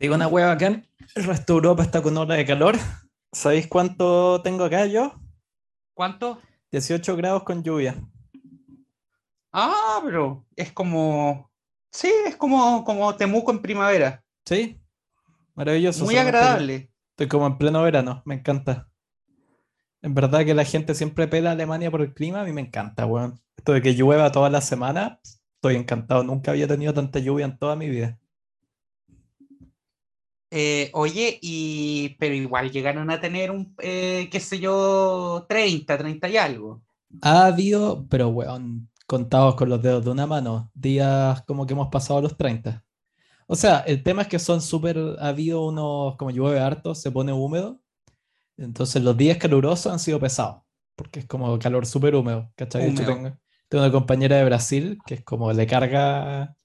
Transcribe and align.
digo 0.00 0.14
una 0.14 0.26
hueá 0.26 0.52
acá. 0.52 0.82
El 1.14 1.24
resto 1.24 1.52
de 1.52 1.56
Europa 1.58 1.82
está 1.82 2.02
con 2.02 2.16
ola 2.16 2.34
de 2.34 2.46
calor. 2.46 2.76
¿Sabéis 3.32 3.68
cuánto 3.68 4.42
tengo 4.42 4.64
acá 4.64 4.86
yo? 4.86 5.14
¿Cuánto? 5.94 6.40
18 6.72 7.16
grados 7.16 7.42
con 7.44 7.62
lluvia. 7.62 7.96
Ah, 9.52 10.00
pero 10.04 10.46
es 10.56 10.72
como. 10.72 11.50
Sí, 11.92 12.10
es 12.26 12.36
como, 12.36 12.84
como 12.84 13.14
Temuco 13.16 13.50
en 13.50 13.60
primavera. 13.60 14.24
Sí, 14.44 14.80
maravilloso. 15.54 16.04
Muy 16.04 16.16
agradable. 16.16 16.74
Estoy, 16.74 16.90
estoy 17.10 17.28
como 17.28 17.46
en 17.46 17.58
pleno 17.58 17.82
verano, 17.82 18.22
me 18.24 18.36
encanta. 18.36 18.88
En 20.02 20.14
verdad 20.14 20.44
que 20.44 20.54
la 20.54 20.64
gente 20.64 20.94
siempre 20.94 21.28
pela 21.28 21.50
a 21.50 21.52
Alemania 21.52 21.90
por 21.90 22.00
el 22.00 22.14
clima, 22.14 22.40
a 22.40 22.44
mí 22.44 22.52
me 22.52 22.62
encanta, 22.62 23.04
weón. 23.04 23.40
Esto 23.56 23.72
de 23.72 23.82
que 23.82 23.94
llueva 23.94 24.32
toda 24.32 24.48
la 24.48 24.60
semana, 24.60 25.20
estoy 25.56 25.76
encantado. 25.76 26.22
Nunca 26.22 26.52
había 26.52 26.68
tenido 26.68 26.94
tanta 26.94 27.18
lluvia 27.18 27.44
en 27.44 27.58
toda 27.58 27.76
mi 27.76 27.90
vida. 27.90 28.19
Eh, 30.50 30.90
oye, 30.94 31.38
y 31.40 32.16
pero 32.18 32.34
igual 32.34 32.72
llegaron 32.72 33.10
a 33.10 33.20
tener 33.20 33.50
un, 33.50 33.74
eh, 33.78 34.28
qué 34.32 34.40
sé 34.40 34.58
yo, 34.58 35.46
30, 35.48 35.96
30 35.96 36.28
y 36.28 36.36
algo. 36.36 36.82
Ha 37.22 37.46
habido, 37.46 38.06
pero 38.08 38.28
weón, 38.28 38.88
contados 39.06 39.54
con 39.54 39.68
los 39.68 39.80
dedos 39.80 40.04
de 40.04 40.10
una 40.10 40.26
mano, 40.26 40.70
días 40.74 41.42
como 41.42 41.66
que 41.66 41.74
hemos 41.74 41.88
pasado 41.88 42.20
los 42.20 42.36
30. 42.36 42.84
O 43.46 43.56
sea, 43.56 43.80
el 43.80 44.02
tema 44.02 44.22
es 44.22 44.28
que 44.28 44.38
son 44.38 44.60
súper, 44.60 44.98
ha 45.18 45.28
habido 45.28 45.66
unos, 45.66 46.16
como 46.16 46.30
llueve 46.30 46.60
harto, 46.60 46.94
se 46.94 47.10
pone 47.10 47.32
húmedo. 47.32 47.80
Entonces 48.56 49.02
los 49.02 49.16
días 49.16 49.38
calurosos 49.38 49.92
han 49.92 49.98
sido 49.98 50.20
pesados, 50.20 50.62
porque 50.94 51.20
es 51.20 51.26
como 51.26 51.58
calor 51.58 51.86
súper 51.86 52.14
húmedo, 52.14 52.50
¿cachai? 52.56 52.88
Húmedo. 52.88 53.06
tengo, 53.06 53.38
tengo 53.68 53.84
una 53.84 53.92
compañera 53.92 54.36
de 54.36 54.44
Brasil 54.44 54.98
que 55.06 55.14
es 55.14 55.24
como 55.24 55.52
le 55.52 55.66
carga 55.66 56.56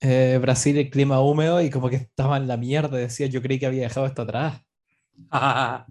eh, 0.00 0.38
Brasil 0.40 0.76
el 0.78 0.90
clima 0.90 1.20
húmedo 1.20 1.60
y 1.62 1.70
como 1.70 1.88
que 1.90 1.96
estaba 1.96 2.36
en 2.36 2.46
la 2.48 2.56
mierda, 2.56 2.96
decía, 2.96 3.26
yo 3.26 3.42
creí 3.42 3.58
que 3.58 3.66
había 3.66 3.82
dejado 3.82 4.06
esto 4.06 4.22
atrás. 4.22 4.60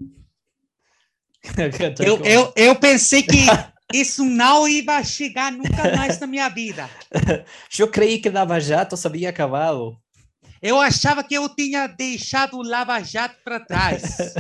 ¿Cachai? 1.55 1.95
Eu, 1.99 2.17
eu, 2.25 2.53
eu 2.55 2.75
pensei 2.75 3.23
que 3.23 3.45
isso 3.94 4.23
não 4.25 4.67
ia 4.67 5.03
chegar 5.03 5.52
nunca 5.52 5.95
mais 5.95 6.19
na 6.19 6.27
minha 6.27 6.49
vida. 6.49 6.89
Yo 7.72 7.89
creí 7.89 8.19
que 8.19 8.30
Lava 8.30 8.59
Jato 8.59 8.97
se 8.97 9.08
había 9.08 9.30
acabado. 9.30 9.97
Eu 10.61 10.81
achava 10.81 11.23
que 11.23 11.36
eu 11.36 11.47
tinha 11.47 11.88
deixado 11.88 12.58
o 12.58 12.64
Lava 12.64 12.99
Jato 13.02 13.36
para 13.45 13.59
trás. 13.59 14.33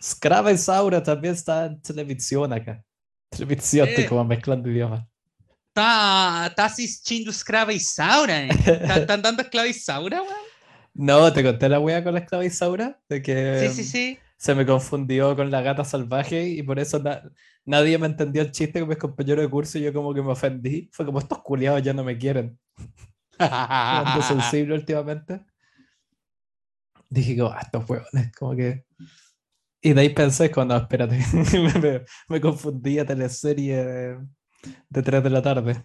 Scrava 0.00 0.52
y 0.52 0.58
Saura 0.58 1.02
también 1.02 1.34
está 1.34 1.66
en 1.66 1.80
televisión 1.80 2.52
acá. 2.52 2.84
Televisión, 3.30 3.88
estoy 3.88 4.04
Eh. 4.04 4.08
como 4.08 4.24
mezclando 4.24 4.68
idiomas. 4.70 5.04
Tá, 5.72 6.52
tá 6.56 6.64
assistindo 6.66 7.30
Escrava 7.30 7.72
e 7.72 7.80
Saura? 7.80 8.42
hein? 8.42 8.48
Tá, 8.86 9.06
tá 9.06 9.14
andando 9.14 9.40
Escrava 9.42 9.68
e 9.68 9.74
Saura, 9.74 10.22
weón? 10.22 10.50
No, 10.92 11.32
te 11.32 11.42
conté 11.44 11.68
la 11.68 11.78
wea 11.78 12.02
con 12.02 12.12
la 12.14 12.20
esclava 12.20 12.44
Isaura, 12.44 13.00
de 13.08 13.22
que 13.22 13.68
Sí, 13.68 13.84
sí, 13.84 13.84
sí. 13.84 14.18
se 14.36 14.54
me 14.56 14.66
confundió 14.66 15.36
con 15.36 15.48
la 15.50 15.62
gata 15.62 15.84
salvaje 15.84 16.48
y 16.48 16.62
por 16.64 16.80
eso 16.80 16.98
na- 16.98 17.22
nadie 17.64 17.96
me 17.96 18.06
entendió 18.06 18.42
el 18.42 18.50
chiste 18.50 18.80
con 18.80 18.88
mis 18.88 18.98
compañeros 18.98 19.44
de 19.44 19.48
curso 19.50 19.78
y 19.78 19.82
yo 19.82 19.92
como 19.92 20.12
que 20.12 20.20
me 20.20 20.32
ofendí. 20.32 20.90
Fue 20.92 21.06
como 21.06 21.20
estos 21.20 21.38
culiados 21.42 21.80
ya 21.82 21.92
no 21.94 22.02
me 22.02 22.18
quieren. 22.18 22.58
Ando 23.38 24.20
sensible 24.22 24.74
últimamente. 24.74 25.40
Dije 27.08 27.36
como, 27.38 27.50
ah, 27.52 27.60
estos 27.62 27.88
huevones, 27.88 28.32
como 28.36 28.56
que... 28.56 28.84
Y 29.82 29.92
de 29.94 30.00
ahí 30.00 30.08
pensé, 30.10 30.50
como, 30.50 30.66
no, 30.66 30.76
espérate, 30.76 31.18
me, 31.54 31.80
me- 31.80 32.04
me 32.28 32.40
confundí 32.40 32.98
a 32.98 33.06
teleserie 33.06 33.76
de, 33.84 34.18
de 34.88 35.02
3 35.02 35.22
de 35.22 35.30
la 35.30 35.42
tarde. 35.42 35.84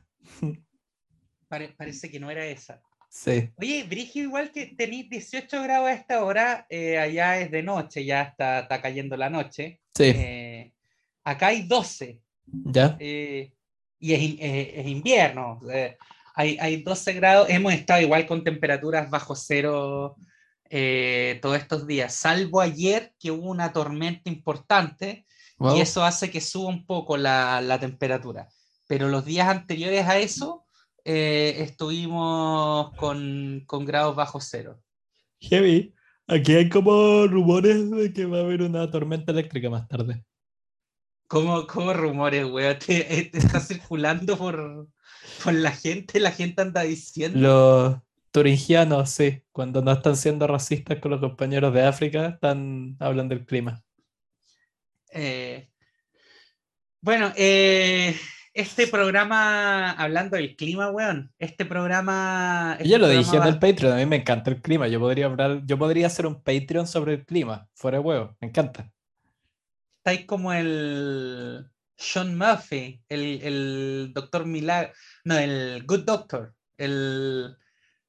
Pare- 1.47 1.73
parece 1.77 2.09
que 2.09 2.19
no 2.19 2.29
era 2.31 2.45
esa. 2.45 2.81
Sí, 3.09 3.49
Oye, 3.57 3.83
Brigio, 3.83 4.23
igual 4.23 4.51
que 4.51 4.65
tenéis 4.67 5.09
18 5.09 5.63
grados 5.63 5.87
a 5.87 5.93
esta 5.93 6.23
hora, 6.25 6.65
eh, 6.69 6.97
allá 6.97 7.39
es 7.39 7.49
de 7.49 7.63
noche, 7.63 8.03
ya 8.03 8.23
está, 8.23 8.59
está 8.59 8.81
cayendo 8.81 9.15
la 9.15 9.29
noche. 9.29 9.79
sí, 9.93 10.03
Eh, 10.15 10.73
acá 11.23 11.47
hay 11.47 11.63
12 11.63 12.19
ya. 12.45 12.97
eh, 12.99 13.53
y 13.99 14.13
es, 14.13 14.21
eh, 14.21 14.73
es 14.81 14.87
invierno. 14.87 15.61
hay, 16.35 16.57
hay 16.59 16.83
12 16.83 17.13
grados, 17.13 17.49
hemos 17.49 17.73
estado 17.73 18.01
igual 18.01 18.25
con 18.27 18.43
temperaturas 18.43 19.09
bajo 19.09 19.33
cero 19.35 20.17
eh, 20.69 21.39
todos 21.41 21.57
estos 21.57 21.87
días, 21.87 22.13
salvo 22.13 22.59
ayer 22.59 23.13
que 23.19 23.31
hubo 23.31 23.49
una 23.49 23.71
tormenta 23.71 24.29
importante 24.29 25.25
Wow. 25.57 25.77
y 25.77 25.79
eso 25.79 26.03
hace 26.03 26.29
que 26.29 26.41
suba 26.41 26.67
un 26.67 26.85
poco 26.85 27.15
la, 27.15 27.61
la 27.61 27.79
temperatura. 27.79 28.49
Pero 28.87 29.09
los 29.09 29.25
días 29.25 29.47
anteriores 29.47 30.05
a 30.05 30.19
eso 30.19 30.65
eh, 31.03 31.55
estuvimos 31.59 32.93
con, 32.95 33.63
con 33.65 33.85
grados 33.85 34.15
bajo 34.15 34.39
cero. 34.41 34.81
Heavy. 35.39 35.93
Aquí 36.27 36.55
hay 36.55 36.69
como 36.69 37.27
rumores 37.27 37.91
de 37.91 38.11
que 38.11 38.25
va 38.25 38.39
a 38.39 38.41
haber 38.41 38.63
una 38.63 38.89
tormenta 38.89 39.31
eléctrica 39.31 39.69
más 39.69 39.87
tarde. 39.87 40.23
¿Cómo, 41.27 41.67
cómo 41.67 41.93
rumores, 41.93 42.45
weón? 42.45 42.77
Te, 42.79 43.19
eh, 43.19 43.29
te 43.31 43.37
está 43.37 43.59
circulando 43.59 44.37
por, 44.37 44.87
por 45.43 45.53
la 45.53 45.71
gente, 45.71 46.19
la 46.19 46.31
gente 46.31 46.61
anda 46.61 46.81
diciendo. 46.81 47.39
Los 47.39 47.97
turingianos, 48.31 49.09
sí, 49.09 49.41
cuando 49.51 49.81
no 49.81 49.91
están 49.91 50.17
siendo 50.17 50.45
racistas 50.47 50.99
con 50.99 51.11
los 51.11 51.19
compañeros 51.19 51.73
de 51.73 51.83
África, 51.83 52.27
están 52.27 52.95
hablando 52.99 53.35
del 53.35 53.45
clima. 53.45 53.83
Eh, 55.11 55.69
bueno, 57.01 57.31
eh, 57.35 58.15
este 58.55 58.87
programa, 58.87 59.91
hablando 59.91 60.37
del 60.37 60.55
clima, 60.55 60.89
weón, 60.89 61.31
este 61.37 61.65
programa... 61.65 62.77
Yo 62.79 62.85
este 62.85 62.97
lo 62.99 63.07
dije 63.09 63.19
en 63.19 63.25
programa 63.29 63.49
el 63.49 63.59
Patreon, 63.59 63.93
a 63.93 63.97
mí 63.97 64.05
me 64.05 64.15
encanta 64.15 64.49
el 64.49 64.61
clima. 64.61 64.87
Yo 64.87 64.99
podría 64.99 65.25
hablar, 65.27 65.61
yo 65.65 65.77
podría 65.77 66.07
hacer 66.07 66.25
un 66.25 66.41
Patreon 66.41 66.87
sobre 66.87 67.13
el 67.15 67.25
clima, 67.25 67.67
fuera 67.75 67.97
de 67.99 68.03
huevo, 68.03 68.35
me 68.39 68.47
encanta. 68.47 68.89
estáis 69.99 70.25
como 70.25 70.53
el 70.53 71.67
Sean 71.97 72.37
Murphy, 72.37 73.01
el, 73.09 73.41
el 73.43 74.11
doctor 74.13 74.45
Milagro, 74.45 74.93
no, 75.25 75.37
el 75.37 75.83
Good 75.85 76.05
Doctor, 76.05 76.53
el... 76.77 77.57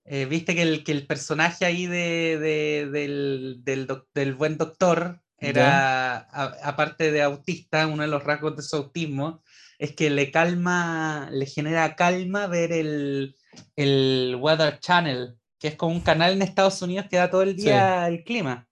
eh, 0.04 0.26
Viste 0.26 0.54
que 0.54 0.62
el, 0.62 0.84
que 0.84 0.92
el 0.92 1.06
personaje 1.08 1.64
ahí 1.64 1.86
de, 1.86 2.38
de- 2.38 2.88
del, 2.92 3.56
del, 3.64 3.86
doc- 3.88 4.08
del 4.14 4.34
buen 4.34 4.56
doctor 4.58 5.20
era, 5.38 6.16
a- 6.18 6.56
aparte 6.62 7.10
de 7.10 7.20
autista, 7.22 7.86
uno 7.88 8.02
de 8.02 8.08
los 8.08 8.22
rasgos 8.22 8.56
de 8.56 8.62
su 8.62 8.76
autismo, 8.76 9.42
es 9.78 9.94
que 9.94 10.10
le 10.10 10.30
calma, 10.30 11.28
le 11.32 11.46
genera 11.46 11.96
calma 11.96 12.46
ver 12.46 12.72
el, 12.72 13.36
el 13.76 14.36
Weather 14.40 14.80
Channel, 14.80 15.36
que 15.58 15.68
es 15.68 15.76
como 15.76 15.94
un 15.94 16.00
canal 16.02 16.32
en 16.32 16.42
Estados 16.42 16.80
Unidos 16.82 17.06
que 17.10 17.16
da 17.16 17.30
todo 17.30 17.42
el 17.42 17.56
Sí. 17.56 17.56
día 17.56 18.06
el 18.08 18.24
clima. 18.24 18.68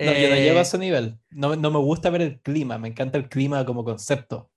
No, 0.00 0.14
yo 0.14 0.28
no 0.28 0.36
llego 0.36 0.58
a 0.58 0.62
Eh, 0.62 0.62
ese 0.62 0.78
nivel. 0.78 1.18
No, 1.30 1.54
no 1.56 1.70
me 1.70 1.78
gusta 1.78 2.10
ver 2.10 2.22
el 2.22 2.40
clima, 2.40 2.78
me 2.78 2.88
encanta 2.88 3.18
el 3.18 3.28
clima 3.28 3.64
como 3.64 3.84
concepto. 3.84 4.50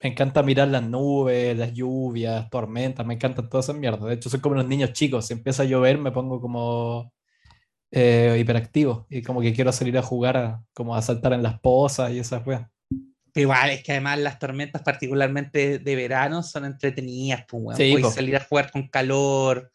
Me 0.00 0.10
encanta 0.10 0.42
mirar 0.44 0.68
las 0.68 0.82
nubes, 0.84 1.56
las 1.58 1.72
lluvias, 1.74 2.48
tormentas, 2.50 3.04
me 3.04 3.14
encantan 3.14 3.48
todas 3.48 3.66
esas 3.66 3.76
mierdas. 3.76 4.04
De 4.08 4.14
hecho, 4.14 4.30
soy 4.30 4.40
como 4.40 4.54
los 4.54 4.66
niños 4.66 4.92
chicos. 4.92 5.26
Si 5.26 5.32
empieza 5.32 5.64
a 5.64 5.66
llover, 5.66 5.98
me 5.98 6.12
pongo 6.12 6.40
como 6.40 7.12
eh, 7.92 8.36
hiperactivo 8.40 9.06
y 9.10 9.22
como 9.22 9.40
que 9.42 9.54
quiero 9.54 9.72
salir 9.72 9.98
a 9.98 10.02
jugar, 10.02 10.36
a- 10.38 10.64
como 10.74 10.96
a 10.96 11.02
saltar 11.02 11.32
en 11.34 11.42
las 11.42 11.60
pozas 11.60 12.12
y 12.12 12.18
esas 12.20 12.46
weas. 12.46 12.68
Igual, 13.40 13.70
es 13.70 13.82
que 13.82 13.92
además 13.92 14.18
las 14.18 14.38
tormentas, 14.38 14.82
particularmente 14.82 15.78
de 15.78 15.96
verano, 15.96 16.42
son 16.42 16.64
entretenidas, 16.64 17.44
pues. 17.48 17.76
Sí, 17.76 17.96
salir 18.12 18.36
a 18.36 18.44
jugar 18.44 18.70
con 18.70 18.88
calor. 18.88 19.70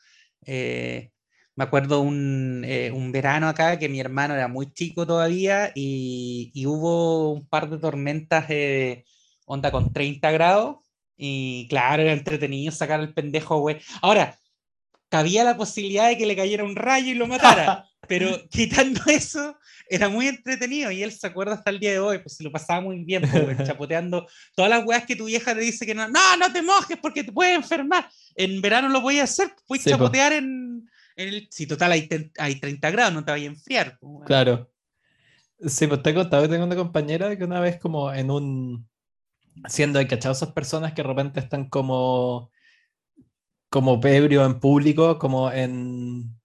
eh, 0.46 1.10
me 1.56 1.66
acuerdo 1.66 2.02
un, 2.02 2.64
eh, 2.66 2.92
un 2.92 3.12
verano 3.12 3.48
acá 3.48 3.78
que 3.78 3.88
mi 3.88 4.00
hermano 4.00 4.34
era 4.34 4.48
muy 4.48 4.74
chico 4.74 5.06
todavía 5.06 5.72
y, 5.76 6.52
y 6.54 6.66
hubo 6.66 7.32
un 7.32 7.48
par 7.48 7.70
de 7.70 7.78
tormentas, 7.78 8.46
eh, 8.50 9.06
onda 9.46 9.72
con 9.72 9.94
30 9.94 10.32
grados. 10.32 10.78
Y 11.16 11.68
claro, 11.70 12.02
era 12.02 12.14
entretenido 12.14 12.72
sacar 12.72 13.00
al 13.00 13.14
pendejo, 13.14 13.60
güey. 13.60 13.78
Ahora, 14.02 14.40
cabía 15.10 15.44
la 15.44 15.56
posibilidad 15.56 16.08
de 16.08 16.18
que 16.18 16.26
le 16.26 16.36
cayera 16.36 16.64
un 16.64 16.76
rayo 16.76 17.12
y 17.12 17.16
lo 17.16 17.28
matara. 17.28 17.86
Pero 18.08 18.28
quitando 18.50 19.02
eso, 19.08 19.58
era 19.90 20.10
muy 20.10 20.28
entretenido 20.28 20.92
y 20.92 21.04
él 21.04 21.12
se 21.12 21.28
acuerda 21.28 21.54
hasta 21.54 21.70
el 21.70 21.80
día 21.80 21.92
de 21.92 22.00
hoy, 22.00 22.20
pues 22.20 22.36
se 22.36 22.44
lo 22.44 22.52
pasaba 22.52 22.82
muy 22.82 23.04
bien, 23.04 23.24
pues, 23.30 23.58
chapoteando 23.68 24.28
todas 24.56 24.70
las 24.70 24.86
weas 24.86 25.06
que 25.06 25.16
tu 25.16 25.26
vieja 25.26 25.54
te 25.54 25.62
dice 25.62 25.86
que 25.86 25.96
no, 25.96 26.08
no, 26.08 26.38
no 26.38 26.52
te 26.52 26.62
mojes 26.62 26.98
porque 27.02 27.24
te 27.24 27.32
puedes 27.32 27.56
enfermar. 27.56 28.10
En 28.36 28.62
verano 28.62 28.90
lo 28.90 29.02
voy 29.02 29.20
a 29.20 29.24
hacer, 29.24 29.54
puedes 29.68 29.84
Sí, 29.84 29.90
po. 29.92 29.98
chapotear 29.98 30.34
en, 30.34 30.90
en 31.16 31.28
el... 31.30 31.48
Si 31.52 31.66
total 31.68 31.92
hay, 31.94 32.08
ten- 32.08 32.32
hay 32.38 32.56
30 32.60 32.92
grados, 32.92 33.14
no 33.14 33.24
te 33.24 33.32
vayas 33.32 33.50
a 33.50 33.54
enfriar. 33.54 33.98
pues. 34.00 34.26
Claro. 34.26 34.70
Sí, 35.66 35.88
pues 35.88 36.04
te 36.04 36.10
he 36.10 36.14
contado 36.14 36.44
que 36.44 36.50
tengo 36.50 36.66
una 36.66 36.76
compañera 36.76 37.38
que 37.38 37.44
una 37.46 37.60
vez 37.62 37.80
como 37.80 38.14
en 38.14 38.32
un... 38.32 38.90
Siendo 39.68 40.00
hay 40.00 40.08
cachado 40.08 40.34
esas 40.34 40.52
personas 40.52 40.94
que 40.94 41.04
de 41.04 41.08
repente 41.08 41.40
están 41.40 41.70
como... 41.70 42.52
Como 43.70 44.00
ebrio 44.04 44.46
en 44.46 44.60
público, 44.60 45.18
como 45.18 45.52
en... 45.52 46.36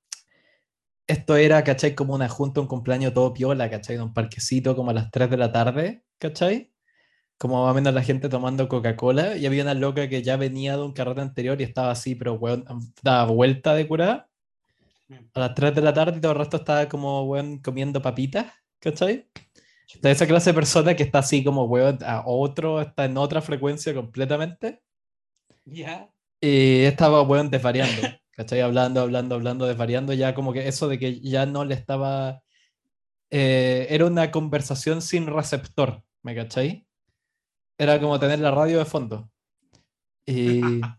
Esto 1.09 1.37
era, 1.37 1.65
¿cachai? 1.65 1.95
Como 1.95 2.15
una 2.15 2.29
junta, 2.29 2.61
un 2.61 2.67
cumpleaños 2.67 3.15
todo 3.15 3.33
piola, 3.33 3.71
¿cachai? 3.71 3.97
En 3.97 4.03
un 4.03 4.13
parquecito 4.15 4.77
como 4.77 4.91
a 4.91 4.95
las 4.95 5.11
3 5.11 5.31
de 5.31 5.37
la 5.39 5.51
tarde, 5.51 6.05
¿cachai? 6.19 6.71
Como 7.39 7.65
más 7.65 7.73
o 7.73 7.75
menos 7.75 7.95
la 7.95 8.03
gente 8.03 8.29
tomando 8.29 8.69
Coca-Cola 8.69 9.37
y 9.39 9.47
había 9.47 9.63
una 9.63 9.75
loca 9.75 10.09
que 10.09 10.23
ya 10.23 10.37
venía 10.37 10.77
de 10.77 10.83
un 10.83 10.93
carrete 10.93 11.23
anterior 11.23 11.61
y 11.61 11.65
estaba 11.65 11.93
así, 11.93 12.15
pero 12.15 12.35
weón, 12.35 12.65
daba 13.03 13.33
vuelta 13.33 13.75
de 13.75 13.89
curada. 13.89 14.29
a 15.35 15.41
las 15.41 15.55
3 15.55 15.75
de 15.75 15.81
la 15.83 15.95
tarde 15.95 16.19
y 16.19 16.21
todo 16.21 16.33
el 16.33 16.39
resto 16.39 16.59
está 16.59 16.89
como, 16.89 17.25
weón, 17.25 17.59
comiendo 17.59 18.03
papitas, 18.03 18.53
¿cachai? 18.81 19.27
De 20.03 20.11
esa 20.11 20.27
clase 20.27 20.51
de 20.51 20.55
persona 20.55 20.95
que 20.95 21.05
está 21.05 21.21
así 21.21 21.43
como, 21.43 21.65
weón, 21.65 21.99
a 22.05 22.23
otro, 22.27 22.81
está 22.83 23.07
en 23.07 23.17
otra 23.17 23.41
frecuencia 23.41 23.95
completamente. 23.95 24.83
Ya. 25.65 26.11
Y 26.41 26.85
estaba, 26.85 27.23
weón, 27.23 27.51
desvariando, 27.51 28.03
¿cachai? 28.39 28.63
Hablando, 28.63 29.03
hablando, 29.03 29.35
hablando, 29.37 29.67
desvariando, 29.67 30.15
ya 30.15 30.35
como 30.35 30.55
que 30.55 30.69
eso 30.69 30.89
de 30.89 30.99
que 30.99 31.21
ya 31.21 31.47
no 31.47 31.67
le 31.67 31.75
estaba... 31.75 32.43
eh, 33.31 33.87
era 33.91 34.07
una 34.07 34.31
conversación 34.31 35.03
sin 35.03 35.27
receptor, 35.27 36.03
¿me 36.23 36.35
cachai? 36.37 36.87
Era 37.79 38.01
como 38.01 38.19
tener 38.21 38.41
la 38.41 38.51
radio 38.53 38.79
de 38.79 38.85
fondo. 38.87 39.31
Y... 40.27 40.61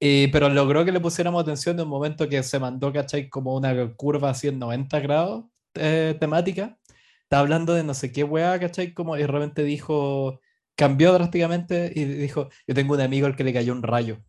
Y- 0.00 0.28
pero 0.28 0.50
logró 0.50 0.84
que 0.84 0.92
le 0.92 1.00
pusiéramos 1.00 1.42
atención 1.42 1.76
en 1.78 1.84
un 1.84 1.88
momento 1.90 2.28
que 2.28 2.42
se 2.42 2.58
mandó, 2.58 2.92
¿cachai? 2.92 3.30
Como 3.30 3.56
una 3.56 3.94
curva 3.96 4.30
así 4.30 4.48
en 4.48 4.58
90 4.58 5.00
grados 5.00 5.46
eh, 5.74 6.16
temática. 6.20 6.78
Estaba 7.22 7.40
hablando 7.42 7.72
de 7.74 7.82
no 7.84 7.94
sé 7.94 8.12
qué 8.12 8.22
weá, 8.24 8.60
¿cachai? 8.60 8.92
Como 8.94 9.16
y 9.16 9.20
de 9.22 9.26
repente 9.26 9.64
dijo, 9.64 10.40
cambió 10.76 11.12
drásticamente 11.14 11.92
y 11.94 12.04
dijo, 12.04 12.50
yo 12.66 12.74
tengo 12.74 12.94
un 12.94 13.00
amigo 13.00 13.26
al 13.26 13.36
que 13.36 13.44
le 13.44 13.54
cayó 13.54 13.72
un 13.72 13.82
rayo. 13.82 14.22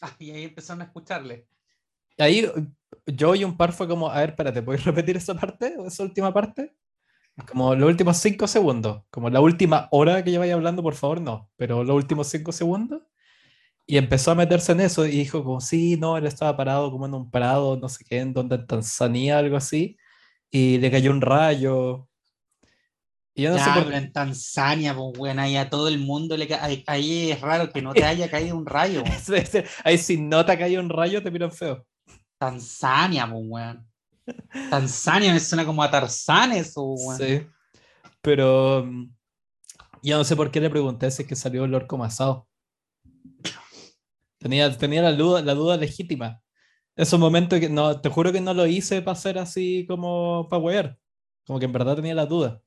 Y 0.18 0.30
ahí 0.30 0.44
empezaron 0.44 0.82
a 0.82 0.84
escucharle. 0.84 1.46
Y 2.18 2.22
ahí 2.22 2.50
yo 3.06 3.34
y 3.34 3.44
un 3.44 3.56
par 3.56 3.72
fue 3.72 3.88
como, 3.88 4.10
a 4.10 4.20
ver, 4.20 4.30
espérate, 4.30 4.62
¿puedes 4.62 4.84
repetir 4.84 5.16
esa 5.16 5.34
parte 5.34 5.76
esa 5.86 6.02
última 6.02 6.32
parte? 6.32 6.74
Como 7.48 7.74
los 7.74 7.88
últimos 7.88 8.16
cinco 8.16 8.46
segundos, 8.46 9.02
como 9.10 9.28
la 9.28 9.40
última 9.40 9.88
hora 9.90 10.24
que 10.24 10.30
lleváis 10.30 10.54
hablando, 10.54 10.82
por 10.82 10.94
favor, 10.94 11.20
no, 11.20 11.50
pero 11.56 11.84
los 11.84 11.94
últimos 11.94 12.28
cinco 12.28 12.50
segundos. 12.50 13.02
Y 13.86 13.98
empezó 13.98 14.32
a 14.32 14.34
meterse 14.34 14.72
en 14.72 14.80
eso 14.80 15.06
y 15.06 15.10
dijo 15.10 15.44
como, 15.44 15.60
sí, 15.60 15.96
no, 15.96 16.16
él 16.16 16.26
estaba 16.26 16.56
parado 16.56 16.90
como 16.90 17.06
en 17.06 17.14
un 17.14 17.30
prado, 17.30 17.76
no 17.76 17.88
sé 17.88 18.04
qué, 18.04 18.20
en 18.20 18.32
donde 18.32 18.56
en 18.56 18.66
Tanzania, 18.66 19.38
algo 19.38 19.56
así, 19.56 19.96
y 20.50 20.78
le 20.78 20.90
cayó 20.90 21.10
un 21.12 21.20
rayo. 21.20 22.08
Y 23.38 23.42
yo 23.42 23.50
no 23.50 23.58
ya, 23.58 23.64
sé 23.64 23.70
por 23.72 23.84
pero 23.84 23.98
en 23.98 24.12
Tanzania, 24.12 24.96
pues, 24.96 25.18
weón, 25.18 25.38
ahí 25.38 25.56
a 25.56 25.68
todo 25.68 25.88
el 25.88 25.98
mundo 25.98 26.38
le 26.38 26.48
ca- 26.48 26.64
ahí, 26.86 27.30
es 27.30 27.40
raro 27.42 27.70
que 27.70 27.82
no 27.82 27.92
te 27.92 28.02
haya 28.04 28.30
caído 28.30 28.56
un 28.56 28.64
rayo. 28.64 29.04
Ahí 29.84 29.98
si 29.98 30.16
no 30.16 30.44
te 30.46 30.56
cayó 30.58 30.80
un 30.80 30.88
rayo, 30.88 31.22
te 31.22 31.30
miran 31.30 31.52
feo. 31.52 31.86
Tanzania, 32.38 33.30
pues, 33.30 33.44
weón. 33.46 33.86
Tanzania 34.70 35.34
me 35.34 35.38
suena 35.40 35.66
como 35.66 35.82
a 35.82 35.90
Tarzán 35.90 36.52
eso, 36.52 36.82
weón. 36.82 37.18
Sí. 37.18 37.46
Pero 38.22 38.86
mm, 38.86 39.14
yo 40.02 40.16
no 40.16 40.24
sé 40.24 40.34
por 40.34 40.50
qué 40.50 40.58
le 40.60 40.70
pregunté 40.70 41.10
si 41.10 41.22
es 41.22 41.28
que 41.28 41.36
salió 41.36 41.66
el 41.66 41.74
orco 41.74 41.98
masado. 41.98 42.48
Tenía, 44.38 44.74
tenía 44.76 45.02
la, 45.02 45.12
duda, 45.12 45.42
la 45.42 45.54
duda 45.54 45.76
legítima. 45.76 46.40
Esos 46.96 47.20
momentos 47.20 47.60
que 47.60 47.68
no, 47.68 48.00
te 48.00 48.08
juro 48.08 48.32
que 48.32 48.40
no 48.40 48.54
lo 48.54 48.66
hice 48.66 49.02
para 49.02 49.14
ser 49.14 49.38
así 49.38 49.84
como 49.86 50.48
para 50.48 50.62
wear. 50.62 50.98
Como 51.46 51.58
que 51.58 51.66
en 51.66 51.72
verdad 51.72 51.96
tenía 51.96 52.14
la 52.14 52.24
duda. 52.24 52.62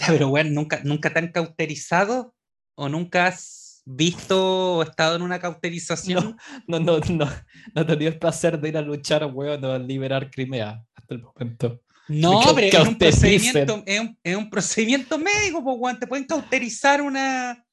Ya, 0.00 0.06
pero 0.08 0.28
weón, 0.28 0.54
¿nunca, 0.54 0.80
¿nunca 0.84 1.12
te 1.12 1.18
han 1.18 1.32
cauterizado? 1.32 2.34
¿O 2.74 2.88
nunca 2.88 3.26
has 3.26 3.82
visto 3.84 4.76
o 4.76 4.82
estado 4.82 5.16
en 5.16 5.22
una 5.22 5.38
cauterización? 5.38 6.36
No, 6.66 6.80
no, 6.80 6.98
no, 6.98 7.26
no 7.74 7.82
he 7.82 7.84
tenido 7.84 8.10
el 8.10 8.18
placer 8.18 8.58
de 8.60 8.68
ir 8.70 8.76
a 8.76 8.82
luchar, 8.82 9.24
weón, 9.26 9.64
o 9.64 9.72
a 9.72 9.78
liberar 9.78 10.30
Crimea 10.30 10.82
hasta 10.94 11.14
el 11.14 11.22
momento. 11.22 11.82
No, 12.08 12.40
pero 12.54 12.66
es 12.66 12.88
un, 12.88 12.98
procedimiento, 12.98 13.82
es, 13.86 14.00
un, 14.00 14.18
es 14.24 14.36
un 14.36 14.50
procedimiento 14.50 15.18
médico, 15.18 15.62
pues, 15.62 15.76
weón. 15.78 16.00
Te 16.00 16.06
pueden 16.06 16.26
cauterizar 16.26 17.02
una. 17.02 17.64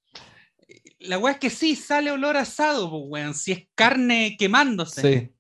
La 1.00 1.18
weá 1.18 1.34
es 1.34 1.40
que 1.40 1.50
sí, 1.50 1.76
sale 1.76 2.12
olor 2.12 2.38
a 2.38 2.42
asado, 2.42 2.90
pues, 2.90 3.04
weón. 3.08 3.34
Si 3.34 3.52
es 3.52 3.68
carne 3.74 4.36
quemándose. 4.38 5.02
Sí. 5.02 5.34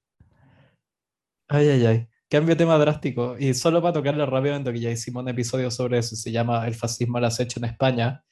Ay, 1.47 1.69
ay, 1.69 1.85
ay. 1.85 2.07
Cambio 2.29 2.55
de 2.55 2.57
tema 2.59 2.77
drástico. 2.77 3.37
Y 3.39 3.53
solo 3.53 3.81
para 3.81 3.93
tocarlo 3.93 4.25
rápidamente, 4.25 4.73
que 4.73 4.79
ya 4.79 4.91
hicimos 4.91 5.23
un 5.23 5.29
episodio 5.29 5.71
sobre 5.71 5.99
eso, 5.99 6.15
se 6.15 6.31
llama 6.31 6.67
El 6.67 6.75
fascismo 6.75 7.17
al 7.17 7.25
acecho 7.25 7.59
en 7.59 7.65
España. 7.65 8.23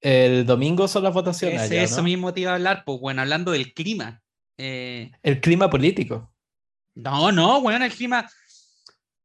El 0.00 0.44
domingo 0.44 0.88
son 0.88 1.04
las 1.04 1.14
votaciones. 1.14 1.62
Ese- 1.62 1.74
allá, 1.76 1.84
eso 1.84 1.98
¿no? 1.98 2.02
mismo 2.04 2.34
te 2.34 2.40
iba 2.40 2.50
a 2.50 2.54
hablar, 2.54 2.82
pues, 2.84 2.98
bueno, 3.00 3.22
hablando 3.22 3.52
del 3.52 3.72
clima. 3.72 4.22
Eh, 4.58 5.10
El 5.22 5.40
clima 5.40 5.70
político. 5.70 6.32
no, 6.94 7.32
no, 7.32 7.60
bueno, 7.60 7.84
el 7.84 7.92
clima. 7.92 8.28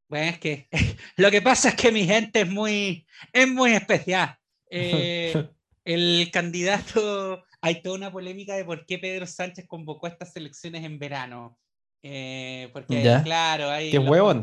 Bueno, 0.08 0.32
es 0.32 0.40
que 0.40 0.68
lo 1.18 1.30
que 1.30 1.42
pasa 1.42 1.70
es 1.70 1.76
que 1.76 1.92
mi 1.92 2.06
gente 2.06 2.42
es 2.42 2.50
muy, 2.50 3.06
es 3.34 3.48
muy 3.48 3.74
especial. 3.74 4.38
Eh, 4.72 5.34
el 5.86 6.30
candidato, 6.32 7.44
hay 7.62 7.82
toda 7.82 7.96
una 7.96 8.12
polémica 8.12 8.56
de 8.56 8.66
por 8.66 8.86
qué 8.86 8.98
Pedro 9.00 9.28
Sánchez 9.28 9.66
convocó 9.68 10.08
estas 10.08 10.36
elecciones 10.36 10.84
en 10.84 10.98
verano. 11.00 11.58
Eh, 12.04 12.70
porque, 12.74 13.04
Ya. 13.04 13.24
claro, 13.24 13.70
hay. 13.70 13.92
Qué 13.92 14.00
huevón. 14.00 14.42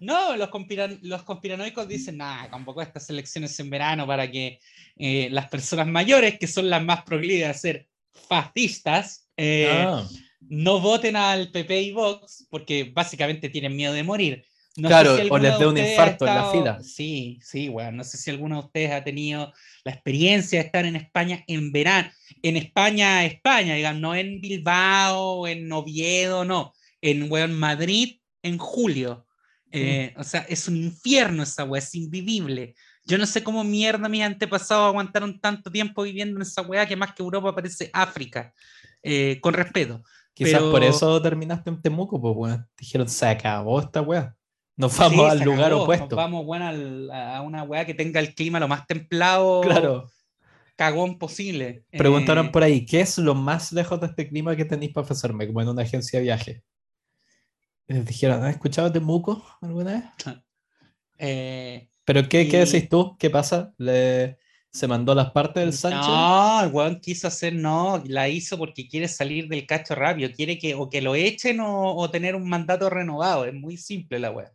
No, 0.00 0.36
los, 0.36 0.48
conspiran- 0.50 1.00
los 1.02 1.24
conspiranoicos 1.24 1.88
dicen, 1.88 2.18
nada, 2.18 2.48
convocó 2.50 2.82
estas 2.82 3.10
elecciones 3.10 3.58
en 3.58 3.68
verano 3.68 4.06
para 4.06 4.30
que 4.30 4.60
eh, 4.96 5.28
las 5.32 5.48
personas 5.48 5.88
mayores, 5.88 6.38
que 6.38 6.46
son 6.46 6.70
las 6.70 6.84
más 6.84 7.02
proclives 7.02 7.48
a 7.48 7.54
ser 7.54 7.88
fascistas, 8.12 9.28
eh, 9.36 9.66
Ah, 9.86 10.04
no 10.40 10.80
voten 10.80 11.16
al 11.16 11.50
PP 11.50 11.82
y 11.82 11.92
Vox 11.92 12.46
porque 12.48 12.84
básicamente 12.94 13.48
tienen 13.48 13.74
miedo 13.74 13.92
de 13.92 14.04
morir. 14.04 14.44
No 14.76 14.86
Claro, 14.86 15.16
si 15.16 15.28
o 15.28 15.38
les 15.38 15.52
de 15.52 15.58
dé 15.58 15.66
un 15.66 15.76
infarto 15.78 16.24
en 16.24 16.34
la 16.36 16.50
fila. 16.52 16.80
Sí, 16.80 17.40
sí, 17.42 17.68
bueno, 17.68 17.90
no 17.90 18.04
sé 18.04 18.16
si 18.16 18.30
alguno 18.30 18.60
de 18.60 18.66
ustedes 18.66 18.92
ha 18.92 19.02
tenido 19.02 19.52
la 19.88 19.94
experiencia 19.94 20.58
de 20.60 20.66
estar 20.66 20.84
en 20.84 20.96
España 20.96 21.42
en 21.46 21.72
verano, 21.72 22.10
en 22.42 22.56
España, 22.56 23.24
España, 23.24 23.74
digamos, 23.74 24.00
no 24.02 24.14
en 24.14 24.40
Bilbao, 24.40 25.46
en 25.46 25.72
Oviedo, 25.72 26.44
no, 26.44 26.72
en 27.00 27.30
weón, 27.30 27.54
Madrid 27.58 28.20
en 28.42 28.58
julio. 28.58 29.26
Eh, 29.72 30.14
O 30.16 30.24
sea, 30.24 30.40
es 30.48 30.68
un 30.68 30.76
infierno 30.76 31.42
esa 31.42 31.64
weá, 31.64 31.78
es 31.82 31.94
invivible. 31.94 32.74
Yo 33.04 33.16
no 33.18 33.26
sé 33.26 33.42
cómo 33.42 33.64
mierda 33.64 34.08
mis 34.08 34.22
antepasados 34.22 34.88
aguantaron 34.88 35.40
tanto 35.40 35.70
tiempo 35.70 36.02
viviendo 36.02 36.36
en 36.36 36.42
esa 36.42 36.62
weá 36.62 36.86
que 36.86 36.96
más 36.96 37.12
que 37.14 37.22
Europa 37.22 37.54
parece 37.54 37.90
África. 37.92 38.52
Eh, 39.02 39.38
con 39.40 39.54
respeto. 39.54 40.02
quizás 40.34 40.60
por 40.60 40.80
pero- 40.80 40.90
eso 40.90 41.20
terminaste 41.22 41.70
en 41.70 41.80
Temuco, 41.82 42.20
pues, 42.20 42.34
weón. 42.36 42.66
Dijeron, 42.78 43.08
se 43.08 43.26
acabó 43.26 43.80
esta 43.80 44.00
weá. 44.02 44.34
Nos 44.78 44.96
vamos 44.96 45.24
Sí, 45.24 45.30
al 45.30 45.40
lugar 45.40 45.66
acabó, 45.66 45.82
opuesto. 45.82 46.06
nos 46.06 46.16
vamos 46.16 46.46
bueno, 46.46 46.66
al- 46.68 47.10
a 47.10 47.42
una 47.42 47.64
weá 47.64 47.84
que 47.84 47.94
tenga 47.94 48.20
el 48.20 48.34
clima 48.34 48.60
lo 48.60 48.68
más 48.68 48.86
templado, 48.86 49.60
Claro. 49.62 50.06
cagón 50.76 51.18
posible. 51.18 51.84
Preguntaron 51.90 52.46
Eh, 52.46 52.50
por 52.50 52.62
ahí, 52.62 52.86
¿qué 52.86 53.00
es 53.00 53.18
lo 53.18 53.34
más 53.34 53.72
lejos 53.72 54.00
de 54.00 54.06
este 54.06 54.28
clima 54.28 54.54
que 54.54 54.64
tenéis 54.64 54.92
para 54.92 55.02
ofrecerme? 55.04 55.46
Como 55.48 55.60
en 55.60 55.68
una 55.68 55.82
agencia 55.82 56.20
de 56.20 56.22
viaje. 56.24 56.62
Les 57.88 58.04
dijeron, 58.06 58.44
¿has 58.44 58.50
escuchado 58.54 58.92
Temuco 58.92 59.44
alguna 59.60 59.92
vez? 59.94 60.04
eh, 61.18 61.88
¿Pero 62.04 62.28
qué, 62.28 62.48
qué 62.48 62.64
decís 62.64 62.88
tú? 62.88 63.16
¿Qué 63.18 63.30
pasa? 63.30 63.74
¿Le, 63.78 64.38
¿Se 64.70 64.86
mandó 64.86 65.14
las 65.14 65.30
partes 65.30 65.62
del 65.64 65.72
Sánchez? 65.72 66.08
No, 66.08 66.62
el 66.64 66.70
weón 66.72 67.00
quiso 67.00 67.26
hacer, 67.28 67.54
no, 67.54 68.02
la 68.06 68.28
hizo 68.28 68.58
porque 68.58 68.86
quiere 68.86 69.08
salir 69.08 69.48
del 69.48 69.66
cacho 69.66 69.94
rápido, 69.94 70.30
quiere 70.34 70.58
que 70.58 70.74
o 70.74 70.88
que 70.90 71.00
lo 71.00 71.14
echen 71.14 71.60
o, 71.60 71.94
o 71.96 72.10
tener 72.10 72.36
un 72.36 72.48
mandato 72.48 72.88
renovado, 72.90 73.44
es 73.46 73.54
muy 73.54 73.76
simple 73.76 74.18
la 74.18 74.30
weá. 74.30 74.52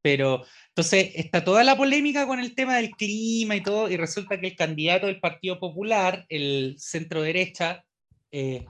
Pero 0.00 0.44
entonces 0.68 1.10
está 1.16 1.42
toda 1.42 1.64
la 1.64 1.76
polémica 1.76 2.26
con 2.28 2.38
el 2.38 2.54
tema 2.54 2.76
del 2.76 2.90
clima 2.90 3.56
y 3.56 3.62
todo, 3.62 3.90
y 3.90 3.96
resulta 3.96 4.38
que 4.40 4.46
el 4.46 4.56
candidato 4.56 5.06
del 5.06 5.18
Partido 5.18 5.58
Popular, 5.58 6.24
el 6.28 6.76
centro 6.78 7.22
derecha, 7.22 7.84
eh, 8.30 8.64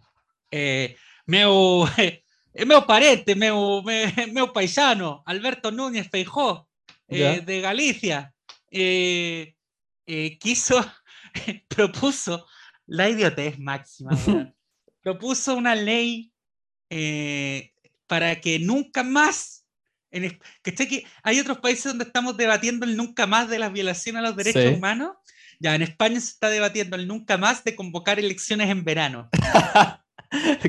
eh, 0.51 0.97
meu, 1.27 1.85
meu 2.67 2.87
parente, 2.87 3.35
meu, 3.35 3.83
me- 3.83 4.29
meu 4.33 4.51
paisano, 4.51 5.23
Alberto 5.27 5.71
Núñez 5.71 6.09
Feijó, 6.11 6.67
eh, 7.07 7.43
de 7.45 7.61
Galicia, 7.61 8.33
eh, 8.71 9.53
eh, 10.07 10.39
quiso, 10.39 10.85
propuso 11.69 12.47
la 12.87 13.09
idiotez 13.09 13.59
máxima, 13.59 14.11
propuso 15.03 15.55
una 15.57 15.75
ley 15.75 16.33
eh, 16.91 17.73
para 18.07 18.41
que 18.41 18.59
nunca 18.59 19.03
más, 19.03 19.65
en, 20.11 20.39
¿cachai 20.63 20.89
que 20.89 21.07
hay 21.23 21.41
otros 21.41 21.59
países 21.59 21.87
donde 21.87 22.05
estamos 22.05 22.37
debatiendo 22.37 22.87
el 22.87 22.97
nunca 22.97 23.27
más 23.27 23.49
de 23.49 23.59
las 23.59 23.73
violaciones 23.73 24.21
a 24.21 24.29
los 24.29 24.37
derechos 24.37 24.63
Sí. 24.63 24.69
humanos? 24.69 25.13
Ya, 25.59 25.75
en 25.75 25.83
España 25.83 26.21
se 26.21 26.31
está 26.31 26.51
debatiendo 26.51 26.97
el 26.97 27.09
nunca 27.09 27.39
más 27.39 27.65
de 27.65 27.75
convocar 27.75 28.19
elecciones 28.19 28.69
en 28.69 28.85
verano. 28.85 29.29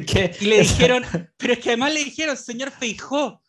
¿Qué? 0.07 0.35
Y 0.39 0.45
le 0.45 0.61
dijeron, 0.61 1.03
pero 1.37 1.53
es 1.53 1.59
que 1.59 1.69
además 1.69 1.93
le 1.93 2.03
dijeron, 2.03 2.37
señor 2.37 2.71
Feijó, 2.71 3.41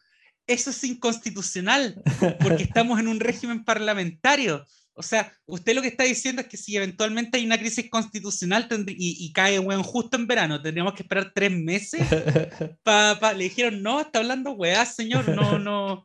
eso 0.46 0.70
es 0.70 0.82
inconstitucional, 0.84 2.02
porque 2.40 2.62
estamos 2.64 2.98
en 2.98 3.08
un 3.08 3.20
régimen 3.20 3.64
parlamentario. 3.64 4.64
O 4.98 5.02
sea, 5.02 5.32
usted 5.46 5.74
lo 5.74 5.82
que 5.82 5.88
está 5.88 6.02
diciendo 6.04 6.42
es 6.42 6.48
que 6.48 6.56
si 6.56 6.76
eventualmente 6.76 7.38
hay 7.38 7.46
una 7.46 7.56
crisis 7.58 7.88
constitucional 7.88 8.66
y, 8.88 9.24
y 9.24 9.32
cae 9.32 9.58
weón 9.60 9.82
justo 9.84 10.16
en 10.16 10.26
verano, 10.26 10.60
tendríamos 10.60 10.94
que 10.94 11.02
esperar 11.02 11.30
tres 11.34 11.52
meses. 11.52 12.00
Pa, 12.82 13.16
pa- 13.20 13.32
Le 13.32 13.44
dijeron, 13.44 13.80
no, 13.82 14.00
está 14.00 14.18
hablando 14.18 14.52
weá, 14.52 14.84
señor, 14.84 15.28
no, 15.28 15.58
no. 15.60 16.04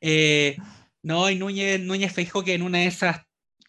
Eh, 0.00 0.56
no, 1.02 1.30
y 1.30 1.36
Núñez, 1.36 1.80
Núñez 1.80 2.12
Feijó 2.12 2.42
que 2.42 2.54
en 2.54 2.62
una 2.62 2.78
de 2.78 2.86
esas, 2.86 3.20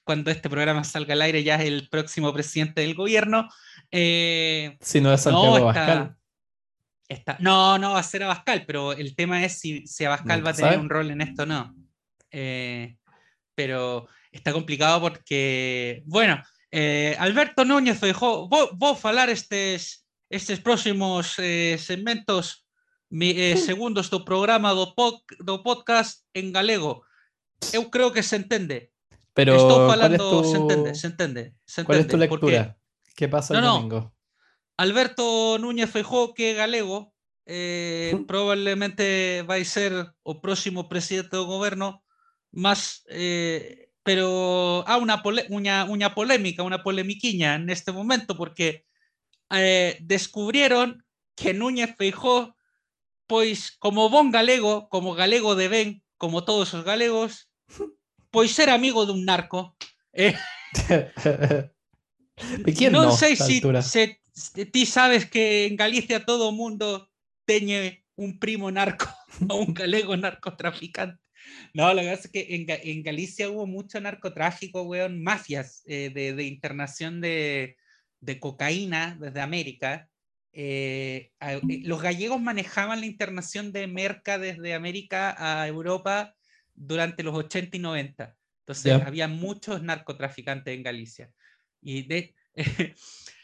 cuando 0.04 0.32
este 0.32 0.50
programa 0.50 0.84
salga 0.84 1.14
al 1.14 1.22
aire, 1.22 1.44
ya 1.44 1.56
es 1.56 1.66
el 1.68 1.88
próximo 1.90 2.34
presidente 2.34 2.82
del 2.82 2.96
gobierno. 2.96 3.48
eh, 3.92 4.78
si 4.82 5.00
no 5.02 5.14
es 5.14 5.22
Santiago 5.22 5.60
no, 5.60 5.70
Abascal. 5.70 6.16
está, 7.08 7.34
Está... 7.34 7.38
No, 7.40 7.78
no 7.78 7.92
va 7.92 8.00
a 8.00 8.04
ser 8.04 8.24
Abascal, 8.24 8.66
pero 8.66 8.94
el 8.94 9.16
tema 9.16 9.44
es 9.46 9.60
si, 9.60 9.86
si 9.86 10.04
Abascal 10.06 10.40
Nunca 10.40 10.46
va 10.46 10.50
a 10.52 10.56
tener 10.56 10.72
sabe. 10.74 10.84
un 10.84 10.90
rol 10.90 11.12
en 11.12 11.22
esto 11.22 11.44
o 11.44 11.46
no. 11.46 11.76
Eh, 12.32 12.96
pero 13.56 14.08
está 14.34 14.52
complicado 14.52 15.02
porque, 15.02 16.04
bueno, 16.06 16.42
eh, 16.72 17.16
Alberto 17.20 17.64
Núñez 17.64 18.00
Feijó, 18.00 18.50
vos, 18.50 19.00
falar 19.00 19.30
estes, 19.30 20.06
estes 20.30 20.60
próximos 20.60 21.36
eh, 21.38 21.78
segmentos 21.80 22.66
mi, 23.10 23.30
eh, 23.30 23.58
segundos 23.58 24.10
do 24.10 24.26
programa 24.26 24.74
do, 24.74 24.96
pod, 24.98 25.22
do 25.38 25.62
podcast 25.62 26.26
en 26.34 26.52
galego. 26.52 27.06
Eu 27.72 27.94
creo 27.94 28.12
que 28.12 28.24
se 28.26 28.36
entende. 28.42 28.90
Pero, 29.38 29.54
Estou 29.56 29.86
¿cuál 29.86 30.02
es 30.14 30.18
falando, 30.18 30.42
tu, 30.42 30.50
se 30.50 30.58
entende, 30.58 30.96
se 30.96 31.08
entende. 31.08 31.42
Se 31.66 31.86
cuál 31.86 32.00
es 32.00 32.08
tu 32.08 32.18
entende, 32.18 32.28
porque- 32.28 32.46
lectura? 32.50 32.78
¿Qué 33.16 33.30
pasa 33.30 33.54
el 33.54 33.62
No, 33.62 33.68
no. 33.68 33.74
domingo? 33.78 34.14
Alberto 34.78 35.58
Núñez 35.62 35.90
Feijó, 35.92 36.34
que 36.34 36.52
é 36.52 36.54
galego, 36.58 37.14
eh, 37.46 38.18
probablemente 38.26 39.44
vai 39.46 39.62
ser 39.64 39.94
o 40.26 40.42
próximo 40.42 40.90
presidente 40.90 41.38
do 41.38 41.46
goberno, 41.46 42.02
mas 42.50 43.06
eh, 43.14 43.93
pero 44.04 44.84
há 44.86 45.00
unha, 45.00 45.24
pole, 45.24 45.48
unha, 45.48 45.88
unha 45.88 46.12
polémica, 46.12 46.68
unha 46.68 46.84
polemiquiña 46.84 47.56
neste 47.56 47.96
momento, 47.96 48.36
porque 48.36 48.84
eh, 49.50 49.96
descubrieron 50.04 51.08
que 51.40 51.56
Núñez 51.56 51.96
Feijó, 51.96 52.56
pois 53.26 53.72
como 53.80 54.12
bon 54.12 54.30
galego, 54.30 54.92
como 54.92 55.16
galego 55.16 55.56
de 55.56 55.68
ben, 55.72 55.90
como 56.20 56.44
todos 56.44 56.76
os 56.76 56.84
galegos, 56.84 57.48
pois 58.30 58.52
ser 58.52 58.70
amigo 58.70 59.08
dun 59.08 59.24
narco. 59.24 59.80
Eh, 60.12 60.36
¿De 62.66 62.72
quién 62.76 62.92
no? 62.92 63.08
non 63.08 63.16
sei 63.16 63.40
esta 63.40 63.48
se, 63.80 64.20
se, 64.36 64.66
ti 64.68 64.84
sabes 64.84 65.30
que 65.30 65.66
en 65.70 65.80
Galicia 65.80 66.28
todo 66.28 66.52
o 66.52 66.56
mundo 66.56 67.08
teñe 67.46 68.04
un 68.20 68.36
primo 68.42 68.68
narco 68.68 69.08
o 69.50 69.64
un 69.64 69.72
galego 69.72 70.18
narcotraficante. 70.20 71.23
No, 71.74 71.94
lo 71.94 72.02
que 72.02 72.08
pasa 72.10 72.22
es 72.26 72.32
que 72.32 72.56
en, 72.56 72.66
Ga- 72.68 72.80
en 72.84 73.04
Galicia 73.04 73.50
hubo 73.50 73.66
mucho 73.68 74.00
narcotráfico, 74.00 74.84
weón, 74.84 75.22
mafias 75.24 75.84
eh, 75.88 76.12
de, 76.14 76.34
de 76.34 76.44
internación 76.44 77.22
de, 77.22 77.78
de 78.20 78.40
cocaína 78.40 79.18
desde 79.20 79.42
América. 79.42 80.10
Eh, 80.54 81.32
a- 81.40 81.54
eh, 81.54 81.62
los 81.84 82.02
gallegos 82.02 82.42
manejaban 82.42 83.00
la 83.00 83.06
internación 83.08 83.72
de 83.72 83.88
merca 83.88 84.38
desde 84.38 84.74
América 84.74 85.36
a 85.38 85.68
Europa 85.68 86.36
durante 86.76 87.24
los 87.24 87.36
80 87.36 87.78
y 87.78 87.80
90. 87.80 88.36
Entonces 88.60 88.94
había 89.06 89.28
muchos 89.28 89.82
narcotraficantes 89.84 90.74
en 90.74 90.84
Galicia. 90.84 91.32
Y 91.82 92.04
de, 92.04 92.34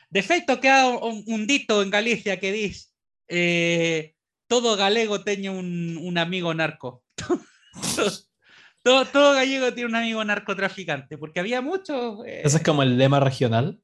de 0.09 0.23
feito 0.23 0.59
que 0.61 0.69
há 0.69 0.87
un, 0.87 1.23
un 1.27 1.47
dito 1.47 1.81
en 1.83 1.89
Galicia 1.89 2.39
que 2.39 2.51
dice 2.51 2.89
eh, 3.27 4.15
todo 4.47 4.75
galego 4.77 5.17
un, 5.51 5.97
un 6.01 6.17
amigo 6.17 6.53
narco. 6.53 7.03
todo, 8.83 9.05
todo 9.05 9.33
gallego 9.33 9.73
tiene 9.73 9.89
un 9.89 9.95
amigo 9.95 10.23
narcotraficante, 10.23 11.17
porque 11.17 11.39
había 11.39 11.61
muchos... 11.61 12.25
eh, 12.25 12.41
Ese 12.43 12.57
es 12.57 12.63
como 12.63 12.83
el 12.83 12.97
lema 12.97 13.19
regional. 13.19 13.79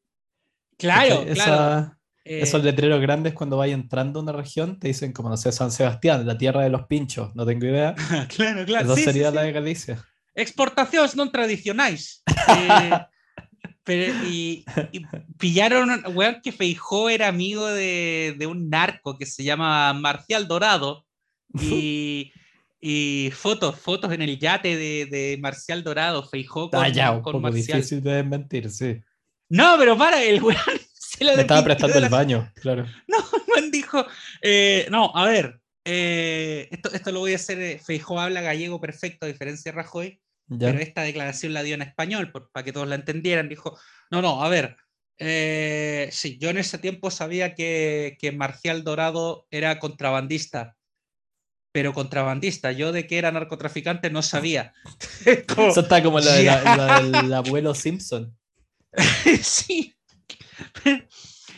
claro, 0.78 1.26
claro. 1.26 1.32
Esa- 1.32 1.92
eh, 2.28 2.40
Esos 2.42 2.64
letreros 2.64 3.00
grandes 3.02 3.34
cuando 3.36 3.58
vayas 3.58 3.78
entrando 3.80 4.20
a 4.20 4.24
una 4.24 4.32
región 4.32 4.80
te 4.80 4.88
dicen 4.88 5.14
como, 5.14 5.30
no 5.30 5.38
sé, 5.38 5.52
San 5.52 5.70
Sebastián, 5.72 6.26
la 6.26 6.38
tierra 6.40 6.64
de 6.64 6.72
los 6.72 6.88
pinchos, 6.88 7.36
no 7.36 7.46
tengo 7.46 7.68
idea. 7.68 7.94
claro, 8.36 8.66
claro. 8.66 8.86
Esa 8.88 8.96
sí, 8.96 9.04
sería 9.04 9.30
sí. 9.30 9.36
la 9.36 9.42
de 9.44 9.52
Galicia. 9.52 10.04
exportacións 10.36 11.16
non 11.16 11.30
tradicionais. 11.32 12.22
Eh, 12.46 12.92
pero, 13.86 14.14
y, 14.26 14.66
y 14.92 15.02
pillaron, 15.38 15.90
weón, 16.18 16.42
que 16.42 16.52
Feijó 16.52 17.10
era 17.10 17.28
amigo 17.30 17.66
de, 17.70 18.36
de 18.38 18.46
un 18.48 18.70
narco 18.70 19.18
que 19.18 19.26
se 19.26 19.44
llama 19.44 19.94
Marcial 19.94 20.48
Dorado. 20.48 21.06
Y, 21.54 22.34
y 22.80 23.32
fotos, 23.34 23.80
fotos 23.80 24.12
en 24.12 24.22
el 24.22 24.38
yate 24.38 24.76
de, 24.78 25.06
de 25.08 25.38
Marcial 25.40 25.84
Dorado, 25.84 26.28
Feijó 26.28 26.70
con, 26.70 26.92
ya, 26.94 27.12
un 27.12 27.22
con 27.22 27.34
poco 27.34 27.40
Marcial. 27.42 27.78
difícil 27.80 28.02
de 28.02 28.12
desmentir, 28.14 28.70
sí. 28.70 29.02
No, 29.50 29.76
pero 29.78 29.98
para, 29.98 30.22
el 30.24 30.42
weón 30.44 30.60
se 30.94 31.24
lo 31.24 31.36
Me 31.36 31.42
estaba 31.42 31.64
prestando 31.64 31.96
el 31.98 32.04
la 32.04 32.10
baño, 32.10 32.52
claro. 32.56 32.86
no, 33.08 33.18
el 33.20 33.62
man 33.62 33.72
dijo, 33.72 34.06
eh, 34.42 34.88
no, 34.92 35.12
a 35.16 35.26
ver, 35.26 35.60
eh, 35.86 36.68
esto, 36.72 36.92
esto 36.94 37.12
lo 37.12 37.20
voy 37.22 37.34
a 37.34 37.38
hacer, 37.38 37.60
eh, 37.62 37.80
Feijó 37.84 38.20
habla 38.20 38.42
gallego 38.42 38.80
perfecto, 38.82 39.26
a 39.26 39.30
diferencia 39.30 39.72
de 39.72 39.76
Rajoy, 39.78 40.20
Ya. 40.48 40.68
pero 40.68 40.80
esta 40.80 41.02
declaración 41.04 41.54
la 41.54 41.64
dio 41.64 41.76
en 41.76 41.82
español, 41.84 42.32
por- 42.32 42.52
para 42.52 42.64
que 42.64 42.74
todos 42.74 42.88
la 42.88 42.96
entendieran, 42.96 43.50
dijo, 43.50 43.78
no, 44.12 44.22
no, 44.22 44.44
a 44.44 44.50
ver, 44.50 44.78
eh, 45.18 46.10
sí, 46.12 46.38
yo 46.40 46.50
en 46.50 46.58
ese 46.58 46.78
tiempo 46.78 47.10
sabía 47.10 47.56
que, 47.56 48.18
que 48.20 48.32
Marcial 48.32 48.84
Dorado 48.84 49.48
era 49.50 49.80
contrabandista, 49.80 50.75
pero 51.76 51.92
contrabandista, 51.92 52.72
yo 52.72 52.94
de 52.94 53.06
que 53.06 53.18
era 53.18 53.34
narcotraficante 53.34 54.10
no 54.10 54.22
sabía. 54.22 54.74
Como- 55.54 55.68
Eso 55.68 55.82
está 55.82 56.02
como 56.02 56.22
la, 56.22 56.32
de 56.32 56.44
la- 56.46 56.64
Ya. 56.64 56.78
la 56.78 57.02
del 57.22 57.34
abuelo 57.34 57.76
Simpson. 57.76 58.34
sí. 59.42 59.94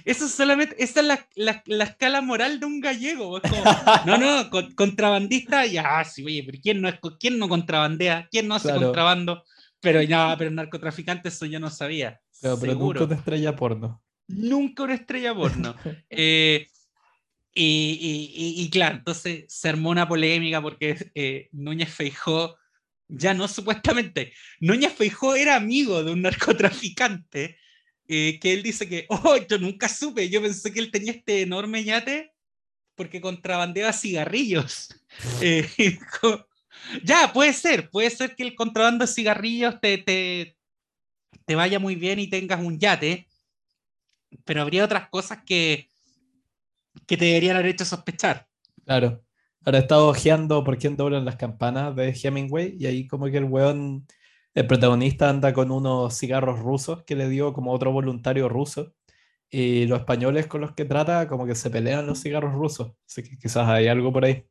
Eso 0.05 0.25
es 0.25 0.31
solamente, 0.31 0.75
esa 0.83 1.01
es 1.01 1.05
la, 1.05 1.27
la- 1.35 1.61
la 1.67 1.83
escala 1.83 2.21
moral 2.21 2.59
de 2.59 2.65
un 2.65 2.79
gallego. 2.79 3.39
como, 3.41 3.63
no, 4.07 4.17
no, 4.17 4.49
con- 4.49 4.73
contrabandista, 4.73 5.67
ya, 5.67 6.03
sí, 6.03 6.25
oye, 6.25 6.41
pero 6.43 6.57
¿quién 6.63 6.81
no, 6.81 6.89
es, 6.89 6.95
quién 7.19 7.37
no 7.37 7.47
contrabandea? 7.47 8.27
¿Quién 8.31 8.47
no 8.47 8.55
hace 8.55 8.69
Claro. 8.69 8.85
contrabando? 8.85 9.43
Pero 9.79 10.01
ya, 10.01 10.33
pero 10.35 10.49
narcotraficante, 10.49 11.29
eso 11.29 11.45
yo 11.45 11.59
no 11.59 11.69
sabía. 11.69 12.19
Pero, 12.41 12.59
pero 12.59 12.71
Seguro. 12.71 13.01
nunca 13.01 13.13
una 13.13 13.19
estrella 13.19 13.55
porno. 13.55 14.01
Nunca 14.29 14.81
una 14.81 14.95
estrella 14.95 15.35
porno. 15.35 15.75
Eh, 16.09 16.65
y, 17.57 17.97
y- 17.99 18.61
y- 18.61 18.63
y 18.63 18.69
claro, 18.69 18.97
entonces 18.97 19.45
se 19.47 19.69
armó 19.69 19.89
una 19.89 20.07
polémica 20.07 20.61
porque 20.61 20.95
eh, 21.15 21.49
Núñez 21.51 21.93
Feijó, 21.93 22.57
ya 23.07 23.33
no 23.33 23.47
supuestamente, 23.47 24.33
Núñez 24.59 24.93
Feijó 24.93 25.35
era 25.35 25.55
amigo 25.55 26.03
de 26.03 26.11
un 26.11 26.21
narcotraficante 26.21 27.57
eh, 28.07 28.39
que 28.39 28.53
él 28.53 28.63
dice 28.63 28.87
que, 28.87 29.05
oh, 29.09 29.37
yo 29.49 29.57
nunca 29.59 29.89
supe, 29.89 30.29
yo 30.29 30.41
pensé 30.41 30.71
que 30.73 30.79
él 30.79 30.91
tenía 30.91 31.11
este 31.13 31.41
enorme 31.41 31.83
yate 31.83 32.33
porque 32.95 33.21
contrabandeaba 33.21 33.93
cigarrillos. 33.93 34.89
Eh, 35.41 35.67
ya, 37.03 37.31
puede 37.33 37.53
ser, 37.53 37.89
puede 37.89 38.09
ser 38.09 38.35
que 38.35 38.43
el 38.43 38.55
contrabando 38.55 39.05
de 39.05 39.11
cigarrillos 39.11 39.79
te, 39.81 39.97
te, 39.97 40.55
te 41.45 41.55
vaya 41.55 41.79
muy 41.79 41.95
bien 41.95 42.19
y 42.19 42.29
tengas 42.29 42.59
un 42.61 42.77
yate, 42.79 43.27
pero 44.45 44.61
habría 44.61 44.85
otras 44.85 45.09
cosas 45.09 45.39
que, 45.45 45.89
que 47.05 47.17
te 47.17 47.25
deberían 47.25 47.57
haber 47.57 47.71
hecho 47.71 47.85
sospechar. 47.85 48.47
Claro. 48.85 49.23
Ahora 49.65 49.79
he 49.79 49.81
estado 49.81 50.07
ojeando 50.07 50.63
por 50.63 50.77
quién 50.77 50.95
doblan 50.95 51.25
las 51.25 51.35
campanas 51.35 51.95
de 51.95 52.17
Hemingway 52.23 52.77
y 52.79 52.85
ahí 52.85 53.07
como 53.07 53.25
que 53.25 53.37
el 53.37 53.43
weón, 53.43 54.07
el 54.53 54.65
protagonista 54.65 55.29
anda 55.29 55.51
con 55.51 55.71
unos 55.71 56.17
cigarros 56.17 56.59
rusos 56.59 57.03
que 57.03 57.15
le 57.15 57.27
dio 57.27 57.51
como 57.51 57.73
otro 57.73 57.91
voluntario 57.91 58.47
ruso 58.47 58.93
y 59.49 59.85
los 59.85 59.99
españoles 59.99 60.47
con 60.47 60.61
los 60.61 60.73
que 60.73 60.85
trata 60.85 61.27
como 61.27 61.45
que 61.45 61.55
se 61.55 61.69
pelean 61.69 62.07
los 62.07 62.21
cigarros 62.21 62.53
rusos. 62.53 62.93
Así 63.05 63.23
que 63.23 63.37
quizás 63.37 63.67
hay 63.67 63.87
algo 63.87 64.11
por 64.13 64.25
ahí. 64.25 64.45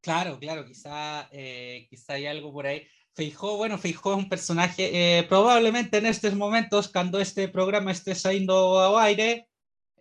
Claro, 0.00 0.38
claro, 0.38 0.66
quizá, 0.66 1.28
eh, 1.32 1.86
quizá 1.88 2.14
hay 2.14 2.26
algo 2.26 2.52
por 2.52 2.66
ahí. 2.66 2.86
Feijó, 3.14 3.56
bueno, 3.56 3.78
Feijó 3.78 4.12
es 4.12 4.18
un 4.18 4.28
personaje, 4.28 5.18
eh, 5.18 5.22
probablemente 5.22 5.98
en 5.98 6.06
estos 6.06 6.34
momentos, 6.34 6.88
cuando 6.88 7.20
este 7.20 7.48
programa 7.48 7.92
esté 7.92 8.14
saliendo 8.14 8.54
ao 8.80 8.98
aire, 8.98 9.48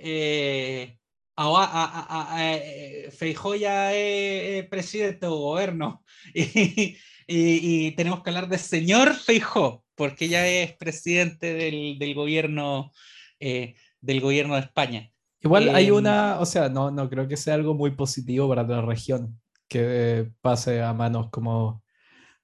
eh, 0.03 0.97
a, 1.35 1.45
a, 1.45 2.35
a, 2.35 2.53
eh, 2.53 3.09
Feijó 3.11 3.55
ya 3.55 3.91
é 3.93 4.63
presidente 4.69 5.25
do 5.25 5.37
goberno 5.37 6.03
y, 6.33 6.97
y, 7.27 7.87
y 7.87 7.91
tenemos 7.95 8.21
que 8.21 8.29
hablar 8.29 8.47
de 8.49 8.57
señor 8.57 9.15
Feijó, 9.15 9.83
porque 9.95 10.27
ya 10.27 10.47
es 10.47 10.73
presidente 10.73 11.53
del, 11.53 11.97
del 11.97 12.13
gobierno 12.13 12.91
eh, 13.39 13.75
del 14.01 14.21
gobierno 14.21 14.55
de 14.55 14.61
España. 14.61 15.09
Igual 15.41 15.75
hay 15.75 15.87
Em, 15.87 15.95
una, 15.95 16.39
o 16.39 16.45
sea, 16.45 16.69
no, 16.69 16.91
no 16.91 17.09
creo 17.09 17.27
que 17.27 17.37
sea 17.37 17.55
algo 17.55 17.73
muy 17.73 17.91
positivo 17.91 18.47
para 18.47 18.63
la 18.63 18.81
región 18.81 19.39
que 19.67 20.29
pase 20.41 20.81
a 20.81 20.93
manos 20.93 21.29
como 21.31 21.83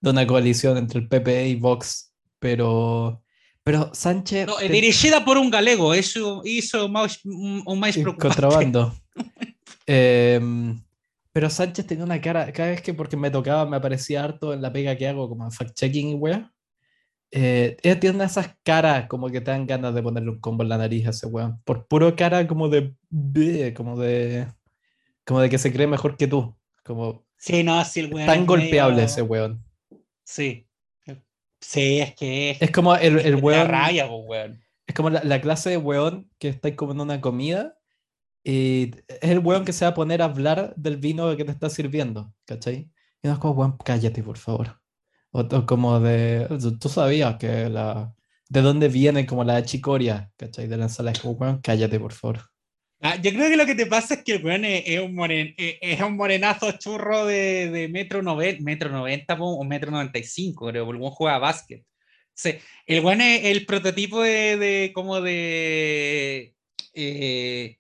de 0.02 0.10
una 0.10 0.26
coalición 0.26 0.78
entre 0.78 1.00
el 1.00 1.08
PP 1.08 1.50
y 1.50 1.56
Vox, 1.56 2.14
pero, 2.40 3.22
pero 3.72 3.92
Sánchez 3.94 4.48
No, 4.48 4.60
eh, 4.60 4.68
te- 4.68 4.74
dirigida 4.74 5.24
por 5.24 5.38
un 5.38 5.52
galego, 5.52 5.94
eso 5.94 6.42
hizo 6.44 6.90
más, 6.90 7.20
o 7.66 7.76
más 7.76 7.96
y 7.98 8.02
preocupante. 8.02 8.42
contrabando. 8.42 8.94
Em, 9.86 10.82
pero 11.32 11.50
Sánchez 11.50 11.86
tenía 11.88 12.04
una 12.04 12.20
cara, 12.22 12.52
cada 12.52 12.70
vez 12.70 12.82
que 12.82 12.94
porque 12.94 13.18
me 13.18 13.32
tocaba, 13.32 13.66
me 13.66 13.78
aparecía 13.78 14.24
harto 14.24 14.54
en 14.54 14.62
la 14.62 14.72
pega 14.74 14.96
que 14.96 15.08
hago, 15.08 15.30
como 15.30 15.50
fact-checking, 15.52 16.18
wea. 16.20 16.52
Eh, 17.32 17.78
ella 17.84 18.00
tiene 18.00 18.24
esas 18.24 18.56
caras 18.64 19.08
como 19.08 19.30
que 19.30 19.40
te 19.42 19.52
dan 19.52 19.68
ganas 19.68 19.94
de 19.94 20.02
ponerle 20.02 20.32
un 20.32 20.40
combo 20.40 20.64
en 20.64 20.70
la 20.70 20.78
nariz 20.80 21.06
a 21.06 21.12
ese 21.12 21.28
weón. 21.28 21.62
Por 21.64 21.88
puro 21.88 22.16
cara 22.16 22.48
como 22.48 22.70
de, 22.70 22.96
como 23.76 23.98
de, 24.00 24.48
como 25.26 25.40
de 25.42 25.50
que 25.50 25.58
se 25.60 25.72
cree 25.72 25.86
mejor 25.88 26.18
que 26.18 26.28
tú. 26.28 26.56
Como 26.84 27.24
Sí, 27.38 27.64
no, 27.64 27.84
sí, 27.86 28.00
el 28.02 28.14
weón. 28.14 28.26
tan 28.28 28.46
golpeable 28.48 28.96
medio- 28.96 29.06
ese 29.06 29.22
weón. 29.22 29.64
Sí. 30.24 30.68
Sí, 31.62 32.00
es 32.00 32.16
que 32.16 32.52
es. 32.52 32.62
Es 32.62 32.72
como 32.72 32.96
el, 32.96 33.20
el 33.20 33.36
weón. 33.36 33.68
rabia, 33.68 34.08
po, 34.08 34.18
weón. 34.20 34.62
Es 34.88 34.96
como 34.96 35.10
la, 35.10 35.24
la 35.24 35.42
clase 35.42 35.70
de 35.72 35.78
weón 35.78 36.30
que 36.40 36.50
está 36.50 36.76
como 36.76 36.94
en 36.94 37.02
una 37.02 37.22
comida 37.22 37.78
Y 38.44 38.92
es 39.08 39.32
el 39.32 39.40
weón 39.40 39.66
que 39.66 39.74
se 39.74 39.86
va 39.86 39.92
a 39.92 39.94
poner 39.96 40.22
a 40.22 40.26
hablar 40.26 40.74
del 40.78 40.98
vino 40.98 41.36
que 41.38 41.46
te 41.46 41.52
está 41.52 41.70
sirviendo, 41.70 42.34
¿cachai? 42.46 42.92
Y 43.24 43.28
no 43.28 43.34
es 43.34 43.40
como, 43.40 43.54
weón, 43.56 43.78
cállate, 43.86 44.24
por 44.24 44.38
favor. 44.38 44.82
O, 45.32 45.42
o 45.42 45.66
como 45.68 46.00
de, 46.00 46.48
tú 46.80 46.90
sabías 46.90 47.38
que 47.38 47.70
la, 47.70 48.16
de 48.50 48.62
dónde 48.62 48.90
viene 48.90 49.26
como 49.28 49.44
la 49.44 49.64
chicoria, 49.64 50.32
¿cachai? 50.38 50.68
De 50.68 50.78
la 50.78 50.86
ensalada, 50.86 51.14
es 51.14 51.22
como, 51.22 51.36
weón, 51.36 51.62
cállate, 51.62 52.00
por 52.00 52.14
favor. 52.14 52.42
Ah, 53.02 53.16
yo 53.16 53.32
creo 53.32 53.50
que 53.50 53.58
lo 53.58 53.66
que 53.66 53.76
te 53.76 53.86
pasa 53.86 54.16
es 54.16 54.24
que 54.24 54.34
el 54.34 54.46
weón 54.46 54.66
es, 54.66 55.00
un, 55.00 55.16
moren, 55.16 55.54
es, 55.58 56.02
un 56.02 56.18
morenazo 56.18 56.74
churro 56.74 57.26
de, 57.26 57.70
de 57.70 57.88
metro, 57.88 58.22
noven, 58.22 58.62
metro 58.64 58.90
90 58.90 59.38
po, 59.38 59.46
o 59.46 59.64
metro 59.64 59.90
95, 59.92 60.68
creo, 60.68 60.86
porque 60.86 61.04
el 61.04 61.10
juega 61.12 61.38
básquet. 61.40 61.84
El 62.86 63.04
weón 63.04 63.22
es 63.22 63.46
el 63.46 63.66
prototipo 63.66 64.22
de, 64.22 64.58
de 64.58 64.92
como 64.94 65.22
de, 65.22 66.56
eh, 66.94 67.78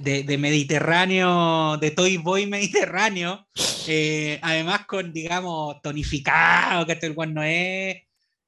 de, 0.00 0.38
Mediterráneo, 0.38 1.76
de 1.78 1.90
Toy 1.90 2.16
Boy 2.16 2.46
Mediterráneo, 2.46 3.46
eh, 3.88 4.38
además 4.42 4.86
con, 4.86 5.12
digamos, 5.12 5.80
tonificado, 5.82 6.86
que 6.86 6.98
el 7.02 7.12
weón 7.12 7.34
no 7.34 7.42
es, 7.42 7.96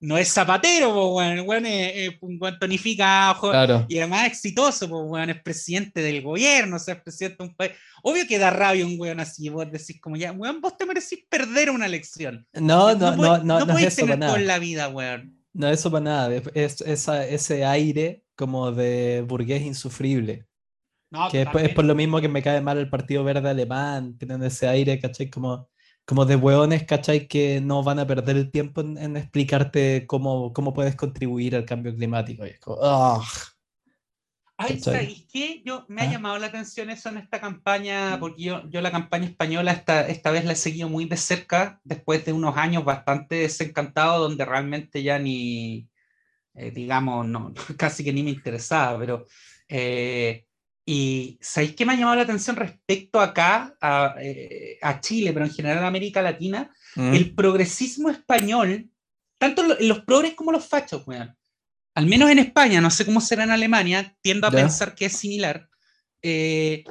no 0.00 0.16
es 0.16 0.32
zapatero, 0.32 0.92
po, 0.94 1.16
weón, 1.16 1.32
el 1.38 1.40
weón 1.40 1.66
es, 1.66 1.92
es 2.12 2.18
un 2.20 2.38
weón 2.40 2.58
tonificado, 2.58 3.50
Claro. 3.50 3.84
y 3.88 3.98
además 3.98 4.26
exitoso, 4.26 4.88
pues, 4.88 5.02
weón, 5.06 5.30
es 5.30 5.42
presidente 5.42 6.00
del 6.00 6.22
gobierno, 6.22 6.76
o 6.76 6.78
sea, 6.78 6.94
es 6.94 7.02
presidente 7.02 7.42
de 7.42 7.48
un 7.50 7.54
país. 7.56 7.72
Obvio 8.02 8.26
que 8.28 8.38
da 8.38 8.50
rabia 8.50 8.86
un 8.86 8.94
weón 8.98 9.18
así, 9.20 9.48
vos 9.48 9.70
decís 9.70 10.00
como 10.00 10.16
ya, 10.16 10.32
weón, 10.32 10.60
vos 10.60 10.76
te 10.76 10.86
merecís 10.86 11.20
perder 11.28 11.70
una 11.70 11.86
elección. 11.86 12.46
No, 12.52 12.94
no, 12.94 13.10
no, 13.10 13.16
podés- 13.16 13.42
no, 13.42 13.58
no, 13.58 13.58
es 13.58 13.64
podés 13.66 13.96
tener 13.96 14.22
en 14.22 14.46
la 14.46 14.58
vida, 14.58 14.88
weón. 14.88 15.34
No 15.52 15.68
es 15.68 15.80
eso 15.80 15.90
para 15.90 16.04
nada. 16.04 16.42
Es, 16.54 16.80
es 16.82 17.08
ese 17.08 17.64
aire 17.64 18.22
como 18.36 18.70
de 18.70 19.24
burgués 19.26 19.62
insufrible. 19.62 20.46
No, 21.10 21.28
Que 21.30 21.42
es, 21.42 21.48
es 21.62 21.74
por 21.74 21.84
lo 21.86 21.94
mismo 21.96 22.20
que 22.20 22.28
me 22.28 22.42
cae 22.42 22.60
mal 22.60 22.78
el 22.78 22.88
Partido 22.90 23.24
Verde 23.24 23.48
Alemán. 23.48 24.16
Tienen 24.18 24.42
ese 24.44 24.68
aire, 24.68 25.00
¿cachai? 25.00 25.28
Como, 25.30 25.68
como 26.08 26.24
de 26.26 26.36
hueones, 26.36 26.84
¿cachai? 26.86 27.28
Que 27.28 27.60
no 27.60 27.82
van 27.84 28.00
a 28.00 28.06
perder 28.08 28.36
el 28.38 28.50
tiempo 28.50 28.80
en, 28.82 28.98
en 28.98 29.16
explicarte 29.18 30.06
cómo, 30.08 30.54
cómo 30.54 30.74
puedes 30.74 30.96
contribuir 30.96 31.54
al 31.56 31.66
cambio 31.66 31.94
climático. 31.94 32.46
Y 32.46 32.50
es 32.50 32.60
como, 32.60 32.78
¡ah! 32.82 33.22
Ay. 34.60 34.80
¿sabéis 34.80 35.26
qué? 35.32 35.62
Yo, 35.64 35.84
me 35.88 36.02
ha 36.02 36.04
Ah. 36.06 36.12
llamado 36.12 36.38
la 36.38 36.48
atención 36.48 36.90
eso 36.90 37.10
en 37.10 37.18
esta 37.18 37.40
campaña, 37.40 38.18
porque 38.18 38.42
yo, 38.42 38.68
yo 38.70 38.80
la 38.80 38.90
campaña 38.90 39.26
española 39.26 39.72
esta, 39.72 40.08
esta 40.08 40.30
vez 40.32 40.44
la 40.44 40.52
he 40.54 40.56
seguido 40.56 40.88
muy 40.88 41.04
de 41.04 41.16
cerca, 41.16 41.80
después 41.84 42.24
de 42.24 42.32
unos 42.32 42.56
años 42.56 42.84
bastante 42.84 43.36
desencantado, 43.36 44.18
donde 44.28 44.44
realmente 44.44 45.02
ya 45.04 45.18
ni, 45.20 45.88
eh, 46.54 46.72
digamos, 46.72 47.26
no, 47.28 47.54
casi 47.78 48.04
que 48.04 48.12
ni 48.12 48.22
me 48.24 48.30
interesaba, 48.30 48.98
pero... 48.98 49.26
eh, 49.68 50.47
y 50.90 51.36
¿sabéis 51.42 51.74
qué 51.74 51.84
me 51.84 51.92
ha 51.92 51.96
llamado 51.96 52.16
la 52.16 52.22
atención 52.22 52.56
respecto 52.56 53.20
acá, 53.20 53.76
a, 53.80 54.14
eh, 54.22 54.78
a 54.80 55.00
Chile, 55.00 55.32
pero 55.34 55.44
en 55.44 55.52
general 55.52 55.84
a 55.84 55.86
América 55.86 56.22
Latina? 56.22 56.70
Mm. 56.96 57.12
el 57.14 57.34
progresismo 57.34 58.08
español, 58.08 58.90
tanto 59.38 59.62
lo- 59.62 59.76
los 59.80 60.00
progres 60.04 60.32
como 60.34 60.50
los 60.50 60.66
fachos, 60.66 61.06
weón. 61.06 61.36
Al 61.94 62.06
menos 62.06 62.30
en 62.30 62.38
España, 62.38 62.80
no 62.80 62.90
sé 62.90 63.04
cómo 63.04 63.20
será 63.20 63.44
en 63.44 63.50
Alemania, 63.50 64.16
tiendo 64.22 64.46
a 64.46 64.50
Ya. 64.50 64.56
pensar 64.56 64.94
que 64.94 65.04
es 65.06 65.12
similar. 65.16 65.68
eh, 66.22 66.82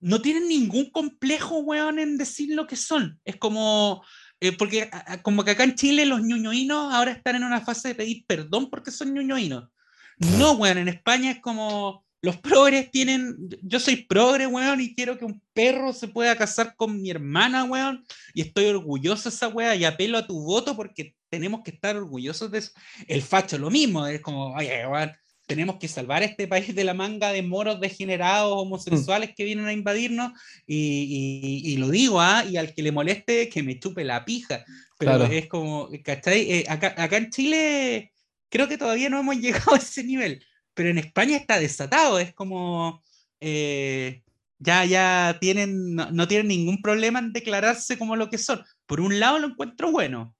no 0.00 0.20
tienen 0.20 0.46
ningún 0.48 0.90
complejo, 0.90 1.60
weón, 1.60 1.98
en 1.98 2.18
decir 2.18 2.54
lo 2.54 2.66
que 2.66 2.76
son. 2.76 3.18
Es 3.24 3.36
como, 3.36 4.04
eh, 4.40 4.52
porque 4.52 4.90
a- 4.92 5.22
como 5.22 5.42
que 5.44 5.52
acá 5.52 5.64
en 5.64 5.74
Chile 5.76 6.04
los 6.04 6.20
ñuñoínos 6.22 6.92
ahora 6.92 7.12
están 7.12 7.36
en 7.36 7.44
una 7.44 7.60
fase 7.62 7.88
de 7.88 7.94
pedir 7.94 8.24
perdón 8.26 8.68
porque 8.68 8.90
son 8.90 9.14
ñuñoínos. 9.14 9.70
No, 10.38 10.52
weón, 10.52 10.78
en 10.78 10.88
España 10.88 11.30
es 11.30 11.40
como, 11.40 12.04
los 12.20 12.36
progres 12.36 12.90
tienen, 12.90 13.36
yo 13.62 13.78
soy 13.78 13.96
progre, 14.04 14.46
weón, 14.46 14.80
y 14.80 14.94
quiero 14.94 15.16
que 15.16 15.24
un 15.24 15.40
perro 15.52 15.92
se 15.92 16.08
pueda 16.08 16.34
casar 16.36 16.74
con 16.76 17.00
mi 17.00 17.10
hermana, 17.10 17.64
weón, 17.64 18.04
y 18.34 18.40
estoy 18.40 18.66
orgulloso 18.66 19.28
de 19.30 19.34
esa 19.36 19.48
weá 19.48 19.76
y 19.76 19.84
apelo 19.84 20.18
a 20.18 20.26
tu 20.26 20.40
voto 20.42 20.74
porque 20.74 21.14
tenemos 21.30 21.60
que 21.62 21.70
estar 21.70 21.96
orgullosos 21.96 22.50
de 22.50 22.58
eso. 22.58 22.72
El 23.06 23.22
facho 23.22 23.56
lo 23.58 23.70
mismo, 23.70 24.06
es 24.06 24.20
como, 24.20 24.54
oye, 24.54 24.86
weón, 24.86 25.12
tenemos 25.46 25.76
que 25.78 25.88
salvar 25.88 26.22
este 26.22 26.46
país 26.46 26.74
de 26.74 26.84
la 26.84 26.92
manga 26.92 27.32
de 27.32 27.42
moros 27.42 27.80
degenerados 27.80 28.52
homosexuales 28.54 29.30
que 29.34 29.44
vienen 29.44 29.64
a 29.66 29.72
invadirnos 29.72 30.32
y, 30.66 30.76
y- 31.64 31.72
y 31.72 31.76
lo 31.78 31.88
digo, 31.88 32.20
¿ah? 32.20 32.44
y 32.44 32.56
al 32.58 32.74
que 32.74 32.82
le 32.82 32.92
moleste 32.92 33.48
que 33.48 33.62
me 33.62 33.78
chupe 33.78 34.04
la 34.04 34.24
pija. 34.26 34.64
Pero 34.98 35.12
Claro. 35.16 35.32
es 35.32 35.46
como, 35.46 35.88
¿cachai? 36.04 36.50
Eh, 36.52 36.64
acá, 36.68 36.94
acá 36.98 37.16
en 37.16 37.30
Chile 37.30 38.12
creo 38.50 38.68
que 38.68 38.76
todavía 38.76 39.08
no 39.08 39.20
hemos 39.20 39.36
llegado 39.40 39.74
a 39.74 39.78
ese 39.78 40.04
nivel, 40.04 40.44
pero 40.78 40.90
en 40.90 40.98
España 40.98 41.36
está 41.36 41.58
desatado, 41.58 42.20
es 42.20 42.32
como... 42.32 43.02
eh, 43.40 44.22
ya, 44.60 44.84
ya 44.84 45.38
tienen, 45.40 45.96
no, 45.96 46.28
tienen 46.28 46.48
ningún 46.48 46.82
problema 46.82 47.18
en 47.18 47.32
declararse 47.32 47.98
como 47.98 48.14
lo 48.14 48.30
que 48.30 48.38
son. 48.38 48.64
Por 48.86 49.00
un 49.00 49.18
lado 49.18 49.40
lo 49.40 49.48
encuentro 49.48 49.90
bueno. 49.90 50.36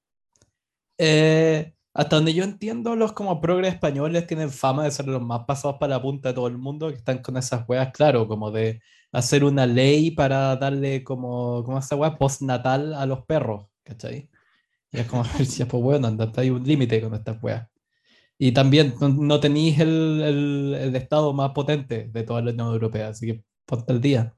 Eh, 0.99 1.73
hasta 1.95 2.17
donde 2.17 2.35
yo 2.35 2.45
entiendo, 2.45 2.97
los 2.97 3.13
como 3.13 3.41
progres 3.41 3.75
españoles 3.75 4.27
tienen 4.27 4.51
fama 4.51 4.85
de 4.85 4.91
ser 4.93 5.09
los 5.09 5.23
más 5.23 5.41
pasados 5.47 5.79
para 5.79 5.97
la 5.97 6.03
punta 6.03 6.29
de 6.29 6.35
todo 6.35 6.49
el 6.49 6.59
mundo, 6.59 6.89
que 6.89 6.97
están 6.97 7.19
con 7.23 7.37
esas 7.37 7.69
weas, 7.69 7.91
claro, 7.93 8.29
como 8.29 8.51
de 8.51 8.81
hacer 9.13 9.45
una 9.45 9.67
ley 9.67 10.11
para 10.13 10.57
darle 10.57 11.03
como, 11.05 11.65
como 11.65 11.79
esa 11.79 11.97
wea 11.97 12.17
postnatal 12.17 12.95
a 12.95 13.07
los 13.07 13.25
perros, 13.25 13.67
¿cachai? 13.83 14.29
Y 14.93 15.01
es 15.01 15.07
como, 15.07 15.25
pues 15.37 15.83
bueno, 15.83 16.09
anda, 16.09 16.31
hay 16.37 16.51
un 16.51 16.65
límite 16.65 17.01
con 17.01 17.15
estas 17.15 17.43
weas. 17.43 17.69
Y 18.39 18.53
también 18.53 18.95
no, 19.01 19.09
no 19.09 19.41
tenéis 19.41 19.81
el, 19.81 20.23
el, 20.23 20.75
el 20.81 20.97
estado 20.97 21.33
más 21.33 21.51
potente 21.53 22.09
de 22.13 22.23
toda 22.25 22.43
la 22.43 22.53
Unión 22.53 22.69
Europea, 22.73 23.09
así 23.09 23.27
que 23.27 23.45
ponte 23.67 23.93
el 23.93 24.01
día. 24.01 24.35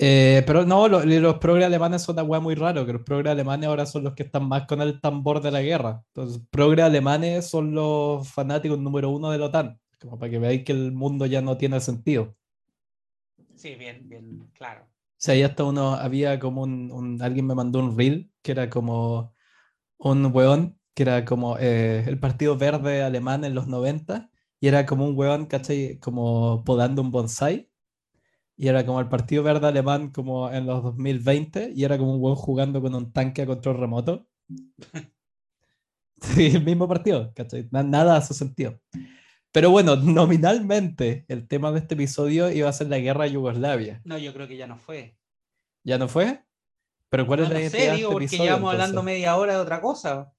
Eh, 0.00 0.44
pero 0.46 0.64
no, 0.64 0.86
lo- 0.88 1.04
los 1.04 1.38
progres 1.38 1.66
alemanes 1.66 2.02
son 2.02 2.14
una 2.14 2.22
wea 2.22 2.38
muy 2.40 2.54
raro, 2.54 2.86
que 2.86 2.92
los 2.92 3.02
progres 3.02 3.32
alemanes 3.32 3.68
ahora 3.68 3.84
son 3.86 4.04
los 4.04 4.14
que 4.14 4.22
están 4.24 4.46
más 4.48 4.66
con 4.66 4.80
el 4.80 5.00
tambor 5.00 5.40
de 5.42 5.50
la 5.50 5.60
guerra. 5.62 6.02
Entonces, 6.08 6.40
progres 6.50 6.84
alemanes 6.84 7.48
son 7.48 7.74
los 7.74 8.28
fanáticos 8.30 8.78
número 8.78 9.10
uno 9.10 9.30
de 9.30 9.38
la 9.38 9.46
OTAN, 9.46 9.78
como 10.00 10.18
para 10.18 10.30
que 10.30 10.38
veáis 10.38 10.64
que 10.64 10.72
el 10.72 10.92
mundo 10.92 11.26
ya 11.26 11.42
no 11.42 11.56
tiene 11.58 11.80
sentido. 11.80 12.36
Sí, 13.54 13.74
bien, 13.74 14.08
bien, 14.08 14.50
claro. 14.54 14.84
O 14.84 15.20
sea, 15.20 15.34
ahí 15.34 15.42
hasta 15.42 15.64
uno, 15.64 15.94
había 15.94 16.38
como 16.38 16.62
un, 16.62 16.90
un- 16.92 17.20
alguien 17.22 17.46
me 17.46 17.54
mandó 17.54 17.80
un 17.80 17.96
reel 17.96 18.30
que 18.42 18.52
era 18.52 18.70
como 18.70 19.34
un 19.98 20.26
weón, 20.34 20.77
que 20.98 21.04
era 21.04 21.24
como 21.24 21.56
eh, 21.60 22.04
el 22.08 22.18
Partido 22.18 22.56
Verde 22.58 23.02
alemán 23.04 23.44
en 23.44 23.54
los 23.54 23.68
90, 23.68 24.30
y 24.60 24.66
era 24.68 24.84
como 24.84 25.06
un 25.06 25.16
weón, 25.16 25.46
¿cachai? 25.46 25.98
Como 26.00 26.64
podando 26.64 27.02
un 27.02 27.12
bonsai. 27.12 27.70
Y 28.56 28.68
era 28.68 28.84
como 28.86 29.00
el 29.00 29.08
Partido 29.08 29.42
Verde 29.44 29.68
alemán 29.68 30.10
como 30.12 30.50
en 30.52 30.66
los 30.66 30.82
2020, 30.82 31.72
y 31.74 31.84
era 31.84 31.98
como 31.98 32.14
un 32.14 32.22
weón 32.22 32.36
jugando 32.36 32.82
con 32.82 32.94
un 32.94 33.12
tanque 33.12 33.42
a 33.42 33.46
control 33.46 33.78
remoto. 33.78 34.28
Sí, 36.20 36.46
el 36.46 36.64
mismo 36.64 36.88
partido, 36.88 37.32
¿cachai? 37.34 37.68
Na- 37.70 37.82
Nada 37.82 38.16
hace 38.16 38.34
sentido. 38.34 38.80
Pero 39.52 39.70
bueno, 39.70 39.96
nominalmente 39.96 41.24
el 41.28 41.48
tema 41.48 41.72
de 41.72 41.80
este 41.80 41.94
episodio 41.94 42.50
iba 42.52 42.68
a 42.68 42.72
ser 42.72 42.88
la 42.88 42.98
guerra 42.98 43.24
de 43.24 43.32
Yugoslavia. 43.32 44.00
No, 44.04 44.18
yo 44.18 44.32
creo 44.34 44.48
que 44.48 44.56
ya 44.56 44.66
no 44.66 44.76
fue. 44.76 45.16
¿Ya 45.84 45.98
no 45.98 46.08
fue? 46.08 46.44
¿Pero 47.10 47.26
cuál 47.26 47.40
No, 47.40 47.44
es 47.44 47.50
la 47.50 47.56
no 47.56 47.62
sé, 47.62 47.78
de 47.78 47.94
digo, 47.96 48.10
este 48.10 48.14
porque 48.14 48.26
episodio, 48.26 48.44
llevamos 48.44 48.70
hablando 48.72 49.00
entonces? 49.00 49.04
media 49.04 49.36
hora 49.36 49.54
de 49.54 49.60
otra 49.60 49.80
cosa. 49.80 50.32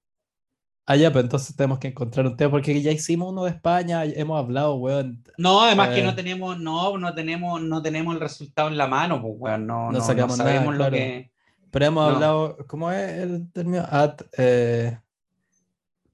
Ah, 0.92 0.96
ya, 0.96 1.10
pero 1.12 1.22
entonces 1.22 1.56
tenemos 1.56 1.78
que 1.78 1.90
encontrar 1.90 2.26
un 2.26 2.36
tema, 2.36 2.50
porque 2.50 2.82
ya 2.82 2.92
hicimos 2.92 3.32
uno 3.32 3.44
de 3.44 3.52
España, 3.52 4.04
hemos 4.06 4.40
hablado, 4.40 4.74
weón. 4.76 5.24
No, 5.38 5.62
además 5.62 5.90
que 5.90 6.00
Eh. 6.00 6.04
no 6.04 6.16
tenemos, 6.16 6.60
no, 6.60 6.98
no 6.98 7.14
tenemos, 7.14 7.62
no 7.62 7.80
tenemos 7.84 8.16
el 8.16 8.20
resultado 8.20 8.70
en 8.70 8.78
la 8.78 8.88
mano, 8.88 9.22
pues 9.22 9.34
weón, 9.38 9.68
no, 9.68 9.86
No 9.86 9.92
no, 9.92 10.00
no 10.00 10.04
sacamos 10.04 10.38
nada, 10.40 10.50
sabemos 10.52 10.76
lo 10.78 10.90
que. 10.90 11.32
Pero 11.70 11.86
hemos 11.86 12.10
No. 12.10 12.16
hablado, 12.16 12.58
¿cómo 12.68 12.92
es 12.92 13.08
el 13.22 13.52
término? 13.52 13.86
Ad, 13.88 14.16
eh, 14.40 14.98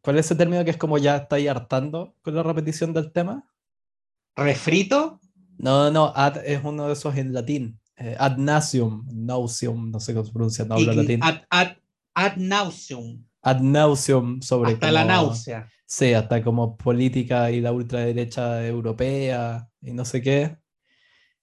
¿cuál 0.02 0.18
es 0.20 0.26
ese 0.26 0.36
término 0.36 0.66
que 0.66 0.72
es 0.72 0.78
como 0.78 0.98
ya 0.98 1.16
estáis 1.16 1.48
hartando 1.50 2.14
con 2.22 2.36
la 2.36 2.44
repetición 2.44 2.92
del 2.92 3.14
tema? 3.14 3.46
¿Refrito? 4.36 5.22
No, 5.58 5.90
no, 5.90 6.12
ad 6.14 6.38
es 6.46 6.62
uno 6.64 6.88
de 6.88 6.94
esos 6.94 7.16
en 7.16 7.32
latín. 7.34 7.80
Eh, 7.96 8.18
ad 8.20 8.36
nauseum, 8.36 9.06
nauseum, 9.10 9.90
no 9.90 10.02
sé 10.02 10.14
cómo 10.14 10.26
se 10.26 10.34
pronuncia, 10.34 10.66
no 10.66 10.76
hablo 10.76 10.92
Y- 10.92 10.96
latín. 10.98 11.24
ad, 11.24 11.36
ad, 11.50 11.78
ad 12.14 12.36
nauseum. 12.36 13.24
Ad 13.46 13.62
nauseum 13.62 14.42
sobre 14.42 14.74
Hasta 14.74 14.92
la 14.92 15.02
como- 15.04 15.14
náusea. 15.14 15.70
Sí, 15.88 16.14
hasta 16.14 16.42
como 16.44 16.76
política 16.78 17.52
y 17.52 17.62
la 17.62 17.72
ultraderecha 17.72 18.66
europea 18.66 19.70
y 19.82 19.94
no 19.94 20.04
sé 20.04 20.22
qué. 20.24 20.58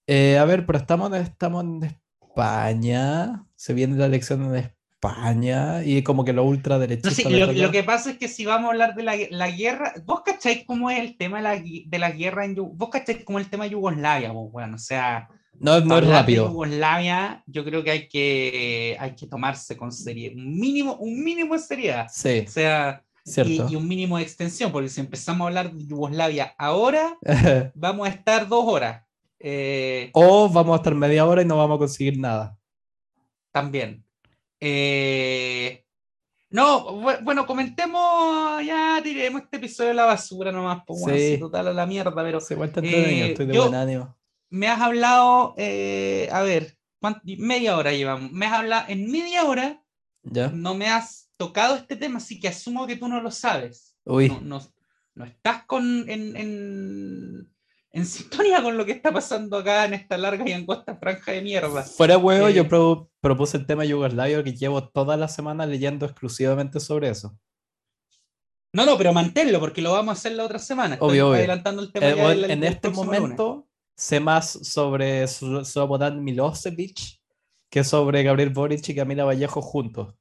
Eh, 0.08 0.36
a 0.36 0.44
ver, 0.44 0.66
pero 0.66 0.78
estamos, 0.78 1.12
estamos 1.14 1.62
en 1.64 1.84
España, 1.84 3.46
se 3.54 3.72
viene 3.72 3.96
la 3.96 4.06
elección 4.06 4.42
en 4.44 4.56
España 4.56 5.84
y 5.84 6.02
como 6.02 6.24
que 6.24 6.32
los 6.32 6.44
No 6.44 6.50
ultraderechistas 6.50 7.14
sé, 7.14 7.28
de 7.28 7.38
lo, 7.38 7.52
lo 7.52 7.70
que 7.70 7.84
pasa 7.84 8.10
es 8.10 8.18
que 8.18 8.26
si 8.28 8.44
vamos 8.44 8.68
a 8.68 8.72
hablar 8.72 8.94
de 8.96 9.02
la, 9.04 9.14
la 9.30 9.50
guerra, 9.50 9.92
¿vos 10.04 10.22
cacháis 10.24 10.64
cómo 10.66 10.90
es 10.90 10.98
el 10.98 11.16
tema 11.16 11.36
de 11.38 11.42
la, 11.44 11.52
de 11.86 11.98
la 11.98 12.10
guerra 12.10 12.44
en 12.44 12.56
Yu- 12.56 12.72
¿Vos 12.74 12.88
cacháis 12.90 13.24
cómo 13.24 13.38
es 13.38 13.44
el 13.44 13.50
tema 13.50 13.64
de 13.64 13.70
Yugoslavia? 13.70 14.32
Pues, 14.32 14.50
bueno, 14.52 14.74
o 14.74 14.78
sea, 14.78 15.28
No, 15.62 15.80
no 15.80 15.98
es 15.98 16.06
de 16.06 16.12
rápido. 16.12 16.48
Yugoslavia, 16.48 17.42
yo 17.46 17.64
creo 17.64 17.82
que 17.84 17.90
hay 17.92 18.08
que, 18.08 18.96
hay 18.98 19.14
que 19.14 19.26
tomarse 19.26 19.76
con 19.76 19.92
seriedad, 19.92 20.36
un 20.36 20.58
mínimo, 20.58 20.94
un 20.96 21.22
mínimo 21.22 21.54
de 21.54 21.60
seriedad. 21.60 22.06
Sí, 22.12 22.44
O 22.46 22.50
sea, 22.50 23.02
y, 23.24 23.30
cierto. 23.30 23.68
y 23.70 23.76
un 23.76 23.86
mínimo 23.86 24.16
de 24.18 24.24
extensión, 24.24 24.72
porque 24.72 24.88
si 24.88 25.00
empezamos 25.00 25.44
a 25.44 25.48
hablar 25.48 25.72
de 25.72 25.86
Yugoslavia 25.86 26.54
ahora, 26.58 27.16
vamos 27.74 28.08
a 28.08 28.10
estar 28.10 28.48
dos 28.48 28.64
horas. 28.66 29.04
Eh, 29.38 30.10
O 30.14 30.48
vamos 30.48 30.74
a 30.74 30.76
estar 30.76 30.94
media 30.94 31.26
hora 31.26 31.42
y 31.42 31.44
no 31.44 31.56
vamos 31.56 31.76
a 31.76 31.78
conseguir 31.78 32.18
nada. 32.18 32.56
también. 33.52 34.04
Eh, 34.60 35.84
no, 36.50 36.86
bu- 37.02 37.22
bueno, 37.24 37.46
comentemos, 37.46 38.64
ya 38.64 39.00
tiremos 39.02 39.42
este 39.42 39.56
episodio 39.58 39.88
de 39.90 39.94
la 39.94 40.04
basura 40.04 40.50
nomás, 40.52 40.82
pues 40.86 41.00
bueno, 41.02 41.18
Sí. 41.18 41.36
total 41.38 41.68
a 41.68 41.72
la 41.72 41.86
mierda, 41.86 42.14
pero 42.14 42.40
Se 42.40 42.56
cuenta 42.56 42.80
Eh, 42.82 43.30
estoy 43.30 43.46
de 43.46 43.54
yo- 43.54 43.62
buen 43.68 43.74
ánimo. 43.74 44.16
Me 44.52 44.68
has 44.68 44.80
hablado, 44.80 45.54
eh, 45.56 46.28
a 46.30 46.42
ver, 46.42 46.76
¿cuánto- 47.00 47.22
media 47.38 47.76
hora 47.76 47.92
llevamos, 47.92 48.30
me 48.32 48.46
has 48.46 48.52
hablado, 48.52 48.84
en 48.88 49.10
media 49.10 49.44
hora 49.44 49.82
¿Ya? 50.22 50.48
no 50.48 50.74
me 50.74 50.88
has 50.88 51.30
tocado 51.36 51.74
este 51.74 51.96
tema, 51.96 52.18
así 52.18 52.38
que 52.38 52.48
asumo 52.48 52.86
que 52.86 52.96
tú 52.96 53.08
no 53.08 53.20
lo 53.20 53.30
sabes. 53.30 53.96
Uy, 54.04 54.28
No, 54.28 54.40
no- 54.40 54.72
no 55.14 55.24
estás 55.24 55.64
con, 55.66 56.08
en, 56.08 56.36
en, 56.36 57.52
en 57.90 58.06
sintonía 58.06 58.62
con 58.62 58.76
lo 58.76 58.84
que 58.86 58.92
está 58.92 59.10
pasando 59.12 59.58
acá 59.58 59.84
en 59.86 59.94
esta 59.94 60.16
larga 60.16 60.48
y 60.48 60.52
angosta 60.52 60.96
franja 60.96 61.32
de 61.32 61.42
mierda. 61.42 61.82
fuera 61.82 62.16
huevo, 62.18 62.48
eh, 62.48 62.54
yo 62.54 62.68
pro- 62.68 63.10
propuse 63.20 63.56
el 63.56 63.66
tema 63.66 63.84
Yugoslavia 63.84 64.42
que 64.44 64.54
llevo 64.54 64.88
toda 64.88 65.16
la 65.16 65.28
semana 65.28 65.66
leyendo 65.66 66.06
exclusivamente 66.06 66.78
sobre 66.80 67.08
eso. 67.08 67.36
No, 68.74 68.86
no, 68.86 68.96
pero 68.96 69.12
manténlo 69.12 69.60
porque 69.60 69.82
lo 69.82 69.92
vamos 69.92 70.10
a 70.16 70.18
hacer 70.18 70.32
la 70.32 70.44
otra 70.44 70.58
semana. 70.58 70.94
Estoy 70.94 71.10
Obvio, 71.10 71.26
obvio. 71.28 71.38
adelantando 71.38 71.82
el 71.82 71.92
tema. 71.92 72.06
Eh, 72.08 72.16
ya 72.16 72.22
bueno, 72.22 72.40
del- 72.42 72.50
en 72.52 72.64
este 72.64 72.80
próximo 72.80 73.04
lunes. 73.12 73.20
Sé 74.02 74.18
más 74.20 74.50
sobre 74.50 75.24
Slo- 75.28 75.64
Slobodan 75.64 76.22
Milosevic 76.24 76.98
que 77.70 77.84
sobre 77.84 78.22
Gabriel 78.24 78.50
Boric 78.50 78.88
y 78.88 78.94
Camila 78.94 79.24
Vallejo 79.24 79.62
juntos. 79.62 80.14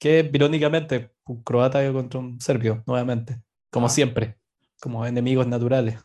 Que 0.00 0.28
irónicamente, 0.32 1.12
un 1.26 1.42
croata 1.42 1.92
contra 1.92 2.18
un 2.18 2.40
serbio, 2.40 2.82
nuevamente. 2.86 3.40
Como 3.70 3.86
Ah. 3.86 3.90
siempre, 3.90 4.38
como 4.80 5.04
enemigos 5.06 5.46
naturales. 5.46 5.98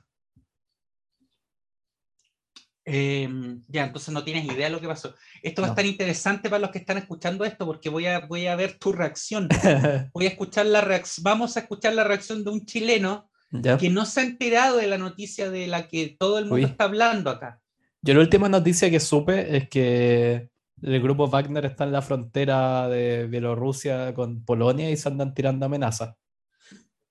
Eh, 2.86 3.28
ya, 3.68 3.86
entonces 3.86 4.14
no 4.14 4.24
tienes 4.24 4.46
idea 4.46 4.68
de 4.68 4.72
lo 4.72 4.80
que 4.80 4.88
pasó. 4.88 5.14
Esto 5.44 5.62
va 5.62 5.70
a 5.70 5.72
estar 5.72 5.86
interesante 5.86 6.50
para 6.50 6.60
los 6.60 6.72
que 6.72 6.78
están 6.80 6.98
escuchando 6.98 7.44
esto 7.44 7.66
porque 7.66 7.90
voy 7.90 8.06
a, 8.06 8.20
voy 8.28 8.48
a 8.48 8.56
ver 8.56 8.78
tu 8.78 8.92
reacción. 8.94 9.50
Voy 10.14 10.26
a 10.26 10.30
escuchar 10.30 10.68
la 10.68 10.82
reacción. 10.82 11.24
Vamos 11.24 11.58
a 11.58 11.62
escuchar 11.62 11.94
la 11.96 12.04
reacción 12.06 12.44
de 12.44 12.52
un 12.52 12.66
chileno 12.66 13.30
¿Ya? 13.52 13.78
que 13.78 13.90
no 13.90 14.06
se 14.06 14.20
ha 14.20 14.24
enterado 14.24 14.78
de 14.78 14.88
la 14.88 14.98
noticia 14.98 15.50
de 15.50 15.68
la 15.68 15.88
que 15.88 16.16
todo 16.20 16.38
el 16.40 16.46
mundo 16.46 16.56
Uy. 16.56 16.64
está 16.66 16.84
hablando 16.86 17.30
acá. 17.30 17.62
Yo 18.02 18.14
la 18.14 18.20
última 18.22 18.50
noticia 18.50 18.90
que 18.90 19.00
supe 19.00 19.56
es 19.58 19.70
que 19.70 20.50
el 20.82 21.02
grupo 21.02 21.28
Wagner 21.28 21.66
está 21.66 21.86
en 21.86 21.92
la 21.94 22.02
frontera 22.02 22.88
de 22.88 23.26
Bielorrusia 23.28 24.14
con 24.14 24.44
Polonia 24.46 24.90
y 24.90 24.98
se 24.98 25.10
andan 25.10 25.34
tirando 25.34 25.66
amenazas. 25.66 26.16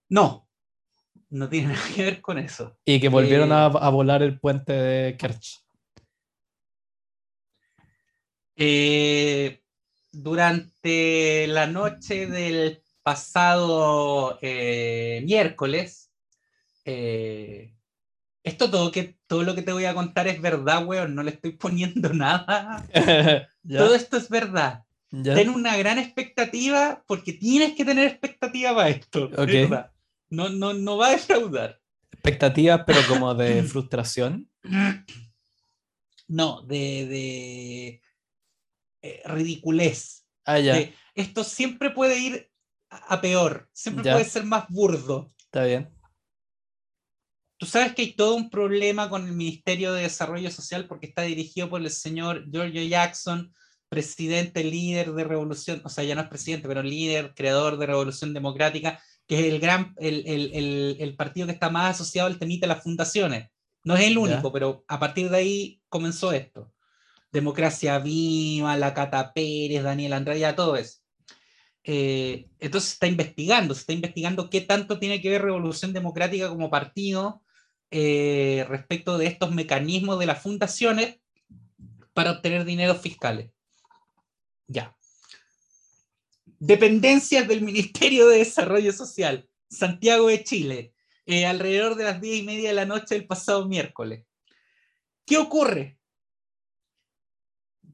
No, 0.09 0.49
no 1.31 1.49
tiene 1.49 1.69
nada 1.75 1.83
que 1.95 2.03
ver 2.05 2.21
con 2.21 2.39
eso. 2.39 2.79
Y 2.85 3.01
que 3.01 3.09
volvieron 3.09 3.51
a, 3.53 3.67
Eh. 3.67 3.79
a 3.81 3.89
volar 3.89 4.23
el 4.23 4.39
puente 4.39 4.73
de 4.73 5.17
Kerch. 5.17 5.65
Eh, 8.57 9.61
durante 10.13 11.47
la 11.49 11.67
noche 11.67 12.27
del 12.27 12.83
pasado 13.03 14.39
eh, 14.41 15.23
miércoles, 15.25 16.06
eh, 16.87 17.75
esto 18.43 18.71
todo, 18.71 18.93
que, 18.93 19.19
todo 19.27 19.43
lo 19.43 19.55
que 19.55 19.63
te 19.63 19.73
voy 19.73 19.85
a 19.87 19.95
contar 19.95 20.29
es 20.29 20.41
verdad, 20.41 20.87
weón, 20.87 21.15
no 21.15 21.23
le 21.23 21.33
estoy 21.33 21.51
poniendo 21.59 22.13
nada. 22.15 22.87
Todo 23.69 23.95
esto 23.97 24.17
es 24.17 24.29
verdad. 24.29 24.85
¿Ya? 25.11 25.35
Ten 25.35 25.49
una 25.51 25.77
gran 25.77 25.99
expectativa 25.99 27.03
porque 27.07 27.33
tienes 27.33 27.75
que 27.75 27.85
tener 27.85 28.07
expectativa 28.07 28.75
para 28.75 28.89
esto. 28.91 29.31
No, 30.31 30.49
no, 30.49 30.73
no 30.73 30.97
va 30.97 31.09
a 31.09 31.11
defraudar. 31.11 31.81
Expectativas, 32.13 32.83
pero 32.87 33.01
como 33.09 33.35
de 33.35 33.63
frustración. 33.65 34.49
No, 36.29 36.63
de, 36.63 37.07
de 37.07 38.03
eh, 39.03 39.23
ridiculez. 39.27 40.27
Ah, 40.45 40.59
ya, 40.61 40.75
de, 40.75 40.95
esto 41.15 41.43
siempre 41.45 41.91
puede 41.91 42.19
ir 42.19 42.51
a 42.91 43.15
a 43.15 43.21
peor, 43.21 43.69
siempre 43.73 44.05
Ya. 44.05 44.13
puede 44.13 44.25
ser 44.25 44.45
más 44.45 44.69
burdo. 44.69 45.33
está 45.39 45.65
bien. 45.65 45.89
Tú 47.59 47.65
sabes 47.67 47.95
que 47.95 48.03
hay 48.03 48.13
todo 48.13 48.35
un 48.35 48.51
problema 48.51 49.09
con 49.09 49.27
el 49.27 49.33
Ministerio 49.33 49.93
de 49.93 50.03
Desarrollo 50.03 50.51
Social 50.51 50.87
porque 50.87 51.07
está 51.07 51.23
dirigido 51.23 51.71
por 51.71 51.81
el 51.81 51.91
señor 51.91 52.45
Giorgio 52.51 52.83
Jackson, 52.83 53.55
presidente, 53.89 54.63
líder 54.63 55.13
de 55.13 55.25
revolución, 55.25 55.81
o 55.85 55.89
sea, 55.89 56.05
ya 56.05 56.15
no 56.15 56.21
es 56.23 56.29
presidente, 56.29 56.69
pero 56.69 56.83
líder, 56.83 57.35
creador 57.35 57.79
de 57.79 57.87
Revolución 57.87 58.35
Democrática, 58.35 59.01
que 59.27 59.39
es 59.41 59.53
el 59.55 59.61
gran, 59.61 59.95
el, 59.99 60.23
el- 60.27 60.51
el- 60.55 60.97
el 61.01 61.17
partido 61.17 61.47
que 61.47 61.53
está 61.55 61.71
más 61.71 61.95
asociado 61.95 62.27
al 62.29 62.39
temita 62.39 62.67
de 62.67 62.75
las 62.75 62.83
fundaciones. 62.83 63.49
No 63.85 63.97
es 63.97 64.05
el 64.07 64.15
Ya. 64.15 64.21
único, 64.21 64.53
pero 64.53 64.85
a 64.89 64.99
partir 64.99 65.31
de 65.31 65.37
ahí 65.39 65.83
comenzó 65.89 66.33
esto. 66.33 66.73
Democracia 67.33 67.99
Viva, 68.01 68.77
la 68.77 68.93
Cata 68.93 69.33
Pérez, 69.33 69.83
Daniel 69.83 70.13
Andrade, 70.13 70.53
todo 70.53 70.77
eso. 70.77 70.99
Eh, 71.85 72.49
entonces 72.59 72.91
se 72.91 72.95
está 72.95 73.07
investigando, 73.07 73.73
se 73.75 73.81
está 73.81 73.93
investigando 73.93 74.51
qué 74.51 74.61
tanto 74.61 74.99
tiene 74.99 75.21
que 75.21 75.31
ver 75.31 75.43
Revolución 75.43 75.93
Democrática 75.93 76.49
como 76.49 76.69
partido 76.69 77.43
eh, 77.91 78.65
respecto 78.69 79.19
de 79.19 79.27
estos 79.27 79.53
mecanismos 79.53 80.19
de 80.19 80.27
las 80.27 80.43
fundaciones 80.43 81.19
para 82.13 82.33
obtener 82.33 82.65
dineros 82.65 83.01
fiscales. 83.01 83.51
Ya. 84.67 84.97
Dependencias 86.59 87.47
del 87.47 87.63
Ministerio 87.63 88.29
de 88.29 88.39
Desarrollo 88.39 88.93
Social, 88.93 89.49
Santiago 89.69 90.29
de 90.29 90.43
Chile, 90.43 90.95
eh, 91.27 91.47
alrededor 91.47 91.97
de 91.97 92.05
las 92.05 92.21
diez 92.21 92.39
y 92.39 92.43
media 92.43 92.71
de 92.71 92.75
la 92.75 92.87
noche 92.87 93.15
del 93.15 93.27
pasado 93.27 93.69
miércoles. 93.69 94.25
¿Qué 95.25 95.37
ocurre? 95.37 95.99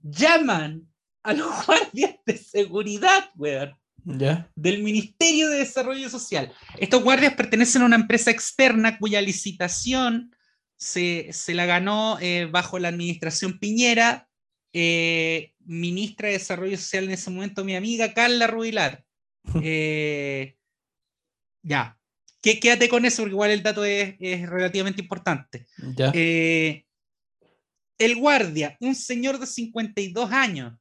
Llaman 0.03 0.89
a 1.23 1.33
los 1.33 1.49
guardias 1.67 2.17
de 2.25 2.37
seguridad, 2.37 3.31
weón 3.37 3.82
¿Ya? 4.05 4.51
del 4.57 4.83
Ministerio 4.83 5.49
de 5.49 5.59
Desarrollo 5.59 6.09
Social. 6.11 6.53
Estos 6.79 7.03
guardias 7.03 7.35
pertenecen 7.35 7.83
a 7.83 7.87
una 7.87 7.97
empresa 7.97 8.31
externa 8.31 8.99
cuya 8.99 9.21
licitación 9.21 10.35
se, 10.77 11.29
se 11.33 11.55
la 11.55 11.67
ganó 11.67 12.19
eh, 12.21 12.47
bajo 12.51 12.79
la 12.79 12.89
administración 12.89 13.59
Piñera, 13.59 14.29
eh, 14.73 15.53
ministra 15.65 16.29
de 16.29 16.35
Desarrollo 16.35 16.77
Social 16.77 17.05
en 17.05 17.13
ese 17.13 17.31
momento, 17.31 17.65
mi 17.65 17.77
amiga 17.77 18.13
Carla 18.15 18.47
Rubilar. 18.47 19.05
Eh, 19.63 20.57
ya, 21.63 21.99
Qué- 22.41 22.59
quédate 22.59 22.89
con 22.89 23.05
eso 23.05 23.23
porque 23.23 23.33
igual 23.35 23.51
el 23.53 23.63
dato 23.63 23.85
es, 23.85 24.17
es 24.19 24.49
relativamente 24.49 25.01
importante. 25.03 25.67
¿Ya? 25.97 26.11
El 27.99 28.17
guardia, 28.17 28.77
un 28.81 28.95
señor 28.97 29.39
de 29.39 29.47
52 29.47 30.33
años, 30.33 30.75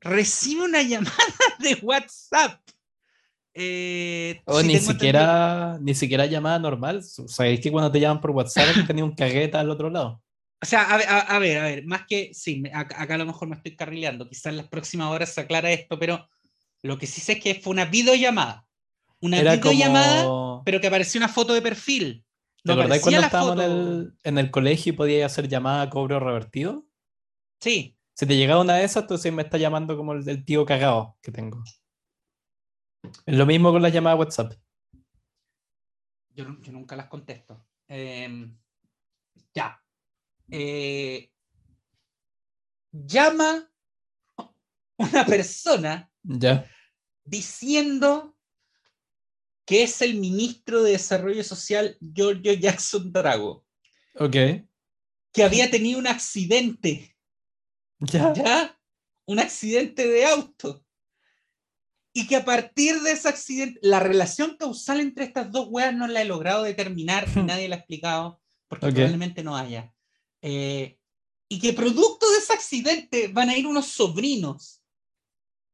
recibe 0.00 0.62
una 0.64 0.82
llamada 0.82 1.16
de 1.60 1.74
WhatsApp. 1.82 2.60
Eh, 3.54 4.40
O 4.46 4.60
si 4.60 4.66
ni 4.68 4.78
siquiera, 4.78 5.78
ni 5.80 5.94
siquiera 5.94 6.26
llamada 6.26 6.58
normal. 6.58 6.98
O 6.98 7.28
sea, 7.28 7.46
es 7.48 7.60
que 7.60 7.70
cuando 7.72 7.90
te 7.90 8.00
llaman 8.00 8.20
por 8.20 8.30
WhatsApp 8.30 8.66
tenía 8.86 9.04
un 9.04 9.14
cagueta 9.14 9.60
al 9.60 9.70
otro 9.70 9.90
lado. 9.90 10.22
O 10.60 10.66
sea, 10.66 10.82
a, 10.92 10.96
ver- 10.96 11.08
a- 11.08 11.20
a 11.20 11.38
ver, 11.38 11.58
a 11.58 11.62
ver, 11.64 11.86
más 11.86 12.02
que, 12.08 12.30
sí, 12.34 12.62
acá, 12.72 13.00
acá 13.02 13.14
a 13.14 13.18
lo 13.18 13.26
mejor 13.26 13.48
me 13.48 13.56
estoy 13.56 13.76
carrileando, 13.76 14.28
quizás 14.28 14.46
en 14.46 14.56
las 14.56 14.68
próximas 14.68 15.08
horas 15.10 15.32
se 15.32 15.40
aclara 15.40 15.70
esto, 15.70 15.98
pero 15.98 16.28
lo 16.82 16.98
que 16.98 17.06
sí 17.06 17.20
sé 17.20 17.32
es 17.32 17.40
que 17.42 17.54
fue 17.56 17.72
una 17.72 17.84
videollamada. 17.84 18.64
Una 19.20 19.40
Era 19.40 19.56
videollamada, 19.56 20.22
como... 20.22 20.62
pero 20.64 20.80
que 20.80 20.86
apareció 20.86 21.18
una 21.18 21.28
foto 21.28 21.52
de 21.52 21.62
perfil. 21.62 22.24
¿Te 22.62 22.72
No 22.72 22.74
acordás 22.74 23.00
cuando 23.00 23.20
estábamos 23.20 23.56
en 23.64 23.70
el, 23.70 24.14
en 24.22 24.38
el 24.38 24.50
colegio 24.50 24.92
y 24.92 24.96
podías 24.96 25.32
hacer 25.32 25.48
llamada 25.48 25.82
a 25.82 25.90
cobro 25.90 26.20
revertido? 26.20 26.86
Sí, 27.60 27.97
Si 28.18 28.26
te 28.26 28.36
llegaba 28.36 28.62
una 28.62 28.74
de 28.74 28.84
esas, 28.84 29.04
entonces 29.04 29.32
me 29.32 29.42
está 29.42 29.58
llamando 29.58 29.96
como 29.96 30.12
el 30.12 30.24
del 30.24 30.44
tío 30.44 30.66
cagado 30.66 31.16
que 31.22 31.30
tengo. 31.30 31.62
Es 33.24 33.36
lo 33.36 33.46
mismo 33.46 33.70
con 33.70 33.80
las 33.80 33.92
llamadas 33.92 34.18
WhatsApp. 34.18 34.54
Yo 36.30 36.44
nunca 36.72 36.96
las 36.96 37.06
contesto. 37.06 37.64
Em, 37.86 38.58
ya. 39.54 39.80
Eh, 40.50 41.30
llama 42.90 43.70
una 44.96 45.24
persona 45.24 46.10
Ya. 46.24 46.68
diciendo 47.22 48.36
que 49.64 49.84
es 49.84 50.02
el 50.02 50.16
ministro 50.16 50.82
de 50.82 50.92
Desarrollo 50.92 51.44
Social, 51.44 51.96
Giorgio 52.00 52.52
Jackson 52.54 53.12
Drago, 53.12 53.64
Ok. 54.16 54.32
que 55.32 55.44
había 55.44 55.70
tenido 55.70 56.00
un 56.00 56.08
accidente, 56.08 57.16
Ya. 58.00 58.32
¿ya? 58.32 58.80
Un 59.26 59.40
accidente 59.40 60.06
de 60.06 60.26
auto. 60.26 60.84
Y 62.12 62.26
que 62.26 62.36
a 62.36 62.44
partir 62.44 63.00
de 63.00 63.12
ese 63.12 63.28
accidente, 63.28 63.78
la 63.82 64.00
relación 64.00 64.56
causal 64.56 65.00
entre 65.00 65.24
estas 65.24 65.52
dos 65.52 65.68
weas 65.70 65.94
no 65.94 66.08
la 66.08 66.22
he 66.22 66.24
logrado 66.24 66.62
determinar 66.62 67.28
y 67.34 67.40
nadie 67.40 67.68
la 67.68 67.76
ha 67.76 67.78
explicado, 67.78 68.40
porque 68.66 68.90
probablemente 68.90 69.42
no 69.42 69.56
haya. 69.56 69.92
Eh, 70.42 70.98
y 71.48 71.58
que 71.60 71.72
producto 71.72 72.30
de 72.30 72.38
ese 72.38 72.52
accidente 72.52 73.28
van 73.28 73.48
a 73.48 73.56
ir 73.56 73.66
unos 73.66 73.86
sobrinos. 73.86 74.82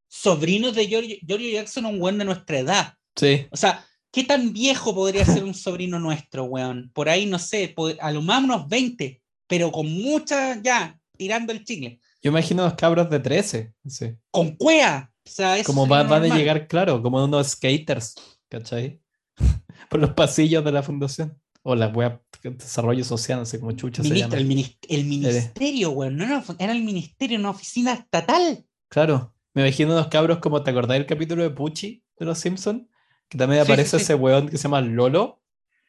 Sobrinos 0.09 0.75
de 0.75 0.87
Giorgio, 0.87 1.17
Giorgio 1.27 1.51
Jackson, 1.51 1.87
un 1.87 1.99
buen 1.99 2.19
de 2.19 2.25
nuestra 2.25 2.59
edad. 2.59 2.95
Sí. 3.17 3.47
O 3.51 3.57
sea, 3.57 3.85
¿qué 4.13 4.23
tan 4.23 4.53
viejo 4.53 4.95
podría 4.95 5.25
ser 5.25 5.43
un 5.43 5.55
sobrino 5.55 5.99
nuestro, 5.99 6.45
weón? 6.45 6.91
Por 6.95 7.09
ahí, 7.09 7.27
no 7.27 7.39
sé, 7.39 7.75
a 8.01 8.13
lo 8.13 8.23
más 8.23 8.45
unos 8.45 8.69
20, 8.69 9.21
pero 9.49 9.73
con 9.73 9.91
mucha, 9.91 10.61
ya, 10.63 10.99
tirando 11.17 11.53
el 11.53 11.65
chicle. 11.65 12.01
Yo 12.25 12.31
imagino 12.31 12.65
los 12.65 12.73
cabros 12.73 13.11
de 13.11 13.21
13, 13.21 13.75
sí. 13.87 14.17
Con 14.31 14.57
cuea. 14.57 15.13
O 15.27 15.31
sea, 15.31 15.59
eso 15.59 15.67
como 15.67 15.87
van 15.87 16.11
a 16.11 16.35
llegar, 16.35 16.67
claro, 16.67 17.03
como 17.03 17.23
unos 17.23 17.49
skaters, 17.49 18.15
¿cachai? 18.49 19.03
Por 19.91 20.01
los 20.01 20.15
pasillos 20.15 20.65
de 20.65 20.73
la 20.73 20.83
fundación. 20.83 21.39
O 21.63 21.75
la 21.75 21.89
web 21.89 22.21
desarrollo 22.43 23.05
social, 23.05 23.41
no 23.41 23.47
sé 23.47 23.61
cómo 23.61 23.73
chucha 23.73 24.03
se 24.03 24.09
llama. 24.09 24.37
El, 24.37 24.47
ministerio, 24.47 25.91
weón. 25.91 26.17
No, 26.17 26.27
no, 26.27 26.43
era 26.59 26.73
el 26.73 26.83
ministerio, 26.83 27.39
una 27.39 27.51
oficina 27.51 27.93
estatal. 27.93 28.65
Claro. 28.89 29.35
Me 29.53 29.63
imagino 29.63 29.93
unos 29.93 30.09
cabros 30.09 30.39
como, 30.39 30.63
¿te 30.63 30.71
acordás 30.71 30.97
del 30.97 31.07
capítulo 31.07 31.43
de 31.43 31.51
Pucci 31.51 32.03
de 32.19 32.25
Los 32.25 32.39
Simpsons? 32.39 32.85
Que 33.29 33.37
también 33.37 33.63
aparece 33.63 33.99
ese 33.99 34.15
weón 34.15 34.49
que 34.49 34.57
se 34.57 34.65
llama 34.65 34.81
Lolo, 34.81 35.43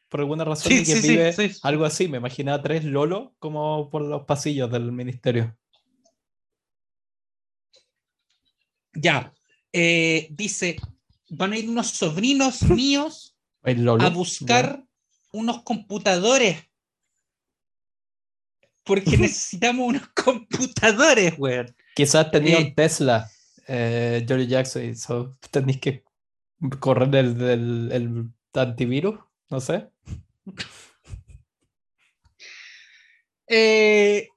por 0.08 0.20
alguna 0.20 0.44
razón, 0.44 0.72
y 0.72 0.84
que 0.84 0.94
vive 0.96 1.34
algo 1.62 1.84
así. 1.84 2.08
Me 2.08 2.18
imaginaba 2.18 2.62
tres 2.62 2.84
Lolo 2.84 3.34
como 3.38 3.90
por 3.90 4.02
los 4.02 4.24
pasillos 4.24 4.70
del 4.70 4.92
ministerio. 4.92 5.56
Ya. 8.96 9.32
Eh, 9.72 10.28
dice: 10.30 10.76
van 11.30 11.52
a 11.52 11.58
ir 11.58 11.68
unos 11.68 11.88
sobrinos 11.88 12.62
míos 12.70 13.36
a 14.00 14.08
buscar 14.10 14.84
unos 15.32 15.62
computadores. 15.62 16.58
Porque 18.84 19.16
necesitamos 19.18 19.88
unos 19.88 20.08
computadores, 20.08 21.34
weón. 21.38 21.74
Quizás 21.94 22.30
tenía 22.30 22.58
un 22.58 22.64
eh, 22.64 22.74
Tesla, 22.76 23.30
eh, 23.66 24.24
Jackson, 24.48 24.84
y 24.84 24.94
tenéis 25.50 25.80
que 25.80 26.04
correr 26.78 27.14
el, 27.14 27.90
el, 27.90 28.30
antivirus, 28.54 29.18
no 29.50 29.60
sé. 29.60 29.88
Eh, 33.48 34.28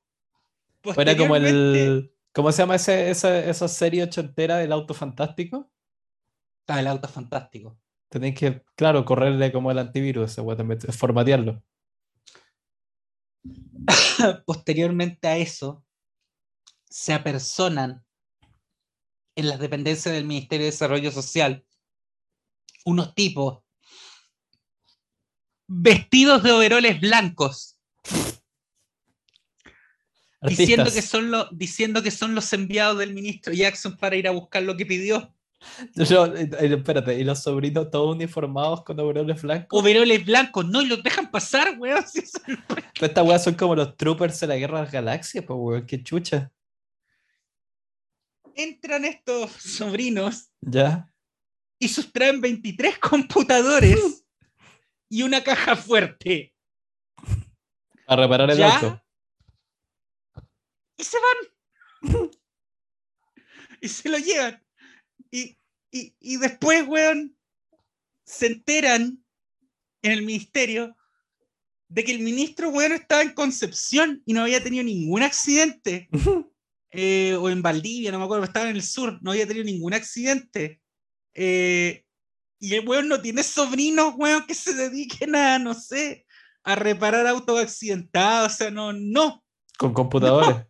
Era 0.98 1.18
como 1.18 1.36
el. 1.36 2.12
¿Cómo 2.34 2.52
se 2.52 2.62
llama 2.62 2.76
ese, 2.76 3.10
esa, 3.10 3.40
esa 3.40 3.68
serie 3.68 4.04
ochentera 4.04 4.58
del 4.58 4.72
auto 4.72 4.94
fantástico? 4.94 5.72
Ah, 6.68 6.80
el 6.80 6.88
auto 6.88 7.08
fantástico. 7.08 7.80
Tenéis 8.10 8.36
que, 8.36 8.64
claro, 8.76 9.06
correrle 9.06 9.52
como 9.52 9.72
el 9.72 9.80
antivirus, 9.80 10.38
formatearlo. 10.98 11.64
Posteriormente 14.46 15.28
a 15.28 15.38
eso, 15.38 15.84
se 16.86 17.14
apersonan 17.14 18.04
en 19.36 19.48
las 19.48 19.60
dependencias 19.60 20.14
del 20.14 20.26
Ministerio 20.26 20.66
de 20.66 20.72
Desarrollo 20.72 21.12
Social 21.12 21.66
unos 22.86 23.14
tipos 23.14 23.64
vestidos 25.68 26.44
de 26.44 26.52
overoles 26.52 27.00
blancos. 27.00 27.80
Diciendo 30.42 30.86
que, 30.86 31.02
son 31.02 31.32
los, 31.32 31.48
diciendo 31.52 32.02
que 32.02 32.12
son 32.12 32.34
los 32.34 32.52
enviados 32.54 32.98
del 32.98 33.14
ministro 33.14 33.54
Jackson 33.54 33.98
para 33.98 34.16
ir 34.16 34.28
a 34.28 34.32
buscar 34.32 34.64
lo 34.64 34.78
que 34.78 34.86
pidió. 34.86 35.34
Eh, 35.98 36.50
eh, 36.60 36.76
espérate, 36.78 37.20
¿y 37.20 37.26
los 37.26 37.44
sobrinos 37.44 37.92
todos 37.92 38.16
uniformados 38.16 38.84
con 38.84 38.98
overoles 39.00 39.42
blancos? 39.42 39.78
Overoles 39.78 40.26
blancos, 40.26 40.66
no, 40.66 40.82
y 40.82 40.88
los 40.88 41.04
dejan 41.04 41.30
pasar, 41.30 41.78
weón. 41.78 42.06
estas 43.02 43.28
weas 43.28 43.44
son 43.44 43.56
como 43.56 43.76
los 43.76 43.98
troopers 43.98 44.40
de 44.40 44.48
la 44.48 44.56
guerra 44.56 44.78
de 44.78 44.84
las 44.86 44.94
galaxias, 44.94 45.44
pues, 45.46 45.58
weón, 45.60 45.86
qué 45.86 46.02
chucha. 46.02 46.52
Entran 48.56 49.04
estos 49.04 49.52
sobrinos. 49.52 50.50
Ya 50.62 51.10
y 51.80 51.88
sustraen 51.88 52.42
23 52.42 53.00
computadores 53.00 54.26
y 55.10 55.24
una 55.24 55.42
caja 55.42 55.76
fuerte. 55.76 56.54
A 58.06 58.16
reparar 58.16 58.52
el 58.52 58.62
auto. 58.62 59.02
Y 61.00 61.04
se 61.04 61.18
van. 62.02 62.12
y 63.82 63.88
se 63.88 64.10
lo 64.10 64.18
llevan. 64.20 64.64
Y, 65.32 65.58
y 65.92 66.38
después, 66.38 66.88
weón, 66.88 67.36
se 68.24 68.46
enteran 68.46 69.24
en 70.04 70.12
el 70.12 70.22
ministerio 70.22 70.96
de 71.88 72.04
que 72.04 72.12
el 72.12 72.20
ministro, 72.20 72.70
weón, 72.70 72.92
estaba 72.92 73.24
en 73.24 73.34
Concepción 73.34 74.22
y 74.26 74.34
no 74.34 74.44
había 74.44 74.64
tenido 74.64 74.84
ningún 74.84 75.24
accidente. 75.24 76.08
Eh, 76.92 77.36
o 77.36 77.52
en 77.52 77.62
Valdivia, 77.62 78.12
no 78.12 78.18
me 78.18 78.26
acuerdo, 78.26 78.46
estaba 78.46 78.68
en 78.68 78.76
el 78.76 78.82
sur, 78.82 79.20
no 79.22 79.30
había 79.30 79.46
tenido 79.46 79.64
ningún 79.64 79.94
accidente. 79.94 80.82
Eh, 81.36 82.04
y 82.60 82.74
el 82.74 82.88
weón 82.88 83.08
no 83.08 83.22
tiene 83.22 83.44
sobrinos, 83.44 84.16
weón, 84.18 84.48
que 84.48 84.56
se 84.56 84.74
dediquen 84.74 85.36
a, 85.36 85.60
no 85.60 85.76
sé, 85.76 86.26
a 86.64 86.76
reparar 86.76 87.28
autos 87.28 87.60
accidentados, 87.60 88.54
o 88.54 88.58
sea, 88.58 88.72
no, 88.72 88.92
no. 88.92 89.44
Con 89.78 89.94
computadores. 89.94 90.66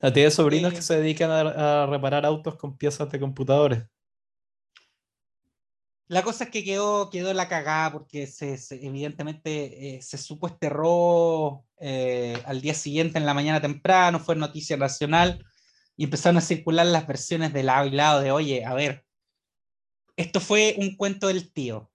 No. 0.00 0.12
Tiene 0.12 0.30
sobrinos 0.30 0.74
que 0.74 0.82
se 0.82 1.00
dedican 1.00 1.30
a, 1.30 1.86
reparar 1.86 2.26
autos 2.26 2.56
con 2.56 2.76
piezas 2.76 3.10
de 3.10 3.20
computadores. 3.20 3.84
La 6.08 6.22
cosa 6.22 6.44
es 6.44 6.50
que 6.50 6.62
quedó, 6.62 7.10
quedó 7.10 7.32
la 7.32 7.48
cagada 7.48 7.92
porque 7.92 8.26
se, 8.28 8.56
evidentemente 8.70 9.96
eh, 9.96 10.02
se 10.02 10.18
supo 10.18 10.46
este 10.46 10.68
robo 10.68 11.66
eh, 11.78 12.40
al 12.46 12.60
día 12.60 12.74
siguiente 12.74 13.18
en 13.18 13.26
la 13.26 13.34
mañana 13.34 13.60
temprano, 13.60 14.20
fue 14.20 14.36
noticia 14.36 14.76
nacional 14.76 15.44
y 15.96 16.04
empezaron 16.04 16.36
a 16.36 16.42
circular 16.42 16.86
las 16.86 17.06
versiones 17.06 17.52
de 17.52 17.64
lado 17.64 17.86
y 17.86 17.90
lado 17.90 18.20
de, 18.20 18.30
oye, 18.30 18.64
a 18.64 18.74
ver, 18.74 19.04
esto 20.16 20.40
fue 20.40 20.76
un 20.78 20.96
cuento 20.96 21.28
del 21.28 21.52
tío. 21.52 21.90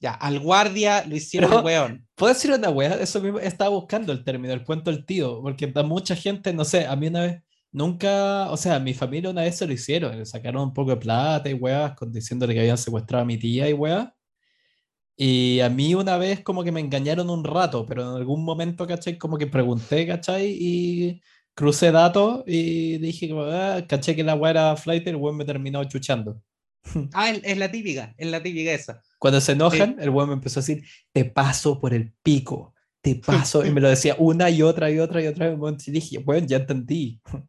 Ya, 0.00 0.14
al 0.14 0.40
guardia 0.40 1.04
lo 1.06 1.14
hicieron 1.14 1.50
Pero, 1.50 1.62
weón. 1.62 2.08
¿Puedo 2.14 2.32
decir 2.32 2.50
una 2.52 2.70
weá? 2.70 2.94
Eso 2.94 3.20
mismo 3.20 3.38
estaba 3.38 3.70
buscando 3.70 4.12
el 4.12 4.24
término, 4.24 4.54
el 4.54 4.64
cuento 4.64 4.90
del 4.90 5.04
tío, 5.04 5.40
porque 5.42 5.66
da 5.66 5.82
mucha 5.82 6.16
gente, 6.16 6.54
no 6.54 6.64
sé, 6.64 6.86
a 6.86 6.96
mí 6.96 7.08
una 7.08 7.20
vez, 7.22 7.42
nunca, 7.70 8.50
o 8.50 8.56
sea, 8.56 8.76
a 8.76 8.80
mi 8.80 8.94
familia 8.94 9.30
una 9.30 9.42
vez 9.42 9.58
se 9.58 9.66
lo 9.66 9.72
hicieron, 9.74 10.18
le 10.18 10.24
sacaron 10.24 10.62
un 10.62 10.72
poco 10.74 10.90
de 10.90 10.96
plata 10.96 11.50
y 11.50 11.54
weá, 11.54 11.94
diciéndole 12.08 12.54
que 12.54 12.60
habían 12.60 12.78
secuestrado 12.78 13.22
a 13.22 13.26
mi 13.26 13.38
tía 13.38 13.68
y 13.68 13.74
weá. 13.74 14.14
Y 15.16 15.60
a 15.60 15.68
mí 15.68 15.94
una 15.94 16.16
vez 16.16 16.42
como 16.42 16.64
que 16.64 16.72
me 16.72 16.80
engañaron 16.80 17.28
un 17.28 17.44
rato, 17.44 17.84
pero 17.84 18.02
en 18.02 18.16
algún 18.16 18.42
momento, 18.44 18.86
¿cachai? 18.86 19.18
Como 19.18 19.36
que 19.36 19.46
pregunté, 19.46 20.06
¿cachai? 20.06 20.56
Y 20.58 21.20
crucé 21.54 21.92
datos 21.92 22.42
y 22.46 22.96
dije, 22.98 23.30
ah, 23.36 23.84
caché 23.86 24.16
que 24.16 24.24
la 24.24 24.34
weá 24.34 24.50
era 24.52 24.76
flight 24.76 25.06
y 25.06 25.10
el 25.10 25.16
weón 25.16 25.36
me 25.36 25.44
terminó 25.44 25.84
chuchando. 25.84 26.40
Ah, 27.12 27.30
es 27.30 27.58
la 27.58 27.70
típica, 27.70 28.14
es 28.16 28.28
la 28.28 28.42
típica 28.42 28.72
esa. 28.72 29.02
Cuando 29.18 29.40
se 29.40 29.52
enojan, 29.52 29.96
el 30.00 30.10
weón 30.10 30.28
me 30.30 30.34
empezó 30.34 30.60
a 30.60 30.62
decir, 30.62 30.84
te 31.12 31.24
paso 31.24 31.78
por 31.78 31.94
el 31.94 32.12
pico, 32.22 32.74
te 33.00 33.16
paso, 33.16 33.64
y 33.64 33.70
me 33.70 33.80
lo 33.80 33.88
decía 33.88 34.16
una 34.18 34.50
y 34.50 34.62
otra 34.62 34.90
y 34.90 34.98
otra 34.98 35.22
y 35.22 35.26
otra 35.26 35.50
vez, 35.50 35.88
y 35.88 35.90
dije, 35.90 36.18
bueno, 36.18 36.46
ya 36.46 36.58
entendí. 36.58 37.20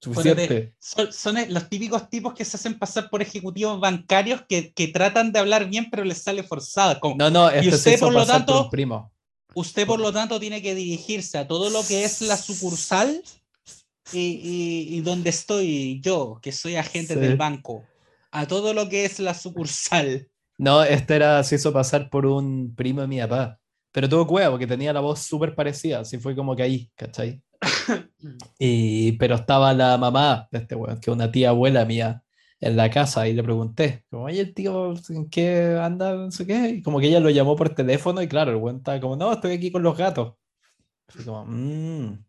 Suficiente. 0.00 0.74
son, 0.80 1.38
los 1.48 1.68
típicos 1.70 2.10
tipos 2.10 2.34
que 2.34 2.44
se 2.44 2.58
hacen 2.58 2.78
pasar 2.78 3.08
por 3.08 3.22
ejecutivos 3.22 3.80
bancarios 3.80 4.42
que, 4.46 4.70
que 4.74 4.88
tratan 4.88 5.32
de 5.32 5.38
hablar 5.38 5.66
bien, 5.70 5.88
pero 5.90 6.04
les 6.04 6.18
sale 6.18 6.42
forzado. 6.42 7.00
no, 7.16 7.30
no, 7.30 7.48
este 7.48 7.64
y 7.64 7.74
usted, 7.74 7.98
por 7.98 8.12
lo 8.12 8.26
tanto, 8.26 8.68
primo. 8.68 9.10
Usted, 9.54 9.86
por 9.86 10.00
lo 10.00 10.12
tanto, 10.12 10.38
tiene 10.38 10.60
que 10.60 10.74
dirigirse 10.74 11.38
a 11.38 11.48
todo 11.48 11.70
lo 11.70 11.82
que 11.86 12.04
es 12.04 12.20
la 12.20 12.36
sucursal 12.36 13.22
y, 14.12 14.88
y, 14.90 15.00
donde 15.00 15.30
estoy 15.30 16.00
yo, 16.02 16.38
que 16.42 16.52
soy 16.52 16.76
agente 16.76 17.16
del 17.16 17.36
banco 17.36 17.84
a 18.34 18.46
todo 18.46 18.74
lo 18.74 18.88
que 18.88 19.04
es 19.04 19.20
la 19.20 19.32
sucursal. 19.32 20.28
No, 20.58 20.82
este 20.82 21.16
era, 21.16 21.42
se 21.44 21.54
hizo 21.54 21.72
pasar 21.72 22.10
por 22.10 22.26
un 22.26 22.74
primo 22.74 23.00
de 23.00 23.06
mi 23.06 23.20
papá. 23.20 23.60
Pero 23.92 24.08
tuvo 24.08 24.26
cueva 24.26 24.50
porque 24.50 24.66
tenía 24.66 24.92
la 24.92 25.00
voz 25.00 25.20
súper 25.20 25.54
parecida, 25.54 26.00
así 26.00 26.18
fue 26.18 26.34
como 26.34 26.56
que 26.56 26.64
ahí, 26.64 26.90
¿cachai? 26.96 27.40
y, 28.58 29.12
pero 29.12 29.36
estaba 29.36 29.72
la 29.72 29.96
mamá 29.98 30.48
de 30.50 30.58
este 30.58 30.74
weón, 30.74 30.98
que 30.98 31.10
es 31.10 31.14
una 31.14 31.30
tía 31.30 31.50
abuela 31.50 31.84
mía, 31.84 32.24
en 32.60 32.76
la 32.76 32.90
casa 32.90 33.28
y 33.28 33.34
le 33.34 33.42
pregunté, 33.44 34.04
como, 34.10 34.24
oye, 34.24 34.40
el 34.40 34.54
tío, 34.54 34.94
¿en 35.10 35.28
qué 35.28 35.78
anda? 35.80 36.14
No 36.14 36.30
sé 36.30 36.46
qué. 36.46 36.70
Y 36.70 36.82
como 36.82 36.98
que 36.98 37.06
ella 37.08 37.20
lo 37.20 37.30
llamó 37.30 37.54
por 37.56 37.74
teléfono 37.74 38.20
y 38.22 38.26
claro, 38.28 38.50
el 38.50 38.56
weón 38.56 38.78
estaba 38.78 39.00
como, 39.00 39.16
no, 39.16 39.32
estoy 39.32 39.52
aquí 39.52 39.70
con 39.70 39.82
los 39.82 39.96
gatos. 39.96 40.34
Como, 41.24 41.44
mmm. 41.46 42.24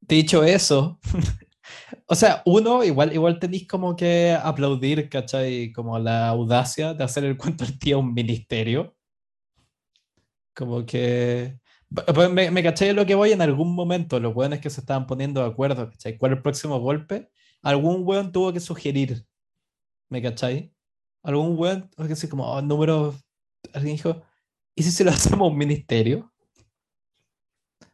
Dicho 0.00 0.44
eso, 0.44 1.00
o 2.06 2.14
sea, 2.14 2.42
uno, 2.46 2.84
igual, 2.84 3.12
igual 3.12 3.38
tenéis 3.38 3.66
como 3.66 3.96
que 3.96 4.36
aplaudir, 4.40 5.08
¿cachai? 5.08 5.72
Como 5.72 5.98
la 5.98 6.28
audacia 6.28 6.94
de 6.94 7.04
hacer 7.04 7.24
el 7.24 7.36
cuento 7.36 7.64
del 7.64 7.78
tío 7.78 8.00
un 8.00 8.14
ministerio. 8.14 8.96
Como 10.54 10.84
que. 10.86 11.58
Me, 12.32 12.50
me 12.50 12.62
caché 12.62 12.92
lo 12.92 13.06
que 13.06 13.14
voy 13.14 13.32
en 13.32 13.42
algún 13.42 13.74
momento, 13.74 14.18
los 14.18 14.34
weones 14.34 14.60
que 14.60 14.70
se 14.70 14.80
estaban 14.80 15.06
poniendo 15.06 15.40
de 15.42 15.48
acuerdo, 15.48 15.90
¿cachai? 15.90 16.18
¿Cuál 16.18 16.32
es 16.32 16.36
el 16.38 16.42
próximo 16.42 16.80
golpe? 16.80 17.30
Algún 17.62 18.02
weón 18.06 18.32
tuvo 18.32 18.52
que 18.52 18.60
sugerir, 18.60 19.24
¿me 20.08 20.20
cachai? 20.20 20.72
Algún 21.22 21.56
weón, 21.58 21.90
que 22.08 22.16
sí, 22.16 22.28
como, 22.28 22.46
oh, 22.46 22.62
número. 22.62 23.14
Alguien 23.72 23.96
dijo, 23.96 24.22
¿y 24.74 24.82
si 24.82 24.90
se 24.90 25.04
lo 25.04 25.10
hacemos 25.10 25.50
un 25.50 25.56
ministerio? 25.56 26.32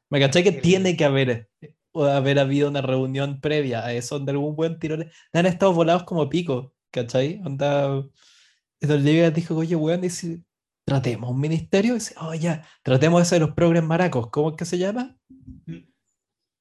¿Me 0.08 0.18
cachai 0.18 0.42
que 0.42 0.52
tiene 0.52 0.96
que 0.96 1.04
haber 1.04 1.48
o 1.92 2.04
haber 2.04 2.38
habido 2.38 2.68
una 2.68 2.82
reunión 2.82 3.40
previa 3.40 3.84
a 3.84 3.92
eso, 3.92 4.16
donde 4.16 4.32
algún 4.32 4.56
buen 4.56 4.78
tirón 4.78 5.10
han 5.32 5.46
estado 5.46 5.72
volados 5.72 6.04
como 6.04 6.28
pico, 6.28 6.74
¿cachai? 6.90 7.40
Onda, 7.44 8.04
Liga 8.80 9.30
dijo, 9.30 9.56
oye, 9.56 9.76
weón, 9.76 10.04
y 10.04 10.10
si 10.10 10.44
tratemos 10.90 11.30
un 11.30 11.40
ministerio. 11.40 11.94
Dice, 11.94 12.14
oh, 12.20 12.34
ya, 12.34 12.66
tratemos 12.82 13.22
ese 13.22 13.36
de 13.36 13.40
los 13.40 13.54
progres 13.54 13.82
maracos. 13.82 14.28
¿Cómo 14.30 14.50
es 14.50 14.56
que 14.56 14.64
se 14.64 14.78
llama? 14.78 15.16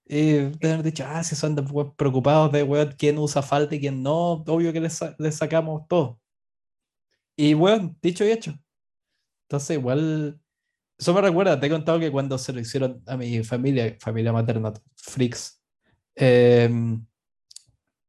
Y 0.05 0.33
de 0.33 0.71
haber 0.73 0.83
dicho, 0.83 1.03
ah, 1.07 1.23
si 1.23 1.35
son 1.35 1.55
preocupados 1.95 2.51
de 2.51 2.63
weón, 2.63 2.95
quién 2.97 3.17
usa 3.17 3.41
falta 3.41 3.75
y 3.75 3.79
quién 3.79 4.03
no, 4.03 4.33
obvio 4.33 4.73
que 4.73 4.81
les, 4.81 4.99
les 5.17 5.35
sacamos 5.35 5.87
todo. 5.87 6.19
Y 7.35 7.53
weón, 7.55 7.97
dicho 8.01 8.23
y 8.25 8.31
hecho. 8.31 8.53
Entonces, 9.47 9.77
igual, 9.77 10.39
eso 10.99 11.13
me 11.13 11.21
recuerda, 11.21 11.59
te 11.59 11.67
he 11.67 11.69
contado 11.69 11.99
que 11.99 12.11
cuando 12.11 12.37
se 12.37 12.53
lo 12.53 12.59
hicieron 12.59 13.01
a 13.07 13.17
mi 13.17 13.43
familia, 13.43 13.95
familia 14.01 14.33
materna, 14.33 14.73
freaks, 14.97 15.61
em, 16.15 17.05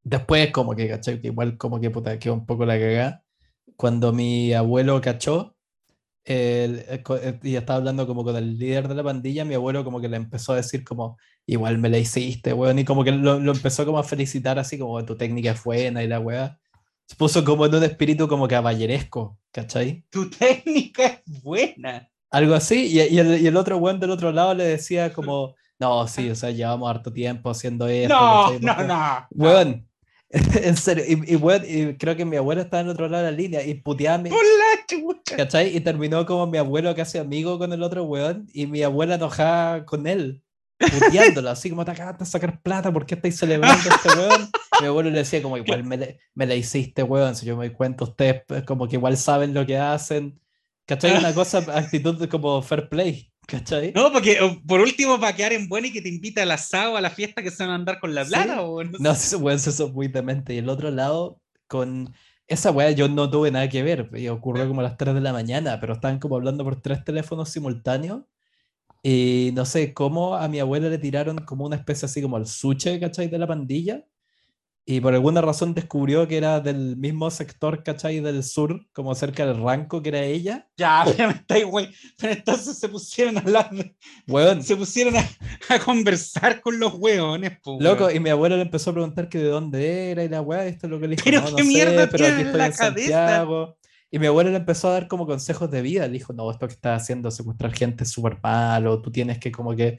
después 0.02 0.50
como 0.52 0.74
que, 0.74 0.88
¿cachai? 0.88 1.20
Que 1.20 1.28
igual 1.28 1.56
como 1.58 1.80
que 1.80 1.90
puta, 1.90 2.18
quedó 2.18 2.34
un 2.34 2.46
poco 2.46 2.64
la 2.66 2.78
cagada. 2.78 3.24
Cuando 3.76 4.12
mi 4.14 4.54
abuelo 4.54 5.00
cachó, 5.02 5.56
el- 6.24 6.84
el 6.88 7.02
el- 7.24 7.40
y 7.44 7.56
estaba 7.56 7.78
hablando 7.78 8.06
como 8.08 8.24
con 8.24 8.36
el 8.36 8.58
líder 8.58 8.88
de 8.88 8.96
la 8.96 9.04
pandilla, 9.04 9.46
mi 9.46 9.54
abuelo 9.56 9.84
como 9.84 10.00
que 10.02 10.08
le 10.10 10.18
empezó 10.18 10.54
a 10.54 10.56
decir 10.58 10.84
como, 10.84 11.18
igual 11.46 11.78
me 11.78 11.90
la 11.90 11.98
hiciste, 11.98 12.54
weón, 12.54 12.80
y 12.80 12.86
como 12.86 13.04
que 13.04 13.12
lo, 13.12 13.40
lo 13.40 13.52
empezó 13.52 13.86
como 13.86 14.00
a 14.00 14.04
felicitar 14.04 14.58
así 14.60 14.78
como 14.78 15.04
tu 15.06 15.16
técnica 15.18 15.52
es 15.52 15.64
buena 15.64 16.04
y 16.04 16.08
la 16.08 16.20
weá. 16.20 16.60
Se 17.08 17.16
puso 17.16 17.44
como 17.44 17.66
en 17.66 17.76
un 17.76 17.84
espíritu 17.84 18.28
como 18.28 18.48
caballeresco, 18.48 19.38
¿cachai? 19.52 20.06
Tu 20.10 20.30
técnica 20.30 21.06
es 21.26 21.42
buena. 21.42 22.09
Algo 22.30 22.54
así, 22.54 22.86
y, 22.86 23.00
y 23.00 23.18
el, 23.18 23.40
y 23.40 23.46
el 23.46 23.56
otro 23.56 23.76
weón 23.78 23.98
del 24.00 24.10
otro 24.10 24.30
lado 24.32 24.54
le 24.54 24.64
decía 24.64 25.12
como, 25.14 25.54
no, 25.78 26.06
sí, 26.08 26.30
o 26.30 26.34
sea, 26.34 26.50
llevamos 26.50 26.88
harto 26.90 27.12
tiempo 27.12 27.50
haciendo 27.50 27.88
esto. 27.88 28.14
No, 28.14 28.52
no, 28.58 28.58
Porque- 28.76 28.84
no. 28.86 29.26
Weón, 29.30 29.86
en 30.30 30.76
serio, 30.76 31.04
y, 31.08 31.32
y, 31.32 31.36
weón, 31.36 31.62
y 31.66 31.96
creo 31.96 32.14
que 32.16 32.24
mi 32.24 32.36
abuelo 32.36 32.60
estaba 32.62 32.82
en 32.82 32.86
el 32.86 32.92
otro 32.92 33.08
lado 33.08 33.24
de 33.24 33.30
la 33.32 33.36
línea 33.36 33.64
y 33.64 33.74
puteaba 33.74 34.18
mi-. 34.18 34.30
¿cachai? 35.36 35.76
Y 35.76 35.80
terminó 35.80 36.24
como 36.26 36.46
mi 36.46 36.58
abuelo 36.58 36.94
casi 36.94 37.18
amigo 37.18 37.58
con 37.58 37.72
el 37.72 37.82
otro 37.82 38.04
weón 38.04 38.46
y 38.52 38.66
mi 38.66 38.82
abuela 38.82 39.14
enojada 39.16 39.84
con 39.84 40.06
él, 40.06 40.42
puteándolo, 40.78 41.50
así 41.50 41.68
como 41.70 41.84
te 41.84 41.90
acabaste 41.90 42.24
de 42.24 42.30
sacar 42.30 42.60
plata, 42.62 42.92
¿por 42.92 43.06
qué 43.06 43.14
estáis 43.16 43.36
celebrando 43.38 43.90
a 43.90 43.94
este 43.94 44.08
weón? 44.18 44.48
Mi 44.80 44.86
abuelo 44.86 45.10
le 45.10 45.18
decía 45.18 45.42
como, 45.42 45.56
igual 45.56 45.84
me, 45.84 45.96
le- 45.96 46.20
me 46.34 46.46
la 46.46 46.54
hiciste, 46.54 47.02
weón, 47.02 47.34
si 47.34 47.44
yo 47.46 47.56
me 47.56 47.66
doy 47.66 47.74
cuenta, 47.74 48.04
ustedes 48.04 48.42
pues, 48.46 48.62
como 48.64 48.86
que 48.88 48.96
igual 48.96 49.16
saben 49.16 49.52
lo 49.54 49.66
que 49.66 49.76
hacen, 49.78 50.40
¿cachai? 50.90 51.16
Una 51.18 51.32
cosa, 51.34 51.58
actitud 51.74 52.18
de 52.18 52.28
como 52.28 52.60
fair 52.62 52.88
play, 52.88 53.30
¿cachai? 53.46 53.92
No, 53.94 54.12
porque 54.12 54.40
o, 54.40 54.60
por 54.66 54.80
último, 54.80 55.18
para 55.20 55.34
quedar 55.36 55.52
en 55.52 55.68
buena 55.68 55.86
y 55.86 55.92
que 55.92 56.02
te 56.02 56.08
invita 56.08 56.42
al 56.42 56.50
asado, 56.50 56.96
a 56.96 57.00
la 57.00 57.10
fiesta 57.10 57.42
que 57.42 57.50
se 57.50 57.62
van 57.62 57.72
a 57.72 57.74
andar 57.76 58.00
con 58.00 58.14
la 58.14 58.24
Sí. 58.24 58.30
plata. 58.32 58.62
o 58.62 58.82
no 58.84 58.98
No, 58.98 59.14
sé. 59.14 59.36
weón, 59.36 59.56
eso 59.56 59.70
es 59.86 59.92
muy 59.92 60.08
demente. 60.08 60.54
Y 60.54 60.58
el 60.58 60.68
otro 60.68 60.90
lado, 60.90 61.40
con 61.68 62.12
esa 62.46 62.70
weá, 62.72 62.90
yo 62.90 63.08
no 63.08 63.30
tuve 63.30 63.50
nada 63.50 63.68
que 63.68 63.82
ver. 63.82 64.10
Y 64.14 64.26
ocurrió 64.28 64.66
como 64.66 64.80
a 64.80 64.84
las 64.84 64.96
3 64.96 65.14
de 65.14 65.20
la 65.20 65.32
mañana, 65.32 65.78
pero 65.80 65.92
estaban 65.94 66.18
como 66.18 66.34
hablando 66.36 66.64
por 66.64 66.80
tres 66.82 67.04
teléfonos 67.04 67.48
simultáneos. 67.50 68.22
Y 69.02 69.52
no 69.54 69.64
sé 69.64 69.94
cómo 69.94 70.34
a 70.36 70.46
mi 70.48 70.58
abuela 70.58 70.88
le 70.90 70.98
tiraron 70.98 71.38
como 71.38 71.64
una 71.64 71.76
especie 71.76 72.06
así 72.06 72.20
como 72.20 72.36
el 72.36 72.46
suche, 72.46 73.00
¿cachai? 73.00 73.28
De 73.28 73.38
la 73.38 73.46
pandilla. 73.46 74.04
Y 74.86 75.00
por 75.00 75.14
alguna 75.14 75.40
razón 75.40 75.74
descubrió 75.74 76.26
que 76.26 76.36
era 76.36 76.58
del 76.60 76.96
mismo 76.96 77.30
sector, 77.30 77.82
¿cachai? 77.84 78.20
Del 78.20 78.42
sur, 78.42 78.86
como 78.92 79.14
cerca 79.14 79.46
del 79.46 79.62
Ranco, 79.62 80.02
que 80.02 80.08
era 80.08 80.22
ella. 80.24 80.68
Ya, 80.76 81.04
pero 81.16 81.30
estáis, 81.30 81.64
güey. 81.64 81.88
Pero 82.18 82.32
entonces 82.32 82.78
se 82.78 82.88
pusieron 82.88 83.36
a 83.38 83.40
hablar, 83.40 83.70
Weón, 84.26 84.62
se 84.62 84.76
pusieron 84.76 85.16
a, 85.16 85.28
a 85.68 85.78
conversar 85.78 86.60
con 86.60 86.80
los 86.80 86.94
hueones, 86.94 87.60
po, 87.62 87.78
loco, 87.80 88.04
weón. 88.06 88.16
y 88.16 88.20
mi 88.20 88.30
abuelo 88.30 88.56
le 88.56 88.62
empezó 88.62 88.90
a 88.90 88.94
preguntar 88.94 89.28
que 89.28 89.38
de 89.38 89.48
dónde 89.48 90.10
era 90.10 90.24
y 90.24 90.28
la 90.28 90.40
weá, 90.40 90.66
esto 90.66 90.86
es 90.86 90.90
lo 90.90 90.98
que 90.98 91.08
le 91.08 91.16
dijo. 91.16 91.24
Pero 91.24 91.42
no, 91.42 91.50
no 91.50 91.56
qué 91.56 91.62
sé, 91.62 91.68
mierda 91.68 92.06
pero 92.10 92.24
tiene 92.24 92.32
aquí 92.32 92.42
estoy 92.42 92.58
la 92.58 92.66
en 92.66 92.72
cabeza. 92.72 93.26
Santiago. 93.26 93.76
Y 94.10 94.18
mi 94.18 94.26
abuelo 94.26 94.50
le 94.50 94.56
empezó 94.56 94.88
a 94.88 94.92
dar 94.92 95.08
como 95.08 95.26
consejos 95.26 95.70
de 95.70 95.82
vida. 95.82 96.06
Le 96.06 96.14
dijo, 96.14 96.32
no, 96.32 96.50
esto 96.50 96.66
que 96.66 96.74
estás 96.74 97.02
haciendo, 97.02 97.30
secuestrar 97.30 97.72
gente 97.72 98.04
es 98.04 98.10
súper 98.10 98.38
malo, 98.42 99.00
tú 99.00 99.12
tienes 99.12 99.38
que 99.38 99.52
como 99.52 99.76
que... 99.76 99.98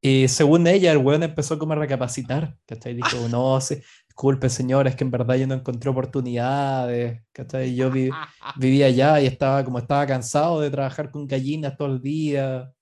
Y 0.00 0.28
según 0.28 0.66
ella, 0.66 0.92
el 0.92 0.98
weón 0.98 1.22
empezó 1.22 1.58
como 1.58 1.72
a 1.72 1.76
recapacitar, 1.76 2.56
¿cachai? 2.66 2.94
Dijo, 2.94 3.28
no, 3.30 3.58
sí, 3.60 3.76
disculpe 4.14 4.48
señora, 4.48 4.90
es 4.90 4.96
que 4.96 5.04
en 5.04 5.10
verdad 5.10 5.34
yo 5.36 5.46
no 5.46 5.54
encontré 5.54 5.90
oportunidades, 5.90 7.22
¿cachai? 7.32 7.74
Yo 7.74 7.90
vi- 7.90 8.10
vivía 8.58 8.86
allá 8.86 9.20
y 9.20 9.26
estaba 9.26 9.64
como 9.64 9.78
estaba 9.78 10.06
cansado 10.06 10.60
de 10.60 10.70
trabajar 10.70 11.10
con 11.10 11.26
gallinas 11.26 11.76
todo 11.76 11.88
el 11.88 12.00
día. 12.00 12.72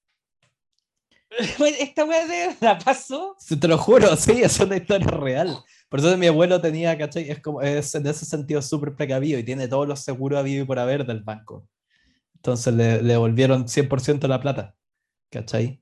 Esta 1.80 2.04
weá 2.04 2.26
de 2.26 2.48
verdad 2.48 2.78
pasó. 2.84 3.36
Te 3.60 3.66
lo 3.68 3.78
juro, 3.78 4.14
sí, 4.16 4.42
es 4.42 4.60
una 4.60 4.76
historia 4.76 5.06
real. 5.08 5.58
Por 5.88 6.00
eso 6.00 6.16
mi 6.18 6.26
abuelo 6.26 6.60
tenía, 6.60 6.96
¿cachai? 6.98 7.30
Es, 7.30 7.40
como, 7.40 7.62
es 7.62 7.94
en 7.94 8.06
ese 8.06 8.24
sentido 8.24 8.60
súper 8.62 8.94
precavido 8.94 9.38
y 9.38 9.44
tiene 9.44 9.68
todos 9.68 9.88
los 9.88 10.00
seguros 10.00 10.38
habido 10.38 10.64
y 10.64 10.66
por 10.66 10.78
haber 10.78 11.06
del 11.06 11.22
banco. 11.22 11.66
Entonces 12.36 12.74
le, 12.74 13.02
le 13.02 13.14
devolvieron 13.14 13.68
100% 13.68 14.28
la 14.28 14.40
plata, 14.40 14.76
¿cachai? 15.30 15.81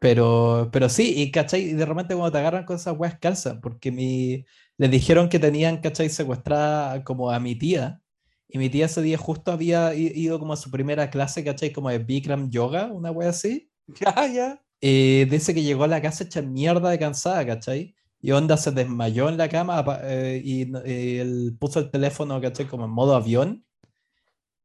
Pero, 0.00 0.70
pero 0.72 0.88
sí, 0.88 1.14
y 1.16 1.30
¿cachai? 1.32 1.62
Y 1.70 1.72
de 1.72 1.84
repente 1.84 2.14
cuando 2.14 2.32
te 2.32 2.38
agarran 2.38 2.64
con 2.64 2.76
esas 2.76 2.96
weas 2.96 3.18
calzan, 3.18 3.60
porque 3.60 3.90
mi, 3.90 4.44
le 4.76 4.88
dijeron 4.88 5.28
que 5.28 5.38
tenían, 5.38 5.80
¿cachai? 5.80 6.08
Secuestrada 6.08 7.02
como 7.04 7.30
a 7.30 7.40
mi 7.40 7.56
tía. 7.56 8.00
Y 8.48 8.58
mi 8.58 8.70
tía 8.70 8.86
ese 8.86 9.02
día 9.02 9.18
justo 9.18 9.52
había 9.52 9.94
ido 9.94 10.38
como 10.38 10.54
a 10.54 10.56
su 10.56 10.70
primera 10.70 11.10
clase, 11.10 11.44
¿cachai? 11.44 11.72
Como 11.72 11.90
de 11.90 11.98
Bikram 11.98 12.50
Yoga, 12.50 12.86
una 12.92 13.10
wea 13.10 13.30
así. 13.30 13.70
Ya, 14.00 14.26
ya. 14.26 14.62
Eh, 14.82 15.26
dice 15.30 15.54
que 15.54 15.62
llegó 15.62 15.84
a 15.84 15.88
la 15.88 16.02
casa 16.02 16.24
hecha 16.24 16.42
mierda 16.42 16.90
de 16.90 16.98
cansada, 16.98 17.44
¿cachai? 17.46 17.94
Y 18.20 18.32
Onda 18.32 18.56
se 18.56 18.70
desmayó 18.70 19.28
en 19.28 19.38
la 19.38 19.48
cama 19.48 19.84
eh, 20.02 20.40
y, 20.44 20.62
eh, 20.84 21.20
él 21.20 21.56
puso 21.58 21.80
el 21.80 21.90
teléfono, 21.90 22.40
¿cachai? 22.40 22.66
Como 22.66 22.84
en 22.84 22.90
modo 22.90 23.14
avión 23.16 23.64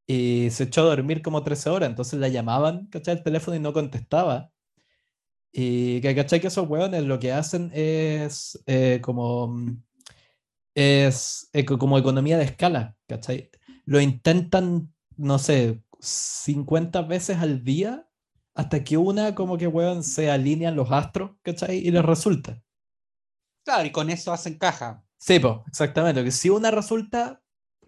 y 0.07 0.49
se 0.51 0.63
echó 0.65 0.81
a 0.81 0.85
dormir 0.85 1.21
como 1.21 1.43
13 1.43 1.69
horas. 1.69 1.89
Entonces 1.89 2.19
la 2.19 2.27
llamaban, 2.29 2.87
¿cachai? 2.87 3.15
El 3.17 3.23
teléfono 3.23 3.57
y 3.57 3.59
no 3.59 3.73
contestaba. 3.73 4.51
Y 5.53 6.01
que, 6.01 6.15
¿cachai? 6.15 6.41
Que 6.41 6.47
esos 6.47 6.67
hueones 6.69 7.03
lo 7.05 7.19
que 7.19 7.31
hacen 7.33 7.71
es 7.75 8.61
eh, 8.67 8.99
como, 9.03 9.47
mm, 9.49 9.83
es 10.75 11.49
eh, 11.53 11.65
co- 11.65 11.77
como 11.77 11.97
economía 11.97 12.37
de 12.37 12.45
escala, 12.45 12.97
¿cachai? 13.07 13.51
Lo 13.85 14.01
intentan, 14.01 14.93
no 15.17 15.39
sé, 15.39 15.83
50 15.99 17.01
veces 17.03 17.37
al 17.39 17.63
día 17.63 18.07
hasta 18.55 18.83
que 18.83 18.97
una 18.97 19.35
como 19.35 19.57
que, 19.57 19.67
weón, 19.67 20.03
se 20.03 20.31
alinean 20.31 20.75
los 20.75 20.91
astros, 20.91 21.31
¿cachai? 21.43 21.77
Y 21.79 21.91
les 21.91 22.03
resulta. 22.05 22.61
Claro, 23.65 23.85
y 23.85 23.91
con 23.91 24.09
eso 24.09 24.31
hacen 24.33 24.57
caja. 24.57 25.03
Sí, 25.17 25.39
pues, 25.39 25.55
exactamente. 25.67 26.23
Que 26.23 26.31
si 26.31 26.49
una 26.49 26.69
resulta, 26.71 27.41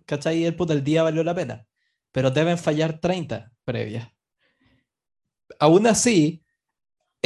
¿cachai? 0.06 0.46
El 0.46 0.56
puto 0.56 0.74
el 0.74 0.84
día 0.84 1.04
valió 1.04 1.24
la 1.24 1.36
pena. 1.36 1.68
Pero 2.12 2.32
deben 2.32 2.58
fallar 2.58 3.00
30 3.00 3.54
previas. 3.66 4.10
Aún 5.60 5.88
así, 5.88 6.44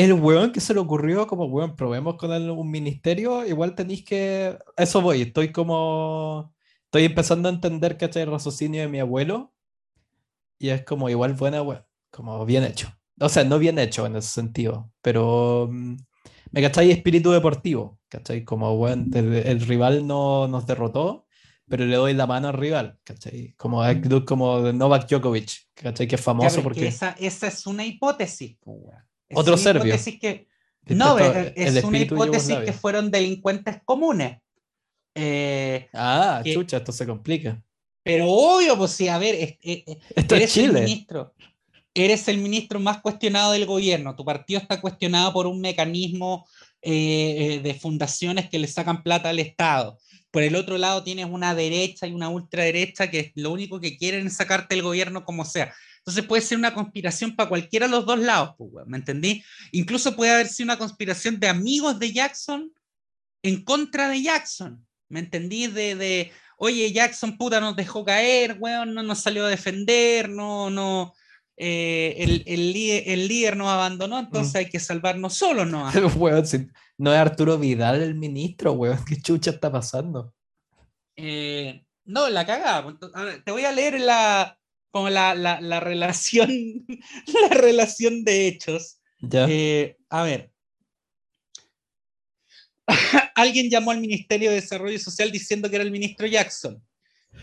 el 0.06 0.14
weón 0.14 0.52
que 0.52 0.62
se 0.62 0.74
le 0.74 0.80
ocurrió, 0.80 1.28
como 1.28 1.46
weón, 1.46 1.76
probemos 1.76 2.16
con 2.16 2.32
el- 2.32 2.50
un 2.50 2.70
ministerio, 2.72 3.46
igual 3.46 3.76
tenéis 3.76 4.04
que. 4.06 4.58
Eso 4.78 5.02
voy, 5.02 5.22
estoy 5.24 5.52
como. 5.52 6.54
Estoy 6.86 7.06
empezando 7.06 7.50
a 7.50 7.52
entender, 7.52 7.98
¿cachai? 7.98 8.24
El 8.24 8.32
raciocinio 8.32 8.82
de 8.82 8.88
mi 8.88 9.00
abuelo. 9.00 9.54
Y 10.58 10.70
es 10.70 10.84
como 10.84 11.10
igual 11.10 11.34
buena, 11.34 11.62
weón. 11.62 11.84
Como 12.12 12.46
bien 12.46 12.64
hecho. 12.64 12.90
O 13.20 13.30
sea, 13.30 13.44
no 13.44 13.60
bien 13.60 13.80
hecho 13.80 14.06
en 14.06 14.16
ese 14.16 14.30
sentido, 14.30 14.92
pero. 15.02 15.68
mm, 15.72 15.96
¿Me 16.52 16.62
cachai? 16.64 16.90
Espíritu 16.90 17.32
deportivo, 17.32 18.00
¿cachai? 18.10 18.44
Como, 18.44 18.74
weón, 18.74 19.12
el, 19.14 19.34
el 19.36 19.62
rival 19.62 20.08
no 20.08 20.48
nos 20.48 20.66
derrotó, 20.66 21.28
pero 21.68 21.86
le 21.86 21.96
doy 21.96 22.14
la 22.16 22.26
mano 22.26 22.48
al 22.48 22.56
rival, 22.56 22.98
¿cachai? 23.04 23.54
Como 23.56 23.84
como 24.26 24.72
Novak 24.72 25.08
Djokovic, 25.08 25.52
¿cachai? 25.76 26.08
Que 26.08 26.16
es 26.16 26.22
famoso 26.22 26.64
porque... 26.64 26.88
esa, 26.88 27.12
esa 27.20 27.48
es 27.48 27.68
una 27.68 27.86
hipótesis, 27.86 28.58
po, 28.62 28.72
weón. 28.72 29.04
Es 29.30 29.38
Otro 29.38 29.54
una 29.54 29.62
serbio. 29.64 29.96
que, 30.20 30.48
no, 30.96 31.18
es 31.20 31.54
es, 31.56 31.76
es 31.76 31.84
una 31.84 32.00
hipótesis 32.00 32.58
que 32.66 32.74
fueron 32.74 33.12
delincuentes 33.12 33.78
comunes. 33.86 34.40
Eh, 35.16 35.88
Ah, 35.94 36.42
que- 36.44 36.54
chucha, 36.54 36.78
esto 36.78 36.92
se 36.92 37.06
complica. 37.06 37.62
pero 38.04 38.28
obvio, 38.28 38.78
pues 38.78 38.92
sí, 38.92 39.08
a 39.08 39.18
ver, 39.18 39.36
es- 39.36 39.58
es- 39.62 39.84
es- 39.86 39.98
Esto 40.16 40.36
es 40.36 40.42
eres 40.42 40.58
el 40.58 40.74
ministro. 40.74 41.34
Eres 41.94 42.28
el 42.28 42.38
ministro 42.38 42.80
más 42.80 43.02
cuestionado 43.02 43.52
del 43.52 43.66
gobierno. 43.66 44.16
Tu 44.16 44.24
partido 44.24 44.60
está 44.62 44.80
cuestionado 44.80 45.34
por 45.34 45.48
un 45.48 45.60
mecanismo 45.62 46.48
eh, 46.82 47.56
eh, 47.56 47.60
de 47.60 47.74
fundaciones 47.74 48.50
que 48.50 48.58
le 48.58 48.66
sacan 48.68 49.04
plata 49.04 49.30
al 49.30 49.40
Estado. 49.40 50.00
Por 50.32 50.44
el 50.44 50.56
otro 50.56 50.78
lado 50.78 51.04
tienes 51.04 51.26
una 51.26 51.54
derecha 51.54 52.08
y 52.08 52.14
una 52.14 52.30
ultraderecha 52.30 53.12
que 53.12 53.34
lo 53.36 53.52
único 53.52 53.82
que 53.82 53.98
quieren 53.98 54.28
es 54.28 54.38
sacarte 54.38 54.76
el 54.76 54.82
gobierno 54.84 55.26
como 55.26 55.44
sea. 55.44 55.74
Entonces 56.10 56.28
puede 56.28 56.42
ser 56.42 56.58
una 56.58 56.74
conspiración 56.74 57.36
para 57.36 57.50
cualquiera 57.50 57.86
de 57.86 57.92
los 57.92 58.04
dos 58.04 58.18
lados, 58.18 58.56
pues, 58.58 58.72
weón, 58.74 58.90
¿me 58.90 58.98
entendí? 58.98 59.44
Incluso 59.72 60.16
puede 60.16 60.32
haber 60.32 60.48
sido 60.48 60.66
una 60.66 60.80
conspiración 60.80 61.40
de 61.40 61.48
amigos 61.48 62.00
de 62.00 62.12
Jackson 62.12 62.72
en 63.44 63.64
contra 63.64 64.10
de 64.10 64.24
Jackson, 64.24 64.84
¿me 65.08 65.20
entendí? 65.20 65.68
De, 65.68 65.94
de 65.94 66.32
oye, 66.58 66.92
Jackson 66.92 67.38
puta 67.38 67.60
nos 67.60 67.76
dejó 67.76 68.04
caer, 68.04 68.58
weón, 68.60 68.96
no 68.96 69.04
nos 69.04 69.20
salió 69.20 69.46
a 69.46 69.50
defender, 69.50 70.30
no, 70.30 70.72
no, 70.72 71.14
eh, 71.58 72.16
el, 72.18 72.44
el, 72.48 72.74
líder, 72.74 73.04
el 73.06 73.28
líder 73.28 73.56
nos 73.56 73.68
abandonó, 73.68 74.18
entonces 74.18 74.56
hay 74.56 74.68
que 74.68 74.80
salvarnos 74.80 75.36
solos, 75.36 75.68
¿no? 75.68 75.92
Weón, 76.18 76.48
si 76.48 76.70
no 76.98 77.14
es 77.14 77.20
Arturo 77.20 77.60
Vidal 77.60 78.02
el 78.02 78.16
ministro, 78.16 78.72
weón, 78.72 79.06
¿qué 79.06 79.22
chucha 79.22 79.52
está 79.52 79.72
pasando? 79.72 80.34
Eh, 81.16 81.86
no, 82.06 82.28
la 82.30 82.48
cagada. 82.48 82.82
pues, 82.82 83.44
Te 83.46 83.52
voy 83.52 83.66
a 83.66 83.72
leer 83.72 84.00
la, 84.00 84.59
como 84.92 85.10
la, 85.10 85.34
relación, 85.80 86.86
la 87.50 87.56
relación 87.56 88.24
de 88.24 88.48
hechos. 88.48 89.00
Eh, 89.32 89.98
a 90.10 90.24
ver. 90.24 90.52
Alguien 93.36 93.70
llamó 93.70 93.92
al 93.92 94.02
Ministerio 94.02 94.50
de 94.50 94.56
Desarrollo 94.62 95.00
Social 95.00 95.32
diciendo 95.32 95.70
que 95.70 95.76
era 95.76 95.86
el 95.86 95.92
ministro 95.92 96.26
Jackson 96.26 96.84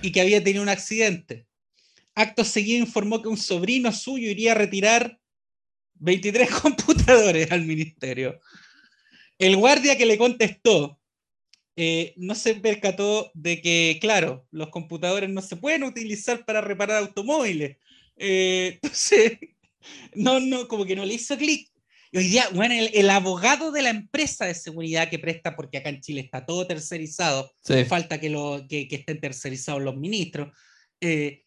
y 0.02 0.10
que 0.12 0.20
había 0.20 0.42
tenido 0.42 0.62
un 0.62 0.68
accidente. 0.68 1.46
Acto 2.14 2.44
seguido 2.44 2.78
informó 2.78 3.22
que 3.22 3.28
un 3.28 3.36
sobrino 3.36 3.92
suyo 3.92 4.30
iría 4.30 4.52
a 4.52 4.56
retirar 4.56 5.20
23 5.94 6.50
computadores 6.62 7.50
al 7.50 7.62
ministerio. 7.62 8.40
El 9.38 9.56
guardia 9.56 9.96
que 9.96 10.06
le 10.06 10.18
contestó 10.18 10.98
eh, 11.76 12.14
no 12.16 12.34
se 12.34 12.54
percató 12.54 13.30
de 13.34 13.60
que, 13.60 13.98
claro, 14.00 14.46
los 14.50 14.70
computadores 14.70 15.28
no 15.28 15.42
se 15.42 15.56
pueden 15.56 15.84
utilizar 15.84 16.44
para 16.46 16.62
reparar 16.62 17.02
automóviles. 17.02 17.76
Eh, 18.16 18.78
entonces, 18.82 19.38
no, 20.14 20.40
no, 20.40 20.68
como 20.68 20.86
que 20.86 20.96
no 20.96 21.04
le 21.04 21.14
hizo 21.14 21.36
clic. 21.36 21.70
Y 22.12 22.18
hoy 22.18 22.28
día, 22.28 22.48
bueno, 22.54 22.74
el, 22.74 23.10
abogado 23.10 23.72
de 23.72 23.82
la 23.82 23.90
empresa 23.90 24.46
de 24.46 24.54
seguridad 24.54 25.10
que 25.10 25.18
presta, 25.18 25.54
porque 25.54 25.78
acá 25.78 25.90
en 25.90 26.00
Chile 26.00 26.22
está 26.22 26.46
todo 26.46 26.66
tercerizado, 26.66 27.52
falta 27.88 28.18
que, 28.18 28.30
lo, 28.30 28.64
que, 28.68 28.88
estén 28.90 29.20
tercerizados 29.20 29.82
los 29.82 29.96
ministros, 29.96 30.56
eh, 31.00 31.44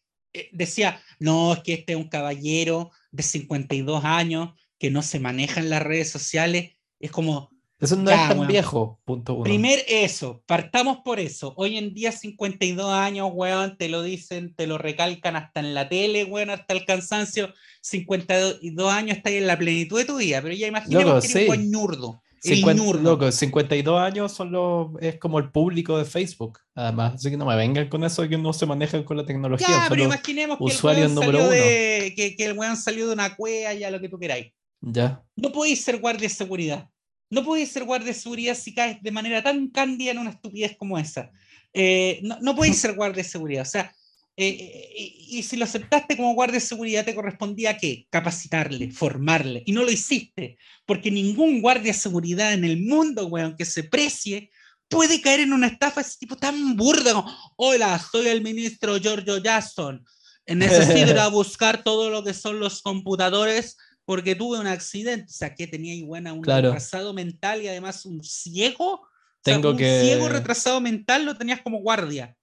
decía, 0.52 1.02
no, 1.18 1.54
es 1.54 1.60
que 1.62 1.74
este 1.74 1.94
es 1.94 1.98
un 1.98 2.10
caballero 2.10 2.92
de 3.10 3.24
52 3.24 4.04
años 4.04 4.50
que 4.78 4.92
no 4.92 5.02
se 5.02 5.20
maneja 5.20 5.60
en 5.60 5.70
las 5.70 5.82
redes 5.82 6.12
sociales. 6.12 6.76
Es 7.00 7.10
como, 7.10 7.50
eso 7.80 7.96
no 7.96 8.12
es 8.12 8.18
tan 8.18 8.46
viejo, 8.46 9.00
punto 9.06 9.36
uno. 9.36 9.44
Primer 9.44 9.80
eso, 9.88 10.44
partamos 10.46 10.98
por 11.04 11.20
eso. 11.20 11.54
Hoy 11.56 11.78
en 11.78 11.94
día, 11.94 12.12
52 12.12 12.92
años, 12.92 13.30
weón, 13.34 13.78
te 13.78 13.88
lo 13.88 14.02
dicen, 14.02 14.54
te 14.54 14.68
lo 14.68 14.78
recalcan 14.78 15.38
hasta 15.38 15.62
en 15.62 15.74
la 15.74 15.88
tele, 15.88 16.26
weón, 16.26 16.50
hasta 16.50 16.74
el 16.74 16.86
cansancio. 16.86 17.54
52 17.82 18.92
años 18.92 19.18
está 19.18 19.30
ahí 19.30 19.38
en 19.38 19.48
la 19.48 19.58
plenitud 19.58 19.98
de 19.98 20.06
tu 20.06 20.18
vida, 20.18 20.42
pero 20.42 20.54
ya 20.54 20.68
imaginemos 20.68 21.26
que 21.26 21.32
eres 21.32 21.50
un 21.50 21.72
ñurdo. 21.72 22.22
50, 22.42 23.02
loco, 23.02 23.32
52 23.32 24.02
años 24.02 24.32
son 24.32 24.52
los, 24.52 24.90
es 25.02 25.18
como 25.18 25.40
el 25.40 25.52
público 25.52 25.98
de 25.98 26.06
Facebook, 26.06 26.60
además. 26.74 27.16
Así 27.16 27.30
que 27.30 27.38
no 27.38 27.46
me 27.46 27.56
vengan 27.56 27.90
con 27.90 28.04
eso 28.04 28.22
de 28.22 28.30
que 28.30 28.38
no 28.38 28.54
se 28.54 28.66
manejan 28.66 29.04
con 29.04 29.18
la 29.18 29.26
tecnología. 29.26 29.68
Ya, 29.68 29.86
pero 29.90 30.04
imaginemos 30.04 30.58
que 30.58 31.02
el, 31.02 31.14
número 31.14 31.50
de, 31.50 32.14
que, 32.16 32.36
que 32.36 32.46
el 32.46 32.58
weón 32.58 32.78
salió 32.78 33.08
de 33.08 33.14
una 33.14 33.36
cueva, 33.36 33.74
ya 33.74 33.92
lo 33.92 34.00
que 34.00 34.10
tú 34.10 34.18
queráis. 34.18 34.54
Ya. 34.82 35.24
No 35.36 35.52
podéis 35.52 35.84
ser 35.84 36.00
guardia 36.00 36.28
de 36.28 36.34
seguridad. 36.34 36.90
No 37.30 37.44
puedes 37.44 37.70
ser 37.70 37.84
guardia 37.84 38.14
de 38.14 38.20
seguridad 38.20 38.56
si 38.56 38.74
caes 38.74 39.02
de 39.02 39.12
manera 39.12 39.44
tan 39.44 39.68
cándida 39.70 40.12
en 40.12 40.20
una 40.20 40.32
estupidez 40.32 40.76
como 40.78 40.98
esa. 40.98 41.32
Eh, 41.74 42.20
no, 42.24 42.38
no 42.42 42.56
puedes 42.56 42.78
ser 42.82 42.96
guardia 42.96 43.24
de 43.24 43.30
seguridad. 43.30 43.62
O 43.64 43.70
sea, 43.70 43.94
eh, 44.42 44.92
eh, 44.96 45.16
y 45.32 45.44
si 45.44 45.58
lo 45.58 45.66
aceptaste 45.66 46.16
como 46.16 46.34
guardia 46.34 46.62
de 46.62 46.66
seguridad, 46.66 47.04
te 47.04 47.14
correspondía 47.14 47.78
¿qué? 47.78 48.08
capacitarle, 48.10 48.90
formarle. 48.90 49.64
Y 49.66 49.74
no 49.74 49.84
lo 49.84 49.92
hiciste, 49.92 50.58
porque 50.86 51.12
ningún 51.12 51.62
guardia 51.62 51.92
de 51.92 52.00
seguridad 52.00 52.54
en 52.54 52.64
el 52.64 52.82
mundo, 52.82 53.28
weón, 53.28 53.58
que 53.58 53.66
se 53.66 53.84
precie, 53.84 54.50
puede 54.88 55.20
caer 55.20 55.42
en 55.42 55.52
una 55.52 55.68
estafa 55.68 56.00
ese 56.00 56.20
tipo 56.20 56.38
tan 56.38 56.78
burda 56.78 57.16
como, 57.16 57.54
hola, 57.58 58.00
soy 58.00 58.28
el 58.28 58.42
ministro 58.42 58.98
Giorgio 58.98 59.40
Jackson, 59.40 60.06
necesito 60.48 60.98
ir 61.12 61.20
a 61.20 61.28
buscar 61.28 61.84
todo 61.84 62.10
lo 62.10 62.24
que 62.24 62.34
son 62.34 62.62
los 62.62 62.82
computadores 62.82 63.76
porque 64.10 64.34
tuve 64.34 64.60
un 64.60 64.66
accidente, 64.66 65.26
o 65.30 65.32
sea, 65.32 65.54
que 65.54 65.68
tenía 65.68 66.04
buena 66.04 66.34
un 66.34 66.44
retrasado 66.44 67.14
mental 67.14 67.62
y 67.62 67.68
además 67.68 68.08
un 68.08 68.24
ciego. 68.24 69.08
Tengo 69.44 69.70
un 69.70 69.78
que... 69.78 70.02
ciego 70.02 70.28
retrasado 70.28 70.82
mental 70.82 71.26
lo 71.26 71.38
tenías 71.38 71.62
como 71.62 71.78
guardia. 71.78 72.36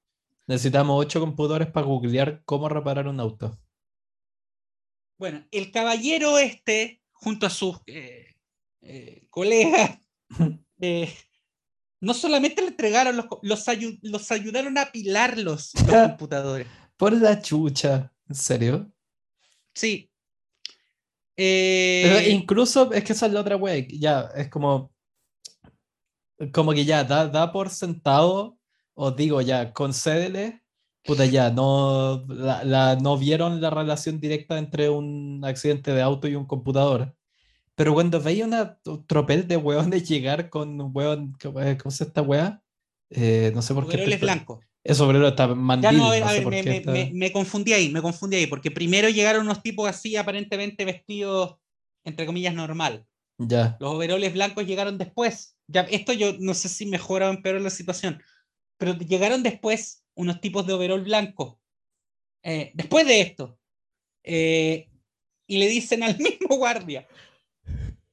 Necesitamos 0.46 1.04
ocho 1.04 1.18
computadores 1.18 1.66
para 1.66 1.84
googlear 1.84 2.40
cómo 2.44 2.68
reparar 2.68 3.08
un 3.08 3.18
auto. 3.18 3.58
Bueno, 5.18 5.44
el 5.50 5.72
caballero 5.72 6.38
este, 6.38 7.02
junto 7.10 7.46
a 7.46 7.50
sus 7.50 7.78
eh, 7.86 8.36
eh, 8.82 9.26
colegas, 9.28 9.98
eh, 10.80 11.12
no 12.00 12.14
solamente 12.14 12.62
le 12.62 12.68
entregaron 12.68 13.16
los, 13.16 13.26
los, 14.02 14.30
ayudaron 14.30 14.78
a 14.78 14.82
apilar 14.82 15.36
los 15.36 15.72
computadores. 15.90 16.68
Por 16.96 17.12
la 17.14 17.42
chucha, 17.42 18.12
¿en 18.28 18.36
serio? 18.36 18.92
Sí, 19.74 20.12
pero 21.36 22.18
eh, 22.18 22.30
incluso 22.30 22.92
es 22.92 23.04
que 23.04 23.12
esa 23.12 23.26
es 23.26 23.32
la 23.32 23.40
otra 23.40 23.56
wea, 23.56 23.86
ya, 23.88 24.30
es 24.34 24.48
como, 24.48 24.92
como 26.52 26.72
que 26.72 26.84
ya, 26.84 27.04
da, 27.04 27.28
da 27.28 27.52
por 27.52 27.70
sentado, 27.70 28.58
os 28.94 29.16
digo 29.16 29.40
ya, 29.42 29.72
concédele, 29.72 30.62
puta 31.04 31.26
ya, 31.26 31.50
no, 31.50 32.24
la, 32.28 32.96
no 32.96 33.18
vieron 33.18 33.60
la 33.60 33.70
relación 33.70 34.18
directa 34.18 34.58
entre 34.58 34.88
un 34.88 35.42
accidente 35.44 35.92
de 35.92 36.02
auto 36.02 36.26
y 36.26 36.34
un 36.34 36.46
computador. 36.46 37.14
Pero 37.74 37.92
cuando 37.92 38.20
veía 38.20 38.46
una 38.46 38.78
tropel 39.06 39.46
de 39.46 39.58
weones 39.58 40.08
llegar 40.08 40.48
con 40.48 40.80
un 40.80 40.90
weón, 40.94 41.36
¿cómo 41.40 41.60
es 41.60 42.00
esta 42.00 42.22
wea? 42.22 42.62
Eh, 43.10 43.52
no 43.54 43.62
sé 43.62 43.74
por 43.74 43.86
qué. 43.86 44.02
es 44.02 44.20
blanco. 44.20 44.60
Es 44.88 45.00
obrero 45.00 45.28
está 45.28 45.48
mandil. 45.48 45.98
no, 45.98 46.10
me, 46.10 47.32
confundí 47.32 47.72
ahí, 47.72 47.88
me 47.90 48.00
confundí 48.00 48.36
ahí, 48.36 48.46
porque 48.46 48.70
primero 48.70 49.08
llegaron 49.08 49.42
unos 49.42 49.62
tipos 49.62 49.88
así, 49.88 50.16
aparentemente 50.16 50.84
vestidos, 50.84 51.56
entre 52.04 52.26
comillas, 52.26 52.54
normal. 52.54 53.04
Ya. 53.38 53.76
Los 53.80 53.94
overoles 53.94 54.32
blancos 54.32 54.66
llegaron 54.66 54.96
después. 54.96 55.56
Ya, 55.66 55.82
esto 55.82 56.12
yo 56.12 56.34
no 56.38 56.54
sé 56.54 56.68
si 56.68 56.86
mejora 56.86 57.28
o 57.28 57.32
empeora 57.32 57.58
la 57.58 57.70
situación, 57.70 58.22
pero 58.78 58.96
llegaron 58.96 59.42
después 59.42 60.04
unos 60.14 60.40
tipos 60.40 60.66
de 60.66 60.74
overol 60.74 61.02
blanco. 61.02 61.60
Eh, 62.44 62.70
después 62.74 63.06
de 63.06 63.20
esto. 63.20 63.58
Eh, 64.22 64.88
y 65.48 65.58
le 65.58 65.68
dicen 65.68 66.02
al 66.02 66.16
mismo 66.18 66.56
guardia, 66.56 67.06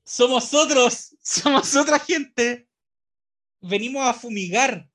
somos 0.03 0.53
otros, 0.53 1.15
somos 1.21 1.76
otra 1.76 1.99
gente, 1.99 2.67
venimos 3.61 4.03
a 4.03 4.13
fumigar. 4.13 4.89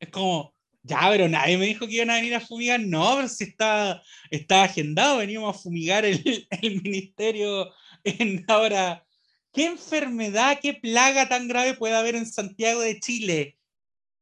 Es 0.00 0.08
como, 0.08 0.51
ya, 0.82 1.08
pero 1.10 1.28
nadie 1.28 1.56
me 1.58 1.66
dijo 1.66 1.86
que 1.86 1.94
iban 1.94 2.10
a 2.10 2.16
venir 2.16 2.34
a 2.34 2.40
fumigar. 2.40 2.80
No, 2.80 3.16
pero 3.16 3.28
si 3.28 3.44
está, 3.44 4.02
está 4.30 4.64
agendado, 4.64 5.18
veníamos 5.18 5.56
a 5.56 5.58
fumigar 5.58 6.04
el, 6.04 6.22
el 6.62 6.82
ministerio 6.82 7.70
en 8.04 8.44
ahora. 8.48 9.04
¿Qué 9.52 9.66
enfermedad, 9.66 10.58
qué 10.62 10.72
plaga 10.72 11.28
tan 11.28 11.46
grave 11.46 11.74
puede 11.74 11.94
haber 11.94 12.14
en 12.14 12.24
Santiago 12.24 12.80
de 12.80 12.98
Chile? 13.00 13.58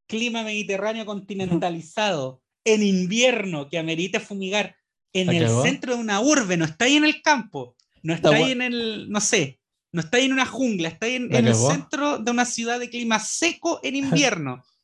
Clima 0.08 0.42
mediterráneo 0.42 1.06
continentalizado, 1.06 2.42
en 2.64 2.82
invierno, 2.82 3.68
que 3.68 3.78
amerita 3.78 4.18
fumigar, 4.18 4.74
en 5.12 5.28
el 5.30 5.48
centro 5.62 5.94
de 5.94 6.00
una 6.00 6.20
urbe, 6.20 6.56
no 6.56 6.64
está 6.64 6.86
ahí 6.86 6.96
en 6.96 7.04
el 7.04 7.22
campo, 7.22 7.76
no 8.02 8.12
está 8.12 8.30
ahí 8.30 8.50
en 8.50 8.62
el, 8.62 9.08
no 9.08 9.20
sé, 9.20 9.60
no 9.92 10.00
está 10.00 10.16
ahí 10.16 10.26
en 10.26 10.32
una 10.32 10.46
jungla, 10.46 10.88
está 10.88 11.06
ahí 11.06 11.14
en, 11.14 11.32
en 11.34 11.46
el 11.46 11.54
centro 11.54 12.18
de 12.18 12.30
una 12.30 12.44
ciudad 12.44 12.80
de 12.80 12.90
clima 12.90 13.18
seco 13.20 13.80
en 13.82 13.96
invierno. 13.96 14.62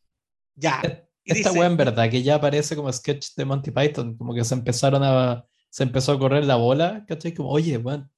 Ya, 0.59 0.81
esta 1.27 1.53
weá 1.53 1.67
en 1.67 1.77
verdad 1.77 2.11
que 2.11 2.23
ya 2.23 2.37
aparece 2.37 2.77
como 2.77 2.93
sketch 2.93 3.35
de 3.37 3.45
Monty 3.45 3.71
Python, 3.71 4.17
como 4.17 4.35
que 4.35 4.45
se 4.45 4.55
empezaron 4.55 5.03
a. 5.03 5.45
Se 5.71 5.83
empezó 5.83 6.13
a 6.13 6.19
correr 6.19 6.45
la 6.45 6.57
bola, 6.57 7.05
¿cachai? 7.07 7.35
Como, 7.35 7.51
oye, 7.51 7.77
weón, 7.77 8.11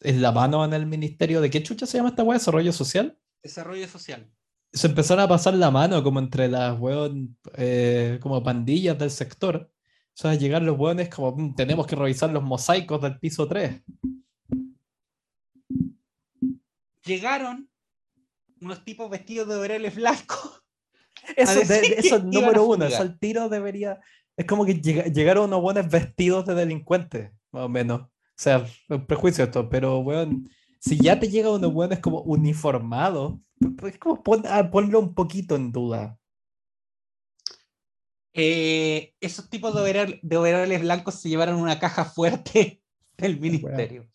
es 0.00 0.16
la 0.16 0.30
mano 0.30 0.64
en 0.64 0.74
el 0.74 0.86
ministerio. 0.86 1.40
¿De 1.40 1.50
qué 1.50 1.62
chucha 1.62 1.86
se 1.86 1.98
llama 1.98 2.10
esta 2.10 2.22
weá? 2.22 2.38
¿Desarrollo 2.38 2.72
social? 2.72 3.18
Desarrollo 3.42 3.88
social. 3.88 4.30
Se 4.72 4.86
empezaron 4.86 5.24
a 5.24 5.28
pasar 5.28 5.54
la 5.54 5.70
mano 5.70 6.02
como 6.04 6.20
entre 6.20 6.48
las 6.48 6.78
weón, 6.78 7.36
eh, 7.56 8.18
como 8.22 8.42
pandillas 8.42 8.98
del 8.98 9.10
sector. 9.10 9.70
O 10.20 10.22
sea, 10.22 10.34
llegar 10.34 10.62
los 10.62 10.78
weones 10.78 11.08
como, 11.08 11.34
mm, 11.34 11.54
tenemos 11.54 11.86
que 11.86 11.96
revisar 11.96 12.30
los 12.30 12.42
mosaicos 12.42 13.00
del 13.00 13.18
piso 13.18 13.48
3. 13.48 13.82
Llegaron 17.04 17.68
unos 18.60 18.84
tipos 18.84 19.10
vestidos 19.10 19.48
de 19.48 19.56
overoles 19.56 19.94
blancos 19.94 20.60
eso, 21.36 21.60
eso 21.60 22.16
es 22.16 22.24
número 22.24 22.64
uno, 22.66 22.84
eso 22.86 23.02
al 23.02 23.18
tiro 23.18 23.48
debería. 23.48 24.00
Es 24.36 24.46
como 24.46 24.64
que 24.64 24.74
llegaron 24.74 25.44
unos 25.44 25.60
buenos 25.60 25.88
vestidos 25.88 26.46
de 26.46 26.54
delincuentes, 26.54 27.30
más 27.52 27.64
o 27.64 27.68
menos. 27.68 28.02
O 28.02 28.42
sea, 28.42 28.64
un 28.88 29.06
prejuicio 29.06 29.44
esto, 29.44 29.68
pero 29.68 29.98
weón, 29.98 30.48
si 30.80 30.96
ya 30.96 31.20
te 31.20 31.28
llega 31.28 31.50
unos 31.50 31.72
buenos 31.72 31.98
como 31.98 32.22
uniformados, 32.22 33.38
pues 33.76 33.98
como 33.98 34.22
ah, 34.48 34.70
ponlo 34.70 34.98
un 34.98 35.14
poquito 35.14 35.56
en 35.56 35.72
duda. 35.72 36.18
Eh, 38.32 39.12
esos 39.20 39.50
tipos 39.50 39.74
de, 39.74 40.36
overoles, 40.38 40.80
blancos 40.80 41.16
se 41.16 41.28
llevaron 41.28 41.56
una 41.56 41.78
caja 41.78 42.04
fuerte 42.04 42.82
del 43.18 43.38
ministerio. 43.38 44.08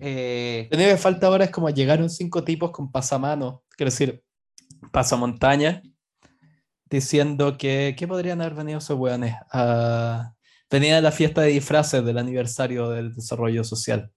Eh, 0.00 0.68
Lo 0.70 0.78
que 0.78 0.96
falta 0.96 1.26
ahora 1.26 1.44
es 1.44 1.50
como 1.50 1.68
llegaron 1.68 2.08
cinco 2.08 2.44
tipos 2.44 2.70
con 2.70 2.90
pasamanos, 2.90 3.60
quiero 3.76 3.90
decir, 3.90 4.22
pasamontaña, 4.92 5.82
diciendo 6.88 7.56
que, 7.58 7.94
¿qué 7.98 8.08
podrían 8.08 8.40
haber 8.40 8.54
venido 8.54 8.78
esos 8.78 8.98
weones? 8.98 9.34
Uh, 9.52 10.22
venía 10.70 10.98
a 10.98 11.00
la 11.00 11.12
fiesta 11.12 11.42
de 11.42 11.48
disfraces 11.48 12.04
del 12.04 12.18
aniversario 12.18 12.90
del 12.90 13.14
desarrollo 13.14 13.64
social. 13.64 14.10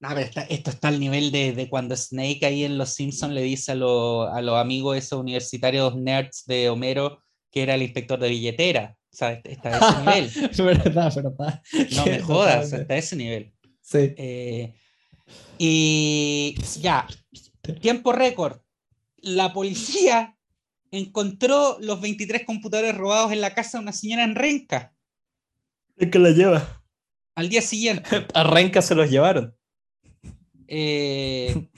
A 0.00 0.14
ver, 0.14 0.30
esto 0.48 0.70
está 0.70 0.88
al 0.88 1.00
nivel 1.00 1.32
de, 1.32 1.52
de, 1.52 1.68
cuando 1.68 1.96
Snake 1.96 2.46
ahí 2.46 2.64
en 2.64 2.78
Los 2.78 2.94
Simpsons 2.94 3.34
le 3.34 3.42
dice 3.42 3.72
a, 3.72 3.74
a 3.74 4.42
los 4.42 4.56
amigos 4.56 4.96
esos 4.96 5.18
universitarios 5.18 5.96
nerds 5.96 6.44
de 6.46 6.70
Homero 6.70 7.20
que 7.50 7.62
era 7.62 7.74
el 7.74 7.82
inspector 7.82 8.18
de 8.18 8.28
billetera. 8.28 8.96
O 9.12 9.16
sea, 9.16 9.32
está 9.44 9.70
a 9.70 10.18
ese 10.18 10.40
nivel. 10.40 10.76
verdad, 10.76 11.12
verdad. 11.14 11.62
No 11.96 12.06
me 12.06 12.20
jodas, 12.20 12.72
está 12.72 12.94
a 12.94 12.98
ese 12.98 13.16
nivel. 13.16 13.52
Sí. 13.80 14.14
Eh, 14.16 14.74
y 15.58 16.54
ya, 16.80 17.06
tiempo 17.80 18.12
récord. 18.12 18.60
La 19.16 19.52
policía 19.52 20.37
encontró 20.90 21.78
los 21.80 22.00
23 22.00 22.44
computadores 22.44 22.96
robados 22.96 23.32
en 23.32 23.40
la 23.40 23.54
casa 23.54 23.78
de 23.78 23.82
una 23.82 23.92
señora 23.92 24.24
en 24.24 24.34
Renca. 24.34 24.94
Es 25.96 26.10
que 26.10 26.18
la 26.18 26.30
lleva. 26.30 26.82
Al 27.34 27.48
día 27.48 27.62
siguiente. 27.62 28.08
A 28.34 28.44
Renca 28.44 28.82
se 28.82 28.94
los 28.94 29.10
llevaron. 29.10 29.54
Eh, 30.66 31.68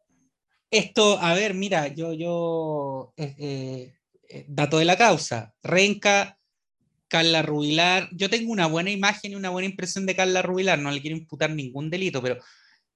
esto, 0.70 1.18
a 1.18 1.34
ver, 1.34 1.54
mira, 1.54 1.88
yo, 1.88 2.12
yo, 2.12 3.12
eh, 3.16 3.94
eh, 4.28 4.44
dato 4.48 4.78
de 4.78 4.84
la 4.84 4.96
causa, 4.96 5.54
Renca, 5.62 6.38
Carla 7.08 7.42
Rubilar, 7.42 8.08
yo 8.12 8.28
tengo 8.28 8.52
una 8.52 8.66
buena 8.66 8.90
imagen 8.90 9.32
y 9.32 9.34
una 9.36 9.50
buena 9.50 9.68
impresión 9.68 10.06
de 10.06 10.16
Carla 10.16 10.42
Rubilar, 10.42 10.78
no 10.78 10.90
le 10.90 11.00
quiero 11.00 11.16
imputar 11.16 11.50
ningún 11.50 11.88
delito, 11.90 12.20
pero 12.20 12.38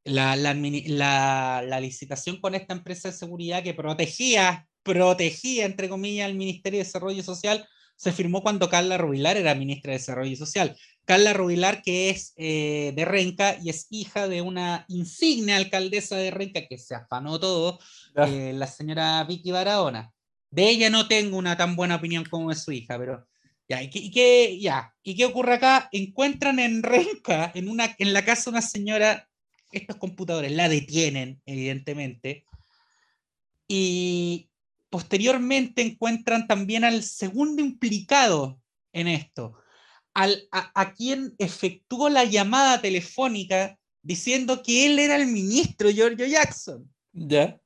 la, 0.05 0.35
la, 0.37 0.55
la, 0.55 1.81
licitación 1.81 2.41
con 2.41 2.55
esta 2.55 2.75
empresa 2.75 3.11
de 3.11 3.16
seguridad 3.16 3.62
que 3.62 3.75
protegía, 3.75 4.68
protegía, 4.83 5.66
entre 5.66 5.89
comillas, 5.89 6.26
al 6.26 6.35
Ministerio 6.35 6.78
de 6.78 6.85
Desarrollo 6.85 7.22
Social, 7.22 7.68
se 7.97 8.12
firmó 8.12 8.43
cuando 8.43 8.70
Carla 8.70 8.97
Rubilar 8.97 9.37
era 9.37 9.55
ministra 9.55 9.93
de 9.93 9.99
Desarrollo 9.99 10.35
Social. 10.37 10.76
Carla 11.05 11.33
Rubilar, 11.33 11.83
que 11.83 12.09
es 12.09 12.33
eh, 12.37 12.93
de 12.95 13.05
Renca 13.05 13.59
y 13.62 13.68
es 13.68 13.89
hija 13.91 14.26
de 14.26 14.41
una 14.41 14.87
insigne 14.89 15.55
alcaldesa 15.55 16.16
de 16.16 16.31
Renca 16.31 16.66
que 16.66 16.78
se 16.78 16.95
afanó 16.95 17.39
todo, 17.39 17.78
eh, 18.14 18.53
la 18.55 18.66
señora 18.66 19.22
Vicky 19.24 19.51
Barahona. 19.51 20.12
De 20.51 20.68
ella 20.70 20.89
no 20.89 21.09
tengo 21.09 21.37
una 21.37 21.57
tan 21.57 21.76
buena 21.76 21.97
opinión 21.97 22.24
como 22.24 22.49
de 22.49 22.57
su 22.57 22.72
hija, 22.72 22.99
pero 22.99 23.26
ya, 23.68 23.83
¿y 23.83 24.11
qué, 24.11 24.59
ya, 24.61 24.95
¿y 25.03 25.14
qué 25.14 25.26
ocurre 25.26 25.55
acá? 25.55 25.89
Encuentran 25.93 26.59
en 26.59 26.83
Renca, 26.83 27.53
en, 27.55 27.68
una, 27.68 27.95
en 27.99 28.12
la 28.12 28.24
casa 28.24 28.45
de 28.45 28.51
una 28.51 28.62
señora, 28.62 29.28
estos 29.70 29.97
computadores, 29.97 30.51
la 30.53 30.68
detienen, 30.68 31.41
evidentemente, 31.47 32.45
y 33.68 34.49
posteriormente 34.91 35.82
encuentran 35.82 36.47
también 36.47 36.84
al 36.84 37.03
segundo 37.03 37.62
implicado 37.62 38.61
en 38.93 39.09
esto, 39.09 39.55
al, 40.12 40.49
a, 40.53 40.70
a, 40.80 40.93
quien 40.93 41.34
efectuó 41.38 42.09
la 42.09 42.24
llamada 42.24 42.80
telefónica 42.80 43.78
diciendo 44.03 44.62
que 44.62 44.86
él 44.86 44.99
era 44.99 45.16
el 45.16 45.28
ministro 45.28 45.91
Giorgio 45.91 46.26
Jackson. 46.26 46.93
Ya 47.12 47.61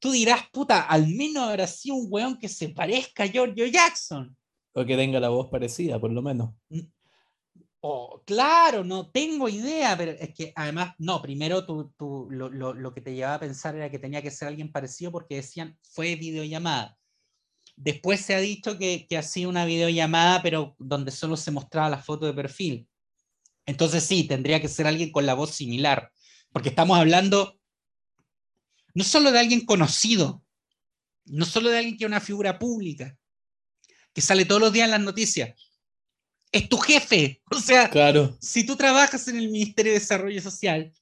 tú 0.00 0.10
dirás, 0.10 0.48
puta, 0.50 0.80
al 0.80 1.06
menos 1.06 1.44
habrá 1.44 1.66
sido 1.66 1.94
un 1.94 2.08
weón 2.10 2.38
que 2.38 2.48
se 2.48 2.70
parezca 2.70 3.24
a 3.24 3.26
Giorgio 3.28 3.66
Jackson. 3.66 4.36
O 4.72 4.84
que 4.84 4.96
tenga 4.96 5.20
la 5.20 5.28
voz 5.28 5.48
parecida, 5.50 6.00
por 6.00 6.10
lo 6.10 6.22
menos. 6.22 6.54
Oh, 7.82 8.22
claro, 8.26 8.84
no 8.84 9.10
tengo 9.10 9.48
idea, 9.48 9.96
pero 9.96 10.12
es 10.12 10.34
que 10.34 10.52
además, 10.54 10.94
no, 10.98 11.22
primero 11.22 11.64
tú, 11.64 11.94
tú 11.96 12.28
lo, 12.30 12.50
lo, 12.50 12.74
lo, 12.74 12.92
que 12.92 13.00
te 13.00 13.14
llevaba 13.14 13.36
a 13.36 13.40
pensar 13.40 13.74
era 13.74 13.90
que 13.90 13.98
tenía 13.98 14.20
que 14.20 14.30
ser 14.30 14.48
alguien 14.48 14.70
parecido 14.70 15.10
porque 15.10 15.36
decían 15.36 15.78
fue 15.82 16.14
videollamada. 16.16 16.98
Después 17.76 18.20
se 18.20 18.34
ha 18.34 18.40
dicho 18.40 18.76
que, 18.76 19.06
que 19.08 19.16
ha 19.16 19.22
sido 19.22 19.48
una 19.48 19.64
videollamada, 19.64 20.42
pero 20.42 20.76
donde 20.78 21.10
solo 21.10 21.38
se 21.38 21.50
mostraba 21.50 21.88
la 21.88 22.02
foto 22.02 22.26
de 22.26 22.34
perfil. 22.34 22.86
Entonces 23.64 24.04
sí, 24.04 24.24
tendría 24.24 24.60
que 24.60 24.68
ser 24.68 24.86
alguien 24.86 25.10
con 25.10 25.24
la 25.24 25.32
voz 25.32 25.52
similar, 25.52 26.12
porque 26.52 26.68
estamos 26.68 26.98
hablando 26.98 27.58
no 28.92 29.04
solo 29.04 29.32
de 29.32 29.38
alguien 29.38 29.64
conocido, 29.64 30.44
no 31.24 31.46
solo 31.46 31.70
de 31.70 31.78
alguien 31.78 31.96
que 31.96 32.04
es 32.04 32.08
una 32.08 32.20
figura 32.20 32.58
pública, 32.58 33.16
que 34.12 34.20
sale 34.20 34.44
todos 34.44 34.60
los 34.60 34.72
días 34.72 34.86
en 34.86 34.90
las 34.90 35.00
noticias, 35.00 35.54
es 36.52 36.68
tu 36.68 36.78
jefe. 36.78 37.42
O 37.50 37.58
sea, 37.58 37.90
claro. 37.90 38.36
si 38.40 38.64
tú 38.64 38.76
trabajas 38.76 39.26
en 39.28 39.36
el 39.36 39.50
Ministerio 39.50 39.92
de 39.92 39.98
Desarrollo 39.98 40.40
Social, 40.40 40.92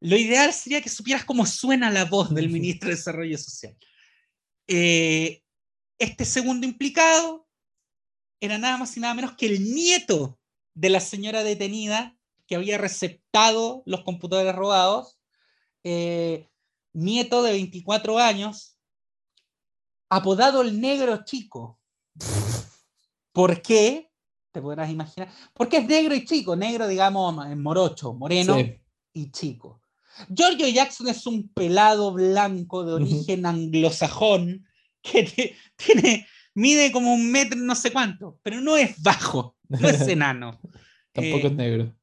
lo 0.00 0.16
ideal 0.16 0.52
sería 0.52 0.80
que 0.80 0.88
supieras 0.88 1.24
cómo 1.24 1.44
suena 1.44 1.90
la 1.90 2.04
voz 2.04 2.32
del 2.34 2.48
ministro 2.48 2.88
de 2.88 2.96
Desarrollo 2.96 3.36
Social. 3.36 3.76
Eh, 4.66 5.42
este 5.98 6.24
segundo 6.24 6.66
implicado 6.66 7.46
era 8.40 8.56
nada 8.56 8.78
más 8.78 8.96
y 8.96 9.00
nada 9.00 9.14
menos 9.14 9.36
que 9.36 9.46
el 9.46 9.74
nieto 9.74 10.38
de 10.74 10.88
la 10.88 11.00
señora 11.00 11.42
detenida 11.42 12.16
que 12.46 12.56
había 12.56 12.78
receptado 12.78 13.82
los 13.84 14.02
computadores 14.02 14.54
robados. 14.54 15.18
Eh, 15.84 16.48
nieto 16.92 17.42
de 17.42 17.52
24 17.52 18.18
años, 18.18 18.76
apodado 20.08 20.62
el 20.62 20.80
negro 20.80 21.24
chico. 21.24 21.78
¿Por 23.32 23.62
qué? 23.62 24.09
Te 24.52 24.60
podrás 24.60 24.90
imaginar. 24.90 25.28
Porque 25.54 25.78
es 25.78 25.86
negro 25.86 26.14
y 26.14 26.24
chico, 26.24 26.56
negro, 26.56 26.88
digamos, 26.88 27.34
morocho, 27.56 28.12
moreno 28.12 28.56
y 29.12 29.30
chico. 29.30 29.80
Giorgio 30.28 30.68
Jackson 30.68 31.08
es 31.08 31.26
un 31.26 31.48
pelado 31.48 32.12
blanco 32.12 32.84
de 32.84 32.92
origen 32.94 33.46
anglosajón 33.46 34.66
que 35.02 35.54
tiene, 35.76 36.26
mide 36.54 36.92
como 36.92 37.14
un 37.14 37.30
metro 37.30 37.58
no 37.58 37.74
sé 37.74 37.92
cuánto, 37.92 38.38
pero 38.42 38.60
no 38.60 38.76
es 38.76 39.00
bajo, 39.02 39.56
no 39.68 39.88
es 39.88 40.00
enano. 40.08 40.60
Tampoco 41.12 41.46
es 41.46 41.52
eh, 41.52 41.56
negro 41.56 41.94